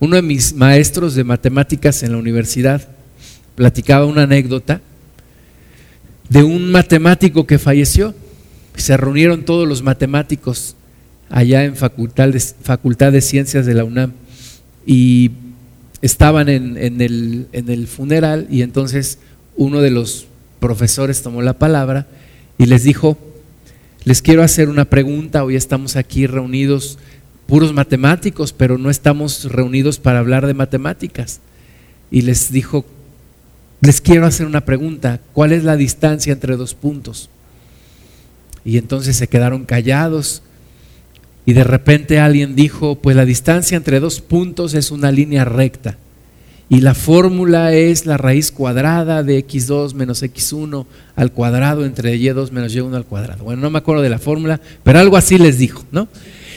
Uno 0.00 0.16
de 0.16 0.22
mis 0.22 0.54
maestros 0.54 1.14
de 1.14 1.24
matemáticas 1.24 2.02
en 2.02 2.12
la 2.12 2.18
universidad 2.18 2.88
platicaba 3.54 4.06
una 4.06 4.22
anécdota 4.22 4.80
de 6.28 6.42
un 6.42 6.70
matemático 6.72 7.46
que 7.46 7.58
falleció. 7.58 8.14
Se 8.76 8.96
reunieron 8.96 9.44
todos 9.44 9.68
los 9.68 9.82
matemáticos 9.82 10.74
allá 11.30 11.64
en 11.64 11.76
Facultad 11.76 12.28
de, 12.28 12.40
Facultad 12.40 13.12
de 13.12 13.20
Ciencias 13.20 13.66
de 13.66 13.74
la 13.74 13.84
UNAM 13.84 14.12
y 14.84 15.30
estaban 16.02 16.48
en, 16.48 16.76
el, 17.00 17.46
en 17.52 17.70
el 17.70 17.86
funeral 17.86 18.46
y 18.50 18.62
entonces 18.62 19.18
uno 19.56 19.80
de 19.80 19.90
los 19.90 20.26
profesores 20.60 21.22
tomó 21.22 21.42
la 21.42 21.58
palabra 21.58 22.06
y 22.58 22.66
les 22.66 22.84
dijo, 22.84 23.18
les 24.04 24.22
quiero 24.22 24.42
hacer 24.42 24.68
una 24.68 24.84
pregunta, 24.84 25.44
hoy 25.44 25.56
estamos 25.56 25.96
aquí 25.96 26.26
reunidos 26.26 26.98
puros 27.46 27.72
matemáticos, 27.72 28.52
pero 28.52 28.78
no 28.78 28.90
estamos 28.90 29.44
reunidos 29.50 29.98
para 29.98 30.18
hablar 30.18 30.46
de 30.46 30.54
matemáticas. 30.54 31.40
Y 32.10 32.22
les 32.22 32.50
dijo, 32.52 32.84
les 33.80 34.00
quiero 34.00 34.26
hacer 34.26 34.46
una 34.46 34.64
pregunta, 34.64 35.20
¿cuál 35.32 35.52
es 35.52 35.64
la 35.64 35.76
distancia 35.76 36.32
entre 36.32 36.56
dos 36.56 36.74
puntos? 36.74 37.28
Y 38.64 38.78
entonces 38.78 39.16
se 39.16 39.28
quedaron 39.28 39.64
callados 39.64 40.42
y 41.46 41.52
de 41.52 41.64
repente 41.64 42.18
alguien 42.18 42.56
dijo, 42.56 42.96
pues 42.96 43.16
la 43.16 43.26
distancia 43.26 43.76
entre 43.76 44.00
dos 44.00 44.20
puntos 44.20 44.72
es 44.74 44.90
una 44.90 45.12
línea 45.12 45.44
recta. 45.44 45.98
Y 46.68 46.80
la 46.80 46.94
fórmula 46.94 47.74
es 47.74 48.06
la 48.06 48.16
raíz 48.16 48.50
cuadrada 48.50 49.22
de 49.22 49.46
x2 49.46 49.92
menos 49.94 50.22
x1 50.22 50.86
al 51.14 51.32
cuadrado 51.32 51.84
entre 51.84 52.16
y2 52.16 52.50
menos 52.52 52.74
y1 52.74 52.94
al 52.94 53.04
cuadrado. 53.04 53.44
Bueno, 53.44 53.62
no 53.62 53.70
me 53.70 53.78
acuerdo 53.78 54.02
de 54.02 54.08
la 54.08 54.18
fórmula, 54.18 54.60
pero 54.82 54.98
algo 54.98 55.16
así 55.16 55.36
les 55.36 55.58
dijo, 55.58 55.84
¿no? 55.92 56.08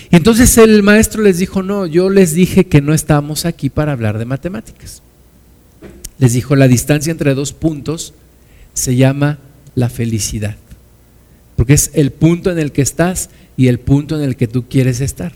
Y 0.09 0.15
entonces 0.15 0.57
el 0.57 0.81
maestro 0.83 1.21
les 1.21 1.37
dijo, 1.39 1.61
no, 1.61 1.85
yo 1.85 2.09
les 2.09 2.33
dije 2.33 2.67
que 2.67 2.81
no 2.81 2.93
estamos 2.93 3.45
aquí 3.45 3.69
para 3.69 3.91
hablar 3.91 4.17
de 4.17 4.25
matemáticas. 4.25 5.01
Les 6.17 6.33
dijo, 6.33 6.55
la 6.55 6.69
distancia 6.69 7.11
entre 7.11 7.35
dos 7.35 7.51
puntos 7.51 8.13
se 8.73 8.95
llama 8.95 9.39
la 9.75 9.89
felicidad, 9.89 10.55
porque 11.55 11.73
es 11.73 11.91
el 11.93 12.11
punto 12.11 12.49
en 12.49 12.59
el 12.59 12.71
que 12.71 12.81
estás 12.81 13.29
y 13.57 13.67
el 13.67 13.79
punto 13.79 14.15
en 14.15 14.23
el 14.23 14.37
que 14.37 14.47
tú 14.47 14.65
quieres 14.69 15.01
estar. 15.01 15.33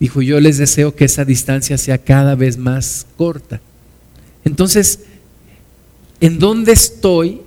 Dijo, 0.00 0.22
yo 0.22 0.40
les 0.40 0.58
deseo 0.58 0.96
que 0.96 1.04
esa 1.04 1.24
distancia 1.24 1.76
sea 1.78 1.98
cada 1.98 2.34
vez 2.34 2.56
más 2.56 3.06
corta. 3.16 3.60
Entonces, 4.44 5.00
¿en 6.20 6.38
dónde 6.38 6.72
estoy 6.72 7.40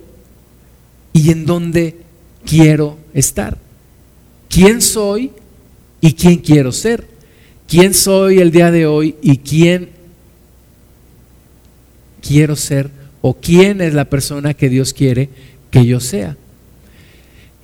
y 1.12 1.30
en 1.30 1.46
dónde 1.46 1.96
quiero 2.44 2.98
estar? 3.12 3.58
¿Quién 4.48 4.80
soy 4.80 5.32
y 6.00 6.12
quién 6.12 6.38
quiero 6.38 6.72
ser? 6.72 7.06
¿Quién 7.68 7.94
soy 7.94 8.38
el 8.38 8.50
día 8.50 8.70
de 8.70 8.86
hoy 8.86 9.16
y 9.22 9.38
quién 9.38 9.90
quiero 12.22 12.56
ser? 12.56 12.90
¿O 13.20 13.34
quién 13.34 13.80
es 13.80 13.92
la 13.92 14.04
persona 14.04 14.54
que 14.54 14.68
Dios 14.68 14.92
quiere 14.92 15.28
que 15.70 15.84
yo 15.84 16.00
sea? 16.00 16.36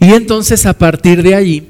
Y 0.01 0.12
entonces 0.12 0.66
a 0.66 0.76
partir 0.76 1.22
de 1.22 1.37
allí, 1.37 1.62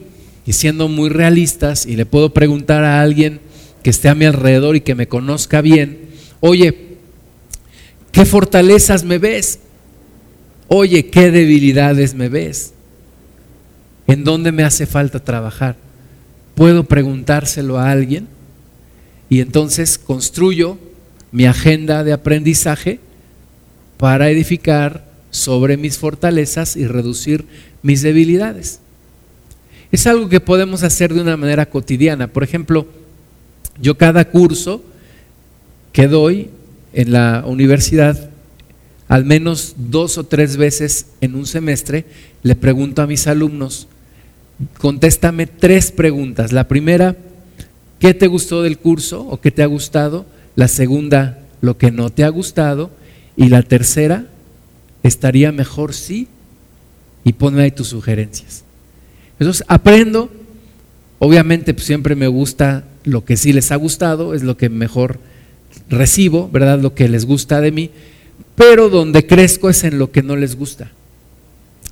y 0.47 0.55
siendo 0.55 0.89
muy 0.89 1.11
realistas, 1.11 1.85
y 1.85 1.97
le 1.97 2.07
puedo 2.07 2.33
preguntar 2.33 2.83
a 2.85 3.03
alguien 3.03 3.41
que 3.83 3.91
esté 3.91 4.09
a 4.09 4.15
mi 4.15 4.25
alrededor 4.25 4.75
y 4.75 4.81
que 4.81 4.95
me 4.95 5.07
conozca 5.07 5.61
bien, 5.61 5.99
oye, 6.41 6.92
¿qué 8.13 8.25
fortalezas 8.25 9.03
me 9.03 9.19
ves? 9.19 9.59
Oye, 10.69 11.07
¿qué 11.07 11.31
debilidades 11.31 12.15
me 12.15 12.29
ves? 12.29 12.73
¿En 14.07 14.25
dónde 14.25 14.53
me 14.53 14.63
hace 14.63 14.87
falta 14.87 15.19
trabajar? 15.19 15.77
¿Puedo 16.55 16.85
preguntárselo 16.85 17.79
a 17.79 17.91
alguien? 17.91 18.29
Y 19.29 19.41
entonces 19.41 19.99
construyo 19.99 20.79
mi 21.31 21.47
agenda 21.47 22.05
de 22.05 22.13
aprendizaje 22.13 23.01
para 23.97 24.31
edificar 24.31 25.07
sobre 25.31 25.77
mis 25.77 25.97
fortalezas 25.99 26.77
y 26.77 26.87
reducir 26.87 27.47
mis 27.83 28.03
debilidades. 28.03 28.81
Es 29.91 30.07
algo 30.07 30.29
que 30.29 30.41
podemos 30.41 30.83
hacer 30.83 31.13
de 31.15 31.21
una 31.21 31.37
manera 31.37 31.67
cotidiana. 31.67 32.29
Por 32.29 32.43
ejemplo, 32.43 32.87
yo 33.81 33.97
cada 33.97 34.27
curso 34.27 34.83
que 35.93 36.09
doy 36.09 36.51
en 36.93 37.13
la 37.13 37.45
universidad, 37.47 38.31
al 39.09 39.25
menos 39.25 39.75
dos 39.77 40.19
o 40.19 40.25
tres 40.25 40.57
veces 40.57 41.07
en 41.21 41.35
un 41.35 41.47
semestre, 41.47 42.07
le 42.43 42.55
pregunto 42.55 43.03
a 43.03 43.07
mis 43.07 43.27
alumnos, 43.27 43.89
contéstame 44.79 45.47
tres 45.47 45.91
preguntas. 45.91 46.53
La 46.53 46.69
primera, 46.69 47.17
¿qué 47.99 48.15
te 48.15 48.27
gustó 48.27 48.63
del 48.63 48.79
curso 48.79 49.21
o 49.23 49.41
qué 49.41 49.51
te 49.51 49.63
ha 49.63 49.67
gustado? 49.67 50.27
La 50.57 50.69
segunda, 50.69 51.41
lo 51.61 51.79
que 51.79 51.91
no 51.91 52.11
te 52.11 52.25
ha 52.25 52.29
gustado. 52.29 52.91
Y 53.37 53.49
la 53.49 53.63
tercera, 53.63 54.27
¿estaría 55.03 55.53
mejor 55.53 55.95
sí? 55.95 56.29
Y 57.25 57.35
ponme 57.35 57.63
ahí 57.63 57.71
tus 57.71 57.89
sugerencias. 57.89 58.65
Entonces 59.39 59.65
aprendo, 59.69 60.31
obviamente 61.19 61.75
pues, 61.75 61.87
siempre 61.87 62.15
me 62.15 62.29
gusta 62.29 62.85
lo 63.05 63.25
que 63.25 63.37
sí 63.37 63.53
les 63.53 63.73
ha 63.73 63.77
gustado, 63.77 64.35
es 64.35 64.43
lo 64.43 64.57
que 64.57 64.69
mejor 64.69 65.19
recibo, 65.89 66.49
¿verdad? 66.51 66.81
Lo 66.81 66.95
que 66.95 67.09
les 67.09 67.25
gusta 67.25 67.61
de 67.61 67.73
mí, 67.73 67.91
pero 68.57 68.89
donde 68.89 69.27
crezco 69.27 69.71
es 69.71 69.85
en 69.85 69.99
lo 69.99 70.11
que 70.11 70.23
no 70.23 70.37
les 70.37 70.57
gusta 70.57 70.91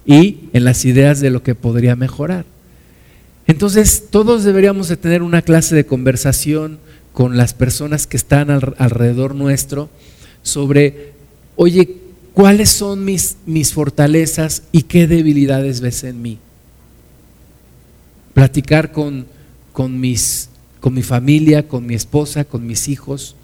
y 0.06 0.40
en 0.52 0.64
las 0.64 0.84
ideas 0.84 1.20
de 1.20 1.30
lo 1.30 1.42
que 1.42 1.54
podría 1.54 1.96
mejorar. 1.96 2.44
Entonces 3.46 4.04
todos 4.10 4.44
deberíamos 4.44 4.88
de 4.88 4.96
tener 4.96 5.22
una 5.22 5.42
clase 5.42 5.74
de 5.74 5.86
conversación 5.86 6.78
con 7.12 7.36
las 7.36 7.54
personas 7.54 8.06
que 8.06 8.16
están 8.16 8.50
alrededor 8.50 9.34
nuestro 9.34 9.90
sobre, 10.42 11.12
oye, 11.56 11.96
¿cuáles 12.32 12.70
son 12.70 13.04
mis, 13.04 13.36
mis 13.46 13.72
fortalezas 13.72 14.62
y 14.72 14.82
qué 14.82 15.06
debilidades 15.06 15.80
ves 15.80 16.04
en 16.04 16.22
mí? 16.22 16.38
platicar 18.40 18.92
con, 18.92 19.26
con, 19.72 20.00
mis, 20.00 20.48
con 20.80 20.94
mi 20.94 21.02
familia, 21.02 21.68
con 21.68 21.86
mi 21.86 21.94
esposa, 21.94 22.44
con 22.44 22.66
mis 22.66 22.88
hijos, 22.88 23.36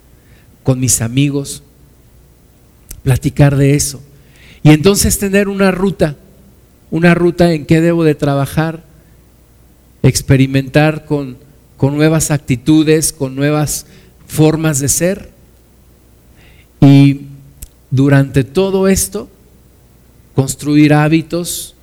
con 0.67 0.81
mis 0.81 0.99
amigos, 0.99 1.63
platicar 3.01 3.55
de 3.55 3.75
eso. 3.75 4.01
Y 4.63 4.71
entonces 4.71 5.17
tener 5.17 5.47
una 5.47 5.71
ruta, 5.71 6.17
una 6.91 7.13
ruta 7.13 7.53
en 7.53 7.65
que 7.65 7.79
debo 7.79 8.03
de 8.03 8.15
trabajar, 8.15 8.83
experimentar 10.03 11.05
con, 11.05 11.37
con 11.77 11.95
nuevas 11.95 12.31
actitudes, 12.31 13.13
con 13.13 13.33
nuevas 13.33 13.85
formas 14.27 14.81
de 14.81 14.89
ser. 14.89 15.31
Y 16.81 17.27
durante 17.89 18.43
todo 18.43 18.89
esto, 18.89 19.29
construir 20.35 20.93
hábitos 20.93 21.75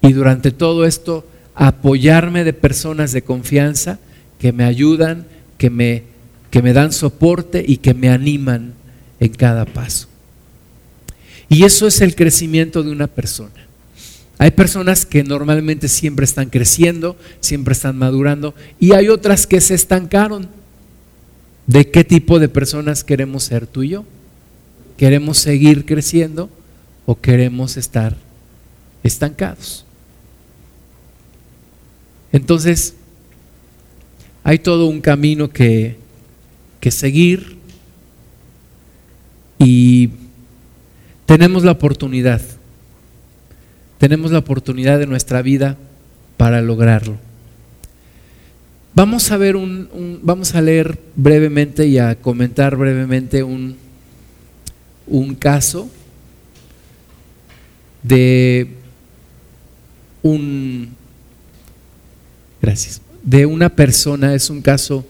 y 0.00 0.14
durante 0.14 0.50
todo 0.50 0.86
esto, 0.86 1.26
apoyarme 1.54 2.42
de 2.42 2.54
personas 2.54 3.12
de 3.12 3.20
confianza 3.20 3.98
que 4.38 4.50
me 4.50 4.64
ayudan, 4.64 5.26
que 5.58 5.68
me, 5.68 6.13
que 6.54 6.62
me 6.62 6.72
dan 6.72 6.92
soporte 6.92 7.64
y 7.66 7.78
que 7.78 7.94
me 7.94 8.10
animan 8.10 8.74
en 9.18 9.32
cada 9.32 9.64
paso. 9.64 10.06
Y 11.48 11.64
eso 11.64 11.88
es 11.88 12.00
el 12.00 12.14
crecimiento 12.14 12.84
de 12.84 12.92
una 12.92 13.08
persona. 13.08 13.66
Hay 14.38 14.52
personas 14.52 15.04
que 15.04 15.24
normalmente 15.24 15.88
siempre 15.88 16.24
están 16.24 16.50
creciendo, 16.50 17.16
siempre 17.40 17.72
están 17.72 17.98
madurando, 17.98 18.54
y 18.78 18.92
hay 18.92 19.08
otras 19.08 19.48
que 19.48 19.60
se 19.60 19.74
estancaron. 19.74 20.46
¿De 21.66 21.90
qué 21.90 22.04
tipo 22.04 22.38
de 22.38 22.48
personas 22.48 23.02
queremos 23.02 23.42
ser 23.42 23.66
tú 23.66 23.82
y 23.82 23.88
yo? 23.88 24.04
¿Queremos 24.96 25.38
seguir 25.38 25.84
creciendo 25.84 26.48
o 27.04 27.20
queremos 27.20 27.76
estar 27.76 28.16
estancados? 29.02 29.84
Entonces, 32.30 32.94
hay 34.44 34.60
todo 34.60 34.86
un 34.86 35.00
camino 35.00 35.50
que, 35.50 36.03
que 36.84 36.90
seguir 36.90 37.56
y 39.58 40.10
tenemos 41.24 41.64
la 41.64 41.70
oportunidad, 41.72 42.42
tenemos 43.96 44.32
la 44.32 44.40
oportunidad 44.40 44.98
de 44.98 45.06
nuestra 45.06 45.40
vida 45.40 45.78
para 46.36 46.60
lograrlo. 46.60 47.16
Vamos 48.94 49.30
a 49.30 49.38
ver 49.38 49.56
un, 49.56 50.20
vamos 50.22 50.54
a 50.54 50.60
leer 50.60 50.98
brevemente 51.16 51.86
y 51.86 51.96
a 51.96 52.16
comentar 52.16 52.76
brevemente 52.76 53.42
un, 53.42 53.76
un 55.06 55.34
caso 55.36 55.88
de 58.02 58.68
un 60.22 60.90
Gracias. 62.60 63.00
De 63.22 63.46
una 63.46 63.70
persona, 63.70 64.34
es 64.34 64.50
un 64.50 64.60
caso 64.60 65.06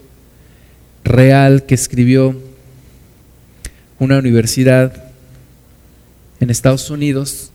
real 1.05 1.65
que 1.65 1.75
escribió 1.75 2.35
una 3.99 4.17
universidad 4.17 5.05
en 6.41 6.49
Estados 6.49 6.89
Unidos 6.89 7.51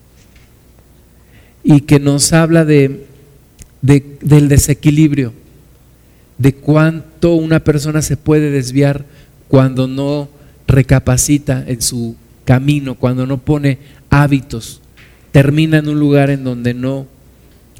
y 1.62 1.82
que 1.82 2.00
nos 2.00 2.32
habla 2.32 2.64
de, 2.64 3.06
del 3.82 4.48
desequilibrio, 4.48 5.34
de 6.38 6.54
cuánto 6.54 7.34
una 7.34 7.60
persona 7.60 8.00
se 8.00 8.16
puede 8.16 8.50
desviar 8.50 9.04
cuando 9.48 9.86
no 9.86 10.30
recapacita 10.66 11.64
en 11.66 11.82
su 11.82 12.16
camino, 12.44 12.94
cuando 12.94 13.26
no 13.26 13.38
pone 13.38 13.78
hábitos, 14.08 14.80
termina 15.32 15.78
en 15.78 15.88
un 15.88 16.00
lugar 16.00 16.30
en 16.30 16.44
donde 16.44 16.72
no, 16.72 17.06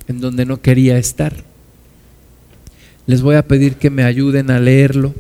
en 0.08 0.20
donde 0.20 0.44
no 0.44 0.60
quería 0.60 0.98
estar. 0.98 1.32
Les 3.06 3.22
voy 3.22 3.36
a 3.36 3.46
pedir 3.46 3.76
que 3.76 3.90
me 3.90 4.04
ayuden 4.04 4.50
a 4.50 4.60
leerlo. 4.60 5.14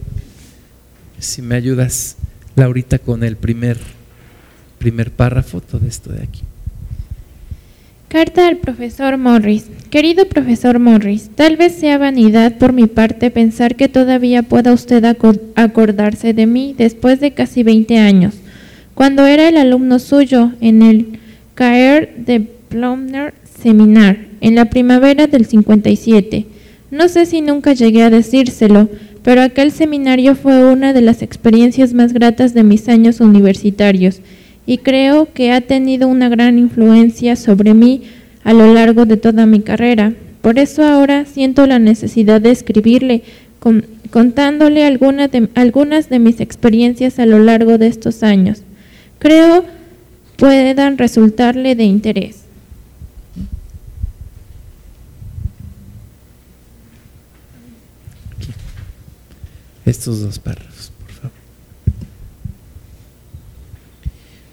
Si 1.20 1.42
me 1.42 1.54
ayudas, 1.54 2.16
Laurita, 2.56 2.98
con 2.98 3.22
el 3.22 3.36
primer, 3.36 3.76
primer 4.78 5.10
párrafo, 5.10 5.60
todo 5.60 5.86
esto 5.86 6.10
de 6.10 6.22
aquí. 6.22 6.40
Carta 8.08 8.48
al 8.48 8.56
profesor 8.56 9.18
Morris. 9.18 9.66
Querido 9.90 10.24
profesor 10.26 10.78
Morris, 10.78 11.30
tal 11.34 11.58
vez 11.58 11.74
sea 11.74 11.98
vanidad 11.98 12.56
por 12.56 12.72
mi 12.72 12.86
parte 12.86 13.30
pensar 13.30 13.76
que 13.76 13.88
todavía 13.88 14.42
pueda 14.42 14.72
usted 14.72 15.04
acordarse 15.54 16.32
de 16.32 16.46
mí 16.46 16.74
después 16.76 17.20
de 17.20 17.32
casi 17.32 17.62
20 17.62 17.98
años, 17.98 18.34
cuando 18.94 19.26
era 19.26 19.48
el 19.48 19.58
alumno 19.58 19.98
suyo 19.98 20.52
en 20.60 20.82
el 20.82 21.20
Caer 21.54 22.14
de 22.16 22.40
Plumner 22.40 23.34
Seminar, 23.62 24.18
en 24.40 24.54
la 24.54 24.70
primavera 24.70 25.26
del 25.26 25.44
57. 25.44 26.46
No 26.90 27.08
sé 27.08 27.26
si 27.26 27.42
nunca 27.42 27.74
llegué 27.74 28.02
a 28.02 28.10
decírselo, 28.10 28.88
pero 29.22 29.42
aquel 29.42 29.70
seminario 29.70 30.34
fue 30.34 30.64
una 30.64 30.92
de 30.92 31.02
las 31.02 31.22
experiencias 31.22 31.92
más 31.92 32.12
gratas 32.12 32.54
de 32.54 32.62
mis 32.62 32.88
años 32.88 33.20
universitarios 33.20 34.20
y 34.66 34.78
creo 34.78 35.28
que 35.32 35.52
ha 35.52 35.60
tenido 35.60 36.08
una 36.08 36.28
gran 36.28 36.58
influencia 36.58 37.36
sobre 37.36 37.74
mí 37.74 38.02
a 38.44 38.52
lo 38.52 38.72
largo 38.72 39.04
de 39.04 39.16
toda 39.16 39.46
mi 39.46 39.60
carrera. 39.60 40.14
Por 40.40 40.58
eso 40.58 40.84
ahora 40.84 41.26
siento 41.26 41.66
la 41.66 41.78
necesidad 41.78 42.40
de 42.40 42.50
escribirle, 42.50 43.22
contándole 44.10 44.84
algunas 44.84 46.08
de, 46.08 46.18
mis 46.18 46.40
experiencias 46.40 47.18
a 47.18 47.26
lo 47.26 47.38
largo 47.40 47.78
de 47.78 47.88
estos 47.88 48.22
años. 48.22 48.62
Creo 49.18 49.64
puedan 50.36 50.96
resultarle 50.96 51.74
de 51.74 51.84
interés. 51.84 52.39
Estos 59.86 60.20
dos 60.20 60.38
párrafos. 60.38 60.92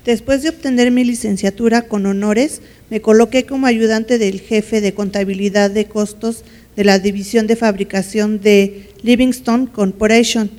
Después 0.07 0.41
de 0.41 0.47
obtener 0.49 0.89
mi 0.89 1.03
licenciatura 1.03 1.81
con 1.81 2.05
honores, 2.05 2.61
me 2.89 3.01
coloqué 3.01 3.45
como 3.45 3.67
ayudante 3.67 4.17
del 4.17 4.39
jefe 4.39 4.79
de 4.79 4.93
contabilidad 4.93 5.69
de 5.69 5.87
costos 5.87 6.45
de 6.77 6.85
la 6.85 6.97
división 6.97 7.45
de 7.45 7.57
fabricación 7.57 8.39
de 8.39 8.89
Livingston 9.03 9.67
Corporation. 9.67 10.49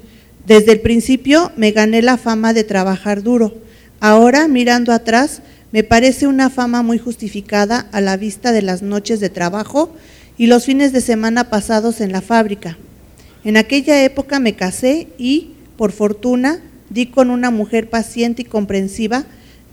Desde 0.46 0.72
el 0.72 0.80
principio 0.80 1.50
me 1.56 1.70
gané 1.70 2.02
la 2.02 2.18
fama 2.18 2.52
de 2.52 2.62
trabajar 2.62 3.22
duro. 3.22 3.56
Ahora, 4.00 4.48
mirando 4.48 4.92
atrás, 4.92 5.40
me 5.72 5.82
parece 5.82 6.26
una 6.26 6.50
fama 6.50 6.82
muy 6.82 6.98
justificada 6.98 7.88
a 7.92 8.02
la 8.02 8.18
vista 8.18 8.52
de 8.52 8.60
las 8.60 8.82
noches 8.82 9.18
de 9.18 9.30
trabajo 9.30 9.94
y 10.36 10.48
los 10.48 10.66
fines 10.66 10.92
de 10.92 11.00
semana 11.00 11.48
pasados 11.48 12.02
en 12.02 12.12
la 12.12 12.20
fábrica. 12.20 12.76
En 13.44 13.56
aquella 13.56 14.02
época 14.04 14.40
me 14.40 14.54
casé 14.56 15.08
y, 15.18 15.52
por 15.76 15.92
fortuna, 15.92 16.60
di 16.90 17.06
con 17.06 17.30
una 17.30 17.50
mujer 17.50 17.88
paciente 17.90 18.42
y 18.42 18.44
comprensiva 18.44 19.24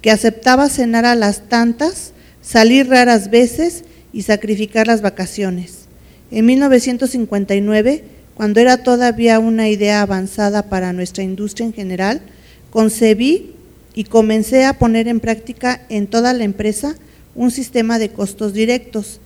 que 0.01 0.11
aceptaba 0.11 0.69
cenar 0.69 1.05
a 1.05 1.15
las 1.15 1.49
tantas, 1.49 2.13
salir 2.41 2.89
raras 2.89 3.31
veces 3.31 3.83
y 4.13 4.21
sacrificar 4.21 4.87
las 4.87 5.01
vacaciones. 5.01 5.85
En 6.31 6.45
1959, 6.45 8.03
cuando 8.35 8.59
era 8.59 8.83
todavía 8.83 9.39
una 9.39 9.69
idea 9.69 10.01
avanzada 10.01 10.69
para 10.69 10.93
nuestra 10.93 11.23
industria 11.23 11.65
en 11.65 11.73
general, 11.73 12.21
concebí 12.69 13.53
y 13.95 14.03
comencé 14.03 14.65
a 14.65 14.77
poner 14.77 15.07
en 15.07 15.19
práctica 15.19 15.81
en 15.89 16.07
toda 16.07 16.33
la 16.33 16.43
empresa 16.43 16.95
un 17.33 17.49
sistema 17.49 17.97
de 17.97 18.09
costos 18.09 18.53
directos. 18.53 19.21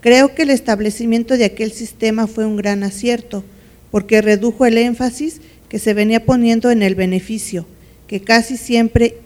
Creo 0.00 0.34
que 0.34 0.42
el 0.42 0.50
establecimiento 0.50 1.36
de 1.36 1.44
aquel 1.44 1.72
sistema 1.72 2.26
fue 2.26 2.46
un 2.46 2.56
gran 2.56 2.84
acierto, 2.84 3.44
porque 3.92 4.22
redujo 4.22 4.66
el 4.66 4.78
énfasis 4.78 5.40
que 5.68 5.78
se 5.78 5.94
venía 5.94 6.24
poniendo 6.24 6.72
en 6.72 6.82
el 6.82 6.96
beneficio, 6.96 7.66
que 8.08 8.20
casi 8.20 8.56
siempre 8.56 9.18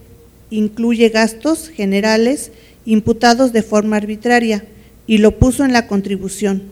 incluye 0.51 1.09
gastos 1.09 1.69
generales 1.69 2.51
imputados 2.85 3.53
de 3.53 3.63
forma 3.63 3.97
arbitraria 3.97 4.65
y 5.07 5.19
lo 5.19 5.39
puso 5.39 5.65
en 5.65 5.73
la 5.73 5.87
contribución. 5.87 6.65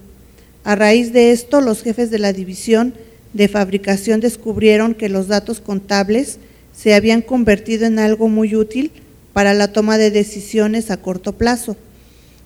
A 0.64 0.74
raíz 0.74 1.12
de 1.12 1.30
esto, 1.32 1.60
los 1.60 1.82
jefes 1.82 2.10
de 2.10 2.18
la 2.18 2.32
división 2.32 2.94
de 3.32 3.48
fabricación 3.48 4.20
descubrieron 4.20 4.94
que 4.94 5.08
los 5.08 5.28
datos 5.28 5.60
contables 5.60 6.38
se 6.76 6.94
habían 6.94 7.22
convertido 7.22 7.86
en 7.86 7.98
algo 7.98 8.28
muy 8.28 8.56
útil 8.56 8.90
para 9.32 9.54
la 9.54 9.72
toma 9.72 9.98
de 9.98 10.10
decisiones 10.10 10.90
a 10.90 10.96
corto 10.96 11.32
plazo. 11.32 11.76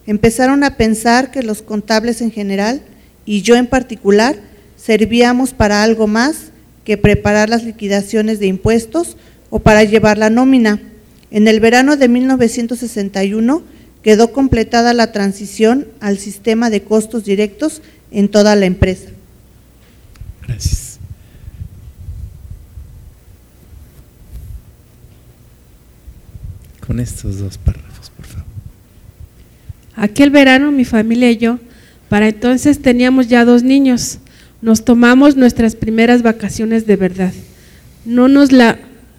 Empezaron 0.06 0.64
a 0.64 0.76
pensar 0.76 1.30
que 1.30 1.42
los 1.42 1.62
contables 1.62 2.20
en 2.20 2.32
general, 2.32 2.82
y 3.24 3.42
yo 3.42 3.56
en 3.56 3.66
particular, 3.66 4.47
servíamos 4.78 5.52
para 5.52 5.82
algo 5.82 6.06
más 6.06 6.52
que 6.84 6.96
preparar 6.96 7.50
las 7.50 7.64
liquidaciones 7.64 8.40
de 8.40 8.46
impuestos 8.46 9.18
o 9.50 9.58
para 9.58 9.84
llevar 9.84 10.16
la 10.16 10.30
nómina. 10.30 10.80
En 11.30 11.46
el 11.48 11.60
verano 11.60 11.96
de 11.96 12.08
1961 12.08 13.62
quedó 14.02 14.32
completada 14.32 14.94
la 14.94 15.12
transición 15.12 15.88
al 16.00 16.18
sistema 16.18 16.70
de 16.70 16.82
costos 16.82 17.24
directos 17.24 17.82
en 18.10 18.28
toda 18.30 18.56
la 18.56 18.64
empresa. 18.64 19.10
Gracias. 20.46 20.98
Con 26.86 27.00
estos 27.00 27.38
dos 27.38 27.58
párrafos, 27.58 28.08
por 28.08 28.24
favor. 28.24 28.46
Aquel 29.94 30.30
verano 30.30 30.72
mi 30.72 30.86
familia 30.86 31.30
y 31.30 31.36
yo, 31.36 31.58
para 32.08 32.28
entonces 32.28 32.80
teníamos 32.80 33.28
ya 33.28 33.44
dos 33.44 33.62
niños, 33.62 34.20
nos 34.60 34.84
tomamos 34.84 35.36
nuestras 35.36 35.76
primeras 35.76 36.22
vacaciones 36.22 36.86
de 36.86 36.96
verdad. 36.96 37.32
No 38.04 38.28
nos 38.28 38.52
la 38.52 38.78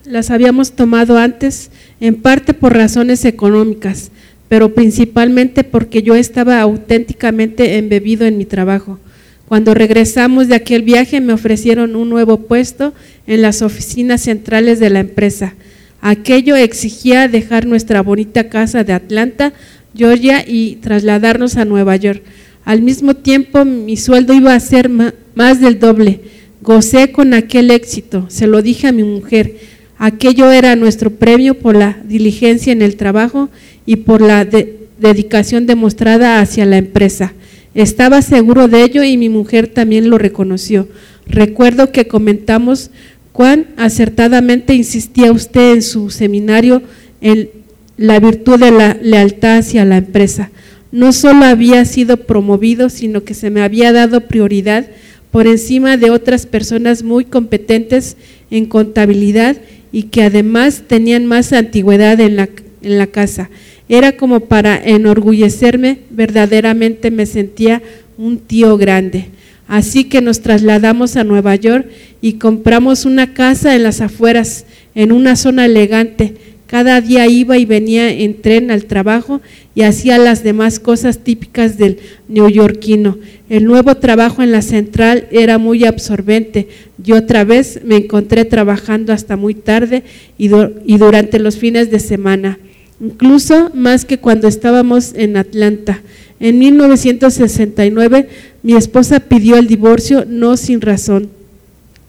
las 0.09 0.31
habíamos 0.31 0.71
tomado 0.71 1.17
antes, 1.17 1.69
en 1.99 2.15
parte 2.15 2.53
por 2.53 2.73
razones 2.73 3.25
económicas, 3.25 4.11
pero 4.47 4.73
principalmente 4.73 5.63
porque 5.63 6.01
yo 6.01 6.15
estaba 6.15 6.59
auténticamente 6.61 7.77
embebido 7.77 8.25
en 8.25 8.37
mi 8.37 8.45
trabajo. 8.45 8.99
Cuando 9.47 9.73
regresamos 9.73 10.47
de 10.47 10.55
aquel 10.55 10.81
viaje 10.81 11.21
me 11.21 11.33
ofrecieron 11.33 11.95
un 11.95 12.09
nuevo 12.09 12.37
puesto 12.37 12.93
en 13.27 13.41
las 13.43 13.61
oficinas 13.61 14.21
centrales 14.21 14.79
de 14.79 14.89
la 14.89 14.99
empresa. 14.99 15.53
Aquello 16.01 16.55
exigía 16.55 17.27
dejar 17.27 17.65
nuestra 17.65 18.01
bonita 18.01 18.49
casa 18.49 18.83
de 18.83 18.93
Atlanta, 18.93 19.53
Georgia, 19.95 20.43
y 20.47 20.77
trasladarnos 20.77 21.57
a 21.57 21.65
Nueva 21.65 21.95
York. 21.97 22.23
Al 22.69 22.83
mismo 22.83 23.15
tiempo 23.15 23.65
mi 23.65 23.97
sueldo 23.97 24.31
iba 24.31 24.53
a 24.53 24.59
ser 24.59 24.91
más 25.33 25.59
del 25.59 25.79
doble. 25.79 26.21
Gocé 26.61 27.11
con 27.11 27.33
aquel 27.33 27.71
éxito, 27.71 28.27
se 28.29 28.45
lo 28.45 28.61
dije 28.61 28.85
a 28.85 28.91
mi 28.91 29.01
mujer 29.01 29.55
Aquello 29.97 30.51
era 30.51 30.75
nuestro 30.75 31.09
premio 31.09 31.55
por 31.55 31.75
la 31.75 31.97
diligencia 32.05 32.71
en 32.71 32.83
el 32.83 32.95
trabajo 32.95 33.49
y 33.87 33.95
por 33.95 34.21
la 34.21 34.45
dedicación 34.45 35.65
demostrada 35.65 36.41
hacia 36.41 36.67
la 36.67 36.77
empresa. 36.77 37.33
Estaba 37.73 38.21
seguro 38.21 38.67
de 38.67 38.83
ello 38.83 39.03
y 39.03 39.17
mi 39.17 39.29
mujer 39.29 39.65
también 39.65 40.11
lo 40.11 40.19
reconoció. 40.19 40.87
Recuerdo 41.25 41.91
que 41.91 42.07
comentamos 42.07 42.91
cuán 43.31 43.65
acertadamente 43.77 44.75
insistía 44.75 45.31
usted 45.31 45.73
en 45.73 45.81
su 45.81 46.11
seminario 46.11 46.83
en 47.19 47.49
la 47.97 48.19
virtud 48.19 48.59
de 48.59 48.69
la 48.69 48.95
lealtad 49.01 49.57
hacia 49.57 49.85
la 49.85 49.97
empresa. 49.97 50.51
No 50.91 51.13
solo 51.13 51.45
había 51.45 51.85
sido 51.85 52.17
promovido, 52.17 52.89
sino 52.89 53.23
que 53.23 53.33
se 53.33 53.49
me 53.49 53.61
había 53.61 53.91
dado 53.91 54.27
prioridad 54.27 54.87
por 55.31 55.47
encima 55.47 55.97
de 55.97 56.09
otras 56.09 56.45
personas 56.45 57.03
muy 57.03 57.25
competentes 57.25 58.17
en 58.49 58.65
contabilidad 58.65 59.57
y 59.91 60.03
que 60.03 60.23
además 60.23 60.83
tenían 60.87 61.25
más 61.27 61.53
antigüedad 61.53 62.19
en 62.19 62.35
la, 62.35 62.49
en 62.81 62.97
la 62.97 63.07
casa. 63.07 63.49
Era 63.87 64.17
como 64.17 64.41
para 64.41 64.77
enorgullecerme, 64.77 65.99
verdaderamente 66.09 67.11
me 67.11 67.25
sentía 67.25 67.81
un 68.17 68.39
tío 68.39 68.77
grande. 68.77 69.27
Así 69.67 70.05
que 70.05 70.21
nos 70.21 70.41
trasladamos 70.41 71.15
a 71.15 71.23
Nueva 71.23 71.55
York 71.55 71.87
y 72.21 72.33
compramos 72.33 73.05
una 73.05 73.33
casa 73.33 73.75
en 73.75 73.83
las 73.83 74.01
afueras, 74.01 74.65
en 74.95 75.11
una 75.11 75.35
zona 75.35 75.65
elegante. 75.65 76.33
Cada 76.65 77.01
día 77.01 77.27
iba 77.27 77.57
y 77.57 77.65
venía 77.65 78.11
en 78.11 78.41
tren 78.41 78.71
al 78.71 78.85
trabajo 78.85 79.41
y 79.79 79.83
hacía 79.83 80.17
las 80.17 80.43
demás 80.43 80.77
cosas 80.77 81.19
típicas 81.19 81.77
del 81.77 81.99
neoyorquino. 82.27 83.17
El 83.49 83.63
nuevo 83.63 83.95
trabajo 83.95 84.43
en 84.43 84.51
la 84.51 84.61
central 84.61 85.29
era 85.31 85.57
muy 85.57 85.85
absorbente. 85.85 86.67
Yo 86.97 87.15
otra 87.15 87.45
vez 87.45 87.79
me 87.85 87.95
encontré 87.95 88.43
trabajando 88.43 89.13
hasta 89.13 89.37
muy 89.37 89.53
tarde 89.53 90.03
y, 90.37 90.49
durante 90.49 91.39
los 91.39 91.55
fines 91.55 91.89
de 91.91 92.01
semana, 92.01 92.59
incluso 92.99 93.71
más 93.73 94.03
que 94.03 94.17
cuando 94.17 94.49
estábamos 94.49 95.13
en 95.15 95.37
Atlanta. 95.37 96.01
En 96.41 96.59
1969 96.59 98.27
mi 98.63 98.73
esposa 98.73 99.21
pidió 99.21 99.55
el 99.55 99.67
divorcio 99.67 100.25
no 100.27 100.57
sin 100.57 100.81
razón. 100.81 101.29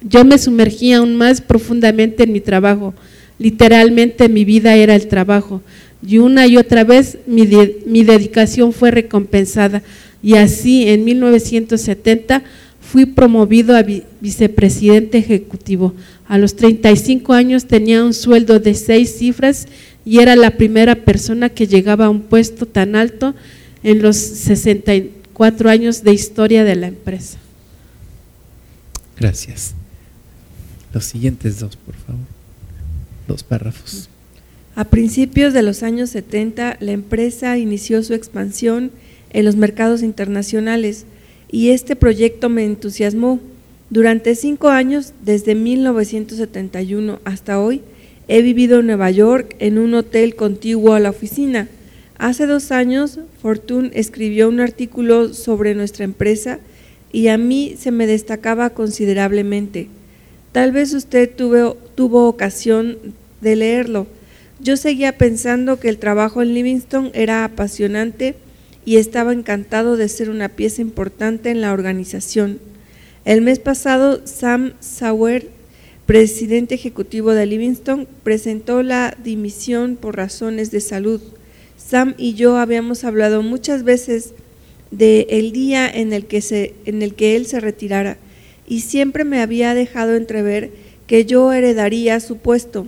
Yo 0.03 0.25
me 0.25 0.39
sumergí 0.39 0.93
aún 0.93 1.15
más 1.15 1.41
profundamente 1.41 2.25
en 2.25 2.33
mi 2.33 2.41
trabajo. 2.41 2.95
Literalmente 3.41 4.29
mi 4.29 4.45
vida 4.45 4.77
era 4.77 4.95
el 4.95 5.09
trabajo. 5.09 5.63
Y 6.07 6.19
una 6.19 6.47
y 6.47 6.59
otra 6.59 6.85
vez 6.85 7.19
mi, 7.27 7.49
mi 7.87 8.05
dedicación 8.05 8.75
fue 8.75 8.91
recompensada 8.91 9.83
y 10.23 10.35
así 10.35 10.89
en 10.89 11.05
1970 11.05 12.43
fui 12.81 13.07
promovido 13.07 13.75
a 13.75 13.85
vicepresidente 14.21 15.19
ejecutivo. 15.19 15.95
A 16.29 16.37
los 16.37 16.55
35 16.55 17.33
años 17.33 17.65
tenía 17.65 18.05
un 18.05 18.13
sueldo 18.13 18.61
de 18.61 18.75
seis 18.75 19.17
cifras 19.17 19.69
y 20.05 20.19
era 20.19 20.37
la 20.37 20.53
primera 20.53 20.95
persona 20.95 21.49
que 21.49 21.67
llegaba 21.67 22.07
a 22.07 22.11
un 22.11 22.21
puesto 22.21 22.67
tan 22.67 22.95
alto 22.95 23.35
en 23.83 24.03
los 24.03 24.17
64 24.17 25.71
años 25.71 26.03
de 26.05 26.13
historia 26.13 26.63
de 26.65 26.77
la 26.77 26.89
empresa. 26.89 27.39
Gracias. 29.19 29.75
Los 30.93 31.07
siguientes 31.07 31.59
dos, 31.61 31.77
por 31.77 31.95
favor. 31.95 32.40
Dos 33.31 33.45
párrafos. 33.45 34.09
A 34.75 34.87
principios 34.87 35.55
de 35.55 35.63
los 35.63 35.85
años 35.85 36.11
70, 36.11 36.79
la 36.81 36.91
empresa 36.91 37.57
inició 37.59 38.03
su 38.03 38.13
expansión 38.13 38.91
en 39.33 39.45
los 39.45 39.55
mercados 39.55 40.03
internacionales 40.03 41.07
y 41.49 41.71
este 41.71 41.95
proyecto 41.95 42.49
me 42.49 42.65
entusiasmó. 42.65 43.39
Durante 43.89 44.35
cinco 44.35 44.71
años, 44.71 45.13
desde 45.25 45.55
1971 45.55 47.21
hasta 47.25 47.61
hoy, 47.61 47.83
he 48.27 48.43
vivido 48.43 48.81
en 48.81 48.87
Nueva 48.87 49.13
York 49.13 49.55
en 49.61 49.79
un 49.79 49.95
hotel 49.95 50.35
contiguo 50.35 50.95
a 50.95 51.01
la 51.01 51.11
oficina. 51.11 51.69
Hace 52.19 52.47
dos 52.47 52.73
años, 52.73 53.21
Fortune 53.41 53.93
escribió 53.95 54.49
un 54.49 54.59
artículo 54.59 55.35
sobre 55.35 55.77
nuestra 55.77 56.05
empresa 56.05 56.59
y 57.13 57.29
a 57.29 57.39
mí 57.39 57.77
se 57.79 57.93
me 57.93 58.09
destacaba 58.09 58.71
considerablemente. 58.71 59.87
Tal 60.51 60.73
vez 60.73 60.93
usted 60.95 61.31
tuvo, 61.33 61.77
tuvo 61.95 62.27
ocasión 62.27 62.99
de 63.41 63.57
leerlo. 63.57 64.07
Yo 64.61 64.77
seguía 64.77 65.17
pensando 65.17 65.81
que 65.81 65.89
el 65.89 65.99
trabajo 65.99 66.43
en 66.43 66.55
Livingston 66.55 67.11
era 67.15 67.45
apasionante 67.45 68.35
y 68.85 68.97
estaba 68.97 69.33
encantado 69.33 69.97
de 69.97 70.09
ser 70.09 70.31
una 70.31 70.49
pieza 70.49 70.83
importante 70.83 71.51
en 71.51 71.61
la 71.61 71.73
organización. 71.73 72.59
El 73.25 73.43
mes 73.43 73.59
pasado, 73.59 74.21
Sam 74.27 74.73
Sauer, 74.81 75.49
presidente 76.07 76.75
ejecutivo 76.75 77.33
de 77.33 77.47
Livingston, 77.47 78.09
presentó 78.23 78.83
la 78.83 79.17
dimisión 79.23 79.97
por 79.97 80.17
razones 80.17 80.71
de 80.71 80.81
salud. 80.81 81.21
Sam 81.77 82.15
y 82.19 82.35
yo 82.35 82.57
habíamos 82.57 83.05
hablado 83.05 83.43
muchas 83.43 83.85
veces 83.85 84.35
de 84.91 85.27
día 85.53 85.89
en 85.89 86.13
el 86.13 86.27
que 86.27 86.41
se, 86.41 86.75
en 86.85 87.03
el 87.03 87.15
que 87.15 87.37
él 87.37 87.47
se 87.47 87.61
retirara 87.61 88.19
y 88.67 88.81
siempre 88.81 89.25
me 89.25 89.41
había 89.41 89.75
dejado 89.75 90.15
entrever 90.15 90.71
que 91.07 91.25
yo 91.25 91.53
heredaría 91.53 92.21
su 92.21 92.39
puesto. 92.39 92.87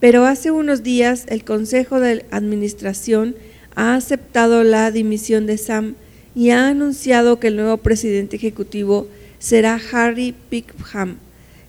Pero 0.00 0.26
hace 0.26 0.50
unos 0.50 0.82
días 0.82 1.24
el 1.28 1.44
Consejo 1.44 1.98
de 1.98 2.24
Administración 2.30 3.34
ha 3.74 3.94
aceptado 3.94 4.62
la 4.62 4.90
dimisión 4.90 5.46
de 5.46 5.58
Sam 5.58 5.94
y 6.34 6.50
ha 6.50 6.68
anunciado 6.68 7.40
que 7.40 7.48
el 7.48 7.56
nuevo 7.56 7.78
presidente 7.78 8.36
ejecutivo 8.36 9.08
será 9.40 9.80
Harry 9.92 10.34
Pickham, 10.50 11.16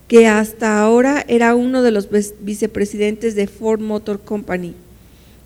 que 0.06 0.28
hasta 0.28 0.80
ahora 0.80 1.24
era 1.28 1.54
uno 1.54 1.82
de 1.82 1.90
los 1.90 2.08
vicepresidentes 2.40 3.34
de 3.34 3.46
Ford 3.46 3.80
Motor 3.80 4.20
Company. 4.20 4.74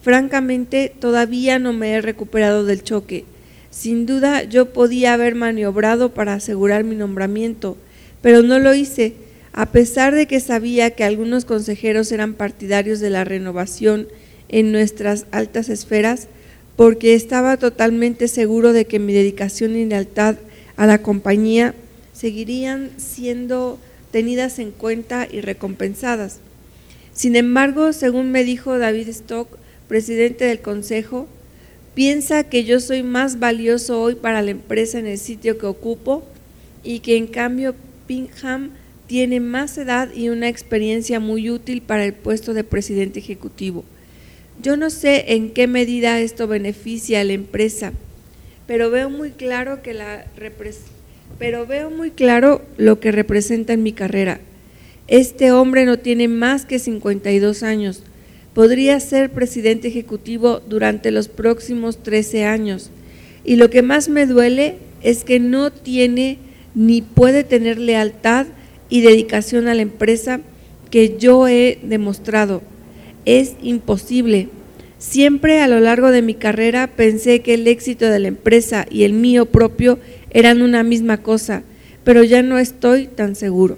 Francamente, 0.03 0.93
todavía 0.99 1.59
no 1.59 1.73
me 1.73 1.93
he 1.93 2.01
recuperado 2.03 2.67
del 2.67 2.83
choque. 2.83 3.25
Sin 3.71 4.05
duda, 4.05 4.45
yo 4.45 4.73
podía 4.73 5.15
haber 5.15 5.35
maniobrado 5.35 6.13
para 6.13 6.35
asegurar 6.35 6.85
mi 6.85 6.95
nombramiento, 6.95 7.79
pero 8.21 8.43
no 8.43 8.59
lo 8.59 8.75
hice, 8.75 9.15
a 9.57 9.67
pesar 9.67 10.17
de 10.17 10.27
que 10.27 10.41
sabía 10.41 10.91
que 10.91 11.05
algunos 11.05 11.45
consejeros 11.45 12.11
eran 12.11 12.35
partidarios 12.35 12.99
de 12.99 13.11
la 13.11 13.23
renovación 13.23 14.09
en 14.49 14.73
nuestras 14.73 15.27
altas 15.31 15.69
esferas, 15.69 16.27
porque 16.75 17.15
estaba 17.15 17.57
totalmente 17.57 18.27
seguro 18.27 18.73
de 18.73 18.85
que 18.87 18.99
mi 18.99 19.13
dedicación 19.13 19.77
y 19.77 19.85
lealtad 19.85 20.37
a 20.77 20.87
la 20.87 20.99
compañía 20.99 21.73
seguirían 22.13 22.91
siendo 22.97 23.79
tenidas 24.11 24.59
en 24.59 24.73
cuenta 24.73 25.29
y 25.31 25.41
recompensadas. 25.41 26.41
Sin 27.13 27.37
embargo, 27.37 27.93
según 27.93 28.33
me 28.33 28.43
dijo 28.43 28.77
David 28.77 29.09
Stock, 29.11 29.49
presidente 29.87 30.47
del 30.47 30.63
Consejo, 30.63 31.29
piensa 31.95 32.43
que 32.43 32.65
yo 32.65 32.81
soy 32.81 33.05
más 33.05 33.39
valioso 33.39 34.03
hoy 34.03 34.17
para 34.17 34.43
la 34.43 34.51
empresa 34.51 34.99
en 34.99 35.07
el 35.07 35.19
sitio 35.19 35.59
que 35.59 35.67
ocupo 35.67 36.25
y 36.83 37.01
que 37.01 37.17
en 37.17 37.29
cambio 37.29 37.77
Pingham 38.09 38.71
tiene 39.07 39.41
más 39.41 39.77
edad 39.79 40.09
y 40.15 40.29
una 40.29 40.49
experiencia 40.49 41.21
muy 41.21 41.51
útil 41.51 41.83
para 41.83 42.05
el 42.05 42.15
puesto 42.15 42.55
de 42.55 42.65
presidente 42.65 43.19
ejecutivo. 43.19 43.85
Yo 44.63 44.77
no 44.77 44.91
sé 44.91 45.35
en 45.35 45.51
qué 45.51 45.67
medida 45.67 46.21
esto 46.21 46.47
beneficia 46.47 47.21
a 47.21 47.25
la 47.25 47.33
empresa, 47.33 47.93
pero 48.67 48.91
veo 48.91 49.11
muy 49.11 49.31
claro 49.31 49.83
que 49.83 49.95
la 49.95 50.25
pero 51.39 51.67
veo 51.67 51.91
muy 51.91 52.11
claro 52.11 52.63
lo 52.77 53.01
que 53.01 53.11
representa 53.13 53.73
en 53.73 53.83
mi 53.83 53.93
carrera. 53.93 54.41
Este 55.09 55.53
hombre 55.53 55.85
no 55.85 55.99
tiene 55.99 56.29
más 56.29 56.65
que 56.65 56.79
52 56.79 57.63
años. 57.63 58.03
Podría 58.55 59.01
ser 59.01 59.31
presidente 59.31 59.89
ejecutivo 59.89 60.61
durante 60.61 61.11
los 61.11 61.29
próximos 61.29 62.03
13 62.03 62.45
años. 62.45 62.91
Y 63.45 63.57
lo 63.57 63.69
que 63.69 63.83
más 63.83 64.09
me 64.09 64.27
duele 64.27 64.77
es 65.03 65.25
que 65.25 65.41
no 65.41 65.73
tiene 65.73 66.39
ni 66.75 67.03
puede 67.03 67.45
tener 67.45 67.79
lealtad 67.79 68.47
y 68.89 69.01
dedicación 69.01 69.69
a 69.69 69.75
la 69.75 69.83
empresa 69.83 70.41
que 70.91 71.17
yo 71.19 71.49
he 71.49 71.79
demostrado. 71.83 72.63
Es 73.25 73.55
imposible. 73.63 74.49
Siempre 74.99 75.61
a 75.61 75.69
lo 75.69 75.81
largo 75.81 76.11
de 76.11 76.23
mi 76.23 76.35
carrera 76.35 76.87
pensé 76.87 77.41
que 77.41 77.55
el 77.55 77.67
éxito 77.67 78.07
de 78.07 78.19
la 78.19 78.29
empresa 78.29 78.87
y 78.91 79.05
el 79.05 79.13
mío 79.13 79.47
propio 79.47 79.99
eran 80.31 80.63
una 80.63 80.83
misma 80.83 81.19
cosa, 81.19 81.63
pero 82.05 82.23
ya 82.25 82.43
no 82.43 82.59
estoy 82.59 83.07
tan 83.07 83.37
seguro. 83.37 83.77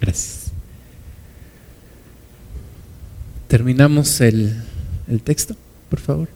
Gracias. 0.00 0.52
Terminamos 3.48 4.20
el, 4.20 4.54
el 5.08 5.20
texto, 5.20 5.56
por 5.90 6.00
favor. 6.00 6.28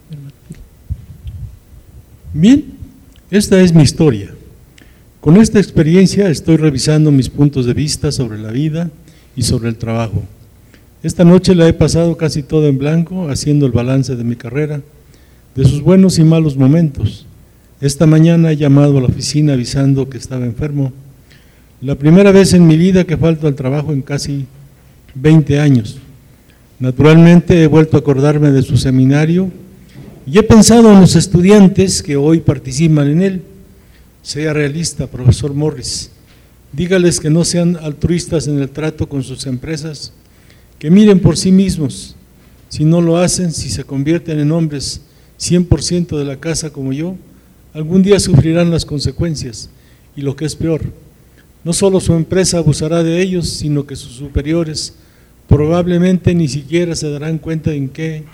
Bien, 2.32 2.64
esta 3.30 3.60
es 3.60 3.72
mi 3.72 3.82
historia. 3.82 4.34
Con 5.28 5.36
esta 5.36 5.58
experiencia 5.58 6.30
estoy 6.30 6.56
revisando 6.56 7.10
mis 7.10 7.28
puntos 7.28 7.66
de 7.66 7.74
vista 7.74 8.10
sobre 8.10 8.38
la 8.38 8.50
vida 8.50 8.90
y 9.36 9.42
sobre 9.42 9.68
el 9.68 9.76
trabajo. 9.76 10.22
Esta 11.02 11.22
noche 11.22 11.54
la 11.54 11.68
he 11.68 11.74
pasado 11.74 12.16
casi 12.16 12.42
todo 12.42 12.66
en 12.66 12.78
blanco, 12.78 13.28
haciendo 13.28 13.66
el 13.66 13.72
balance 13.72 14.16
de 14.16 14.24
mi 14.24 14.36
carrera, 14.36 14.80
de 15.54 15.64
sus 15.66 15.82
buenos 15.82 16.18
y 16.18 16.24
malos 16.24 16.56
momentos, 16.56 17.26
esta 17.82 18.06
mañana 18.06 18.52
he 18.52 18.56
llamado 18.56 18.96
a 18.96 19.02
la 19.02 19.08
oficina 19.08 19.52
avisando 19.52 20.08
que 20.08 20.16
estaba 20.16 20.46
enfermo. 20.46 20.94
La 21.82 21.94
primera 21.94 22.32
vez 22.32 22.54
en 22.54 22.66
mi 22.66 22.78
vida 22.78 23.04
que 23.04 23.18
falto 23.18 23.46
al 23.46 23.54
trabajo 23.54 23.92
en 23.92 24.00
casi 24.00 24.46
20 25.14 25.60
años. 25.60 25.98
Naturalmente 26.78 27.62
he 27.62 27.66
vuelto 27.66 27.98
a 27.98 28.00
acordarme 28.00 28.50
de 28.50 28.62
su 28.62 28.78
seminario 28.78 29.50
y 30.26 30.38
he 30.38 30.42
pensado 30.42 30.90
en 30.90 31.02
los 31.02 31.16
estudiantes 31.16 32.02
que 32.02 32.16
hoy 32.16 32.40
participan 32.40 33.08
en 33.08 33.20
él. 33.22 33.42
Sea 34.22 34.52
realista, 34.52 35.06
profesor 35.06 35.54
Morris. 35.54 36.10
Dígales 36.72 37.20
que 37.20 37.30
no 37.30 37.44
sean 37.44 37.76
altruistas 37.76 38.46
en 38.46 38.58
el 38.58 38.68
trato 38.68 39.08
con 39.08 39.22
sus 39.22 39.46
empresas, 39.46 40.12
que 40.78 40.90
miren 40.90 41.20
por 41.20 41.36
sí 41.36 41.50
mismos. 41.50 42.14
Si 42.68 42.84
no 42.84 43.00
lo 43.00 43.16
hacen, 43.16 43.52
si 43.52 43.70
se 43.70 43.84
convierten 43.84 44.38
en 44.38 44.52
hombres 44.52 45.00
100% 45.40 46.18
de 46.18 46.24
la 46.24 46.38
casa 46.38 46.70
como 46.70 46.92
yo, 46.92 47.16
algún 47.72 48.02
día 48.02 48.20
sufrirán 48.20 48.70
las 48.70 48.84
consecuencias 48.84 49.70
y 50.14 50.20
lo 50.20 50.36
que 50.36 50.44
es 50.44 50.56
peor, 50.56 50.82
no 51.64 51.72
solo 51.72 52.00
su 52.00 52.14
empresa 52.14 52.58
abusará 52.58 53.02
de 53.02 53.20
ellos, 53.20 53.48
sino 53.48 53.86
que 53.86 53.96
sus 53.96 54.12
superiores 54.12 54.94
probablemente 55.48 56.34
ni 56.34 56.48
siquiera 56.48 56.94
se 56.94 57.10
darán 57.10 57.38
cuenta 57.38 57.72
en 57.72 57.88
qué 57.88 58.24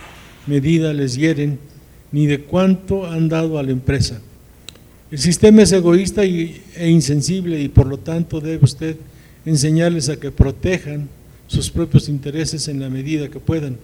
medida 0.47 0.93
les 0.93 1.17
hieren 1.17 1.59
ni 2.11 2.27
de 2.27 2.41
cuánto 2.41 3.07
han 3.07 3.29
dado 3.29 3.59
a 3.59 3.63
la 3.63 3.71
empresa. 3.71 4.21
El 5.15 5.21
sistema 5.21 5.63
es 5.63 5.71
egoísta 5.71 6.25
e 6.25 6.91
insensible 6.91 7.61
y 7.61 7.69
por 7.69 7.87
lo 7.87 7.99
tanto 7.99 8.41
debe 8.41 8.65
usted 8.65 8.97
enseñarles 9.47 10.09
a 10.09 10.17
que 10.17 10.33
protejan 10.33 11.09
sus 11.47 11.71
propios 11.71 12.09
intereses 12.09 12.67
en 12.67 12.81
la 12.81 12.91
medida 12.91 13.29
que 13.29 13.39
puedan. 13.39 13.77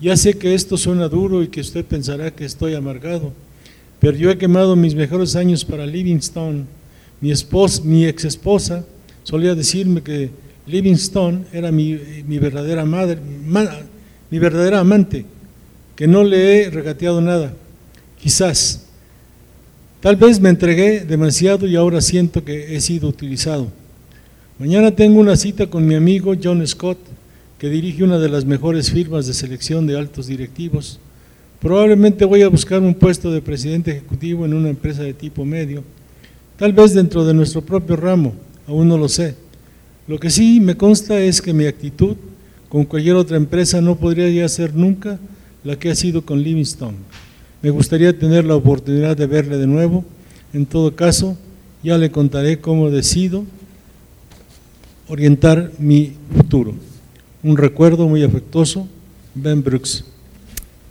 Ya 0.00 0.16
sé 0.16 0.34
que 0.34 0.54
esto 0.54 0.76
suena 0.76 1.08
duro 1.08 1.42
y 1.42 1.48
que 1.48 1.60
usted 1.60 1.84
pensará 1.84 2.30
que 2.30 2.44
estoy 2.44 2.74
amargado, 2.74 3.32
pero 3.98 4.16
yo 4.16 4.30
he 4.30 4.38
quemado 4.38 4.76
mis 4.76 4.94
mejores 4.94 5.34
años 5.34 5.64
para 5.64 5.86
Livingstone. 5.86 6.66
Mi, 7.20 7.32
esposa, 7.32 7.82
mi 7.82 8.06
ex 8.06 8.24
esposa 8.24 8.84
solía 9.24 9.56
decirme 9.56 10.02
que 10.02 10.30
Livingstone 10.68 11.46
era 11.52 11.72
mi, 11.72 11.96
verdadera 12.38 12.84
madre, 12.84 13.18
mi 14.30 14.38
verdadera 14.38 14.78
amante, 14.78 15.26
que 15.96 16.06
no 16.06 16.22
le 16.22 16.62
he 16.62 16.70
regateado 16.70 17.20
nada. 17.20 17.52
Quizás, 18.22 18.83
tal 20.04 20.16
vez 20.16 20.38
me 20.38 20.50
entregué 20.50 21.00
demasiado 21.00 21.66
y 21.66 21.76
ahora 21.76 22.02
siento 22.02 22.44
que 22.44 22.76
he 22.76 22.80
sido 22.82 23.08
utilizado. 23.08 23.68
Mañana 24.58 24.94
tengo 24.94 25.18
una 25.18 25.34
cita 25.34 25.68
con 25.68 25.86
mi 25.86 25.94
amigo 25.94 26.34
John 26.40 26.66
Scott, 26.66 26.98
que 27.56 27.70
dirige 27.70 28.04
una 28.04 28.18
de 28.18 28.28
las 28.28 28.44
mejores 28.44 28.90
firmas 28.90 29.26
de 29.26 29.32
selección 29.32 29.86
de 29.86 29.96
altos 29.96 30.26
directivos 30.26 31.00
Probablemente 31.64 32.26
voy 32.26 32.42
a 32.42 32.48
buscar 32.48 32.82
un 32.82 32.92
puesto 32.92 33.32
de 33.32 33.40
presidente 33.40 33.92
ejecutivo 33.92 34.44
en 34.44 34.52
una 34.52 34.68
empresa 34.68 35.02
de 35.02 35.14
tipo 35.14 35.46
medio, 35.46 35.82
tal 36.58 36.74
vez 36.74 36.92
dentro 36.92 37.24
de 37.24 37.32
nuestro 37.32 37.62
propio 37.62 37.96
ramo, 37.96 38.34
aún 38.66 38.86
no 38.86 38.98
lo 38.98 39.08
sé. 39.08 39.34
Lo 40.06 40.20
que 40.20 40.28
sí 40.28 40.60
me 40.60 40.76
consta 40.76 41.18
es 41.18 41.40
que 41.40 41.54
mi 41.54 41.64
actitud 41.64 42.16
con 42.68 42.84
cualquier 42.84 43.16
otra 43.16 43.38
empresa 43.38 43.80
no 43.80 43.96
podría 43.96 44.28
ya 44.28 44.46
ser 44.46 44.74
nunca 44.74 45.18
la 45.64 45.78
que 45.78 45.90
ha 45.90 45.94
sido 45.94 46.20
con 46.26 46.42
Livingstone. 46.42 46.98
Me 47.64 47.70
gustaría 47.70 48.12
tener 48.18 48.44
la 48.44 48.56
oportunidad 48.56 49.16
de 49.16 49.26
verle 49.26 49.56
de 49.56 49.66
nuevo. 49.66 50.04
En 50.52 50.66
todo 50.66 50.94
caso, 50.94 51.38
ya 51.82 51.96
le 51.96 52.10
contaré 52.10 52.60
cómo 52.60 52.90
decido 52.90 53.46
orientar 55.08 55.72
mi 55.78 56.12
futuro. 56.36 56.74
Un 57.42 57.56
recuerdo 57.56 58.06
muy 58.06 58.22
afectuoso, 58.22 58.86
Ben 59.34 59.62
Brooks. 59.62 60.04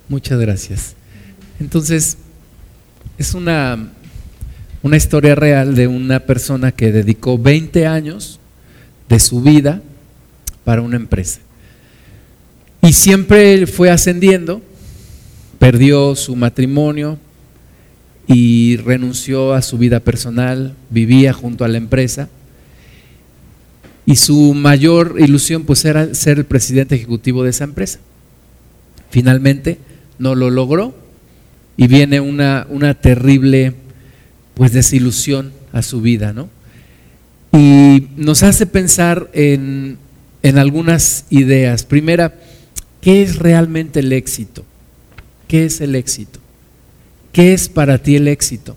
Muchas 0.10 0.40
gracias. 0.40 0.96
Entonces, 1.60 2.18
es 3.20 3.36
una, 3.36 3.92
una 4.82 4.98
historia 4.98 5.36
real 5.36 5.76
de 5.76 5.86
una 5.86 6.22
persona 6.22 6.72
que 6.72 6.92
dedicó 6.92 7.38
20 7.38 7.86
años 7.86 8.40
de 9.10 9.20
su 9.20 9.44
vida 9.44 9.84
para 10.64 10.82
una 10.82 10.96
empresa. 10.96 11.40
Y 12.82 12.94
siempre 12.94 13.68
fue 13.68 13.92
ascendiendo, 13.92 14.64
perdió 15.64 16.14
su 16.18 16.36
matrimonio 16.36 17.18
y 18.28 18.76
renunció 18.76 19.54
a 19.54 19.62
su 19.62 19.78
vida 19.78 20.02
personal, 20.02 20.76
vivía 20.90 21.32
junto 21.32 21.64
a 21.64 21.70
la 21.70 21.78
empresa. 21.78 22.28
Y 24.06 24.18
su 24.18 24.54
mayor 24.56 25.16
ilusión 25.20 25.64
pues 25.64 25.86
era 25.86 26.14
ser 26.16 26.40
el 26.40 26.44
presidente 26.44 26.96
ejecutivo 26.96 27.46
de 27.46 27.52
esa 27.52 27.64
empresa. 27.64 28.00
Finalmente 29.10 29.78
no 30.20 30.36
lo 30.36 30.50
logró 30.50 30.94
y 31.78 31.88
viene 31.88 32.20
una, 32.20 32.68
una 32.70 32.94
terrible 32.96 33.74
pues 34.56 34.74
desilusión 34.74 35.54
a 35.72 35.82
su 35.82 36.02
vida, 36.02 36.34
¿no? 36.34 36.50
Y 37.54 38.10
nos 38.18 38.44
hace 38.44 38.66
pensar 38.66 39.30
en, 39.32 39.98
en 40.42 40.58
algunas 40.58 41.24
ideas. 41.30 41.86
Primera, 41.86 42.36
¿qué 43.00 43.24
es 43.24 43.38
realmente 43.38 44.02
el 44.02 44.12
éxito? 44.12 44.66
¿Qué 45.48 45.66
es 45.66 45.82
el 45.82 45.96
éxito? 45.96 46.40
¿Qué 47.32 47.54
es 47.54 47.70
para 47.70 47.98
ti 47.98 48.16
el 48.16 48.28
éxito? 48.28 48.76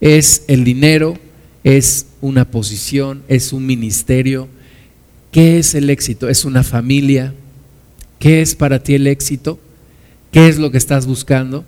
¿Es 0.00 0.44
el 0.48 0.64
dinero? 0.64 1.18
¿Es 1.64 2.06
una 2.20 2.50
posición? 2.50 3.22
¿Es 3.28 3.52
un 3.52 3.66
ministerio? 3.66 4.48
¿Qué 5.32 5.58
es 5.58 5.74
el 5.74 5.90
éxito? 5.90 6.28
¿Es 6.28 6.44
una 6.44 6.62
familia? 6.62 7.34
¿Qué 8.18 8.40
es 8.40 8.54
para 8.54 8.82
ti 8.82 8.94
el 8.94 9.06
éxito? 9.06 9.58
¿Qué 10.32 10.48
es 10.48 10.58
lo 10.58 10.70
que 10.70 10.78
estás 10.78 11.06
buscando? 11.06 11.64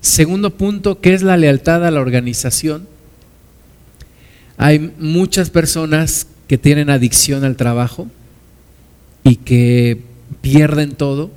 Segundo 0.00 0.56
punto, 0.56 1.00
¿qué 1.00 1.14
es 1.14 1.22
la 1.22 1.36
lealtad 1.36 1.84
a 1.86 1.90
la 1.90 2.00
organización? 2.00 2.88
Hay 4.56 4.92
muchas 4.98 5.50
personas 5.50 6.26
que 6.48 6.58
tienen 6.58 6.90
adicción 6.90 7.44
al 7.44 7.56
trabajo 7.56 8.08
y 9.24 9.36
que 9.36 10.00
pierden 10.40 10.92
todo 10.92 11.30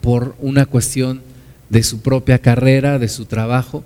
por 0.00 0.34
una 0.40 0.66
cuestión 0.66 1.22
de 1.70 1.82
su 1.82 2.00
propia 2.00 2.38
carrera, 2.38 2.98
de 2.98 3.08
su 3.08 3.26
trabajo. 3.26 3.84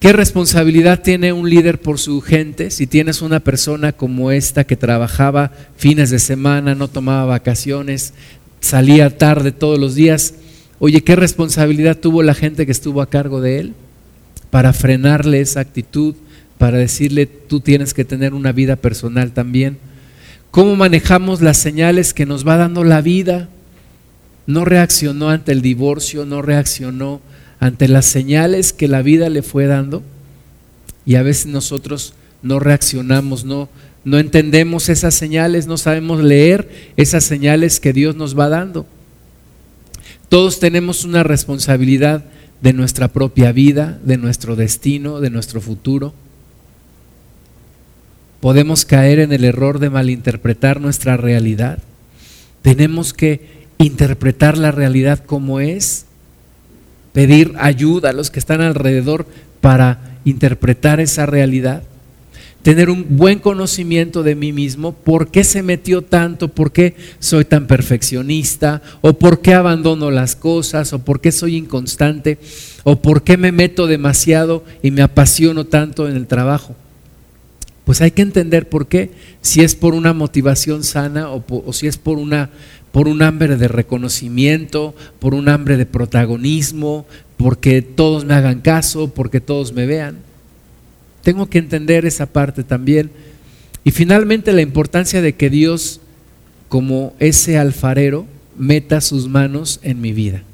¿Qué 0.00 0.12
responsabilidad 0.12 1.00
tiene 1.02 1.32
un 1.32 1.48
líder 1.48 1.80
por 1.80 1.98
su 1.98 2.20
gente 2.20 2.70
si 2.70 2.86
tienes 2.86 3.22
una 3.22 3.40
persona 3.40 3.92
como 3.92 4.30
esta 4.30 4.64
que 4.64 4.76
trabajaba 4.76 5.50
fines 5.76 6.10
de 6.10 6.18
semana, 6.18 6.74
no 6.74 6.88
tomaba 6.88 7.24
vacaciones, 7.24 8.12
salía 8.60 9.16
tarde 9.16 9.50
todos 9.52 9.78
los 9.78 9.94
días? 9.94 10.34
Oye, 10.78 11.02
¿qué 11.02 11.16
responsabilidad 11.16 11.98
tuvo 11.98 12.22
la 12.22 12.34
gente 12.34 12.66
que 12.66 12.72
estuvo 12.72 13.00
a 13.00 13.08
cargo 13.08 13.40
de 13.40 13.60
él 13.60 13.74
para 14.50 14.72
frenarle 14.72 15.40
esa 15.40 15.60
actitud, 15.60 16.14
para 16.58 16.76
decirle, 16.76 17.26
tú 17.26 17.60
tienes 17.60 17.94
que 17.94 18.04
tener 18.04 18.34
una 18.34 18.52
vida 18.52 18.76
personal 18.76 19.32
también? 19.32 19.78
¿Cómo 20.50 20.76
manejamos 20.76 21.40
las 21.40 21.56
señales 21.56 22.12
que 22.12 22.26
nos 22.26 22.46
va 22.46 22.56
dando 22.56 22.84
la 22.84 23.00
vida? 23.00 23.48
No 24.46 24.64
reaccionó 24.64 25.30
ante 25.30 25.52
el 25.52 25.62
divorcio, 25.62 26.24
no 26.24 26.42
reaccionó 26.42 27.20
ante 27.60 27.88
las 27.88 28.04
señales 28.04 28.72
que 28.72 28.88
la 28.88 29.02
vida 29.02 29.28
le 29.30 29.42
fue 29.42 29.66
dando. 29.66 30.02
Y 31.06 31.14
a 31.16 31.22
veces 31.22 31.46
nosotros 31.46 32.14
no 32.42 32.58
reaccionamos, 32.58 33.44
no, 33.44 33.68
no 34.04 34.18
entendemos 34.18 34.88
esas 34.88 35.14
señales, 35.14 35.66
no 35.66 35.78
sabemos 35.78 36.22
leer 36.22 36.68
esas 36.96 37.24
señales 37.24 37.80
que 37.80 37.92
Dios 37.92 38.16
nos 38.16 38.38
va 38.38 38.48
dando. 38.48 38.86
Todos 40.28 40.60
tenemos 40.60 41.04
una 41.04 41.22
responsabilidad 41.22 42.24
de 42.60 42.72
nuestra 42.72 43.08
propia 43.08 43.52
vida, 43.52 43.98
de 44.04 44.16
nuestro 44.16 44.56
destino, 44.56 45.20
de 45.20 45.30
nuestro 45.30 45.60
futuro. 45.60 46.14
Podemos 48.40 48.84
caer 48.84 49.20
en 49.20 49.32
el 49.32 49.44
error 49.44 49.78
de 49.78 49.90
malinterpretar 49.90 50.80
nuestra 50.80 51.16
realidad. 51.16 51.78
Tenemos 52.62 53.12
que 53.14 53.63
interpretar 53.78 54.58
la 54.58 54.70
realidad 54.70 55.20
como 55.24 55.60
es, 55.60 56.06
pedir 57.12 57.54
ayuda 57.58 58.10
a 58.10 58.12
los 58.12 58.30
que 58.30 58.38
están 58.38 58.60
alrededor 58.60 59.26
para 59.60 60.18
interpretar 60.24 61.00
esa 61.00 61.26
realidad 61.26 61.82
tener 62.64 62.88
un 62.88 63.04
buen 63.10 63.40
conocimiento 63.40 64.22
de 64.22 64.34
mí 64.34 64.50
mismo, 64.50 64.94
por 64.94 65.30
qué 65.30 65.44
se 65.44 65.62
metió 65.62 66.00
tanto, 66.00 66.48
por 66.48 66.72
qué 66.72 66.96
soy 67.18 67.44
tan 67.44 67.66
perfeccionista, 67.66 68.80
o 69.02 69.12
por 69.12 69.42
qué 69.42 69.52
abandono 69.52 70.10
las 70.10 70.34
cosas, 70.34 70.94
o 70.94 71.04
por 71.04 71.20
qué 71.20 71.30
soy 71.30 71.56
inconstante, 71.56 72.38
o 72.82 73.02
por 73.02 73.22
qué 73.22 73.36
me 73.36 73.52
meto 73.52 73.86
demasiado 73.86 74.64
y 74.82 74.90
me 74.92 75.02
apasiono 75.02 75.66
tanto 75.66 76.08
en 76.08 76.16
el 76.16 76.26
trabajo. 76.26 76.74
Pues 77.84 78.00
hay 78.00 78.12
que 78.12 78.22
entender 78.22 78.66
por 78.66 78.86
qué, 78.86 79.10
si 79.42 79.62
es 79.62 79.74
por 79.74 79.92
una 79.92 80.14
motivación 80.14 80.84
sana 80.84 81.28
o, 81.28 81.70
si 81.74 81.86
es 81.86 81.98
por 81.98 82.16
una 82.16 82.48
por 82.94 83.08
un 83.08 83.22
hambre 83.22 83.56
de 83.56 83.66
reconocimiento, 83.66 84.94
por 85.18 85.34
un 85.34 85.48
hambre 85.48 85.76
de 85.76 85.84
protagonismo, 85.84 87.06
porque 87.36 87.82
todos 87.82 88.24
me 88.24 88.34
hagan 88.34 88.60
caso, 88.60 89.12
porque 89.12 89.40
todos 89.40 89.72
me 89.72 89.84
vean. 89.84 90.18
Tengo 91.24 91.50
que 91.50 91.58
entender 91.58 92.06
esa 92.06 92.26
parte 92.26 92.62
también. 92.62 93.10
Y 93.82 93.90
finalmente 93.90 94.52
la 94.52 94.60
importancia 94.60 95.20
de 95.22 95.34
que 95.34 95.50
Dios, 95.50 96.02
como 96.68 97.16
ese 97.18 97.58
alfarero, 97.58 98.26
meta 98.56 99.00
sus 99.00 99.26
manos 99.26 99.80
en 99.82 100.00
mi 100.00 100.12
vida 100.12 100.44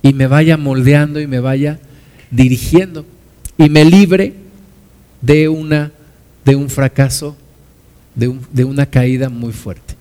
y 0.00 0.12
me 0.12 0.28
vaya 0.28 0.56
moldeando 0.56 1.20
y 1.20 1.26
me 1.26 1.40
vaya 1.40 1.80
dirigiendo 2.30 3.04
y 3.58 3.68
me 3.68 3.84
libre 3.84 4.34
de 5.22 5.48
una 5.48 5.90
de 6.44 6.54
un 6.54 6.70
fracaso, 6.70 7.36
de, 8.14 8.32
de 8.52 8.62
una 8.62 8.86
caída 8.86 9.28
muy 9.28 9.52
fuerte. 9.52 9.98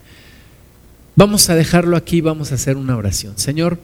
Vamos 1.19 1.49
a 1.49 1.55
dejarlo 1.55 1.97
aquí, 1.97 2.21
vamos 2.21 2.53
a 2.53 2.55
hacer 2.55 2.77
una 2.77 2.95
oración. 2.95 3.33
Señor, 3.35 3.77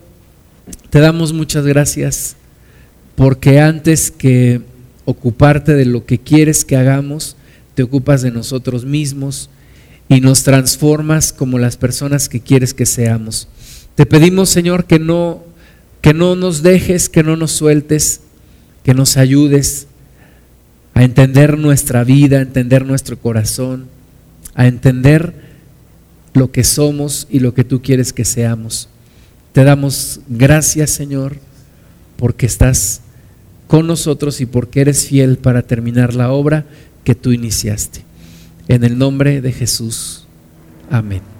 te 0.88 1.00
damos 1.00 1.34
muchas 1.34 1.66
gracias 1.66 2.34
porque 3.14 3.60
antes 3.60 4.10
que 4.10 4.62
ocuparte 5.04 5.74
de 5.74 5.84
lo 5.84 6.06
que 6.06 6.16
quieres 6.16 6.64
que 6.64 6.78
hagamos, 6.78 7.36
te 7.74 7.82
ocupas 7.82 8.22
de 8.22 8.30
nosotros 8.30 8.86
mismos 8.86 9.50
y 10.08 10.22
nos 10.22 10.44
transformas 10.44 11.34
como 11.34 11.58
las 11.58 11.76
personas 11.76 12.30
que 12.30 12.40
quieres 12.40 12.72
que 12.72 12.86
seamos. 12.86 13.48
Te 13.96 14.06
pedimos, 14.06 14.48
Señor, 14.48 14.86
que 14.86 14.98
no 14.98 15.44
que 16.00 16.14
no 16.14 16.36
nos 16.36 16.62
dejes, 16.62 17.10
que 17.10 17.22
no 17.22 17.36
nos 17.36 17.52
sueltes, 17.52 18.22
que 18.82 18.94
nos 18.94 19.18
ayudes 19.18 19.88
a 20.94 21.04
entender 21.04 21.58
nuestra 21.58 22.02
vida, 22.02 22.38
a 22.38 22.40
entender 22.40 22.86
nuestro 22.86 23.18
corazón, 23.18 23.88
a 24.54 24.66
entender 24.66 25.45
lo 26.36 26.52
que 26.52 26.64
somos 26.64 27.26
y 27.30 27.40
lo 27.40 27.54
que 27.54 27.64
tú 27.64 27.80
quieres 27.80 28.12
que 28.12 28.26
seamos. 28.26 28.88
Te 29.52 29.64
damos 29.64 30.20
gracias, 30.28 30.90
Señor, 30.90 31.38
porque 32.18 32.44
estás 32.44 33.00
con 33.66 33.86
nosotros 33.86 34.42
y 34.42 34.46
porque 34.46 34.82
eres 34.82 35.06
fiel 35.06 35.38
para 35.38 35.62
terminar 35.62 36.14
la 36.14 36.30
obra 36.30 36.66
que 37.04 37.14
tú 37.14 37.32
iniciaste. 37.32 38.04
En 38.68 38.84
el 38.84 38.98
nombre 38.98 39.40
de 39.40 39.52
Jesús. 39.52 40.26
Amén. 40.90 41.35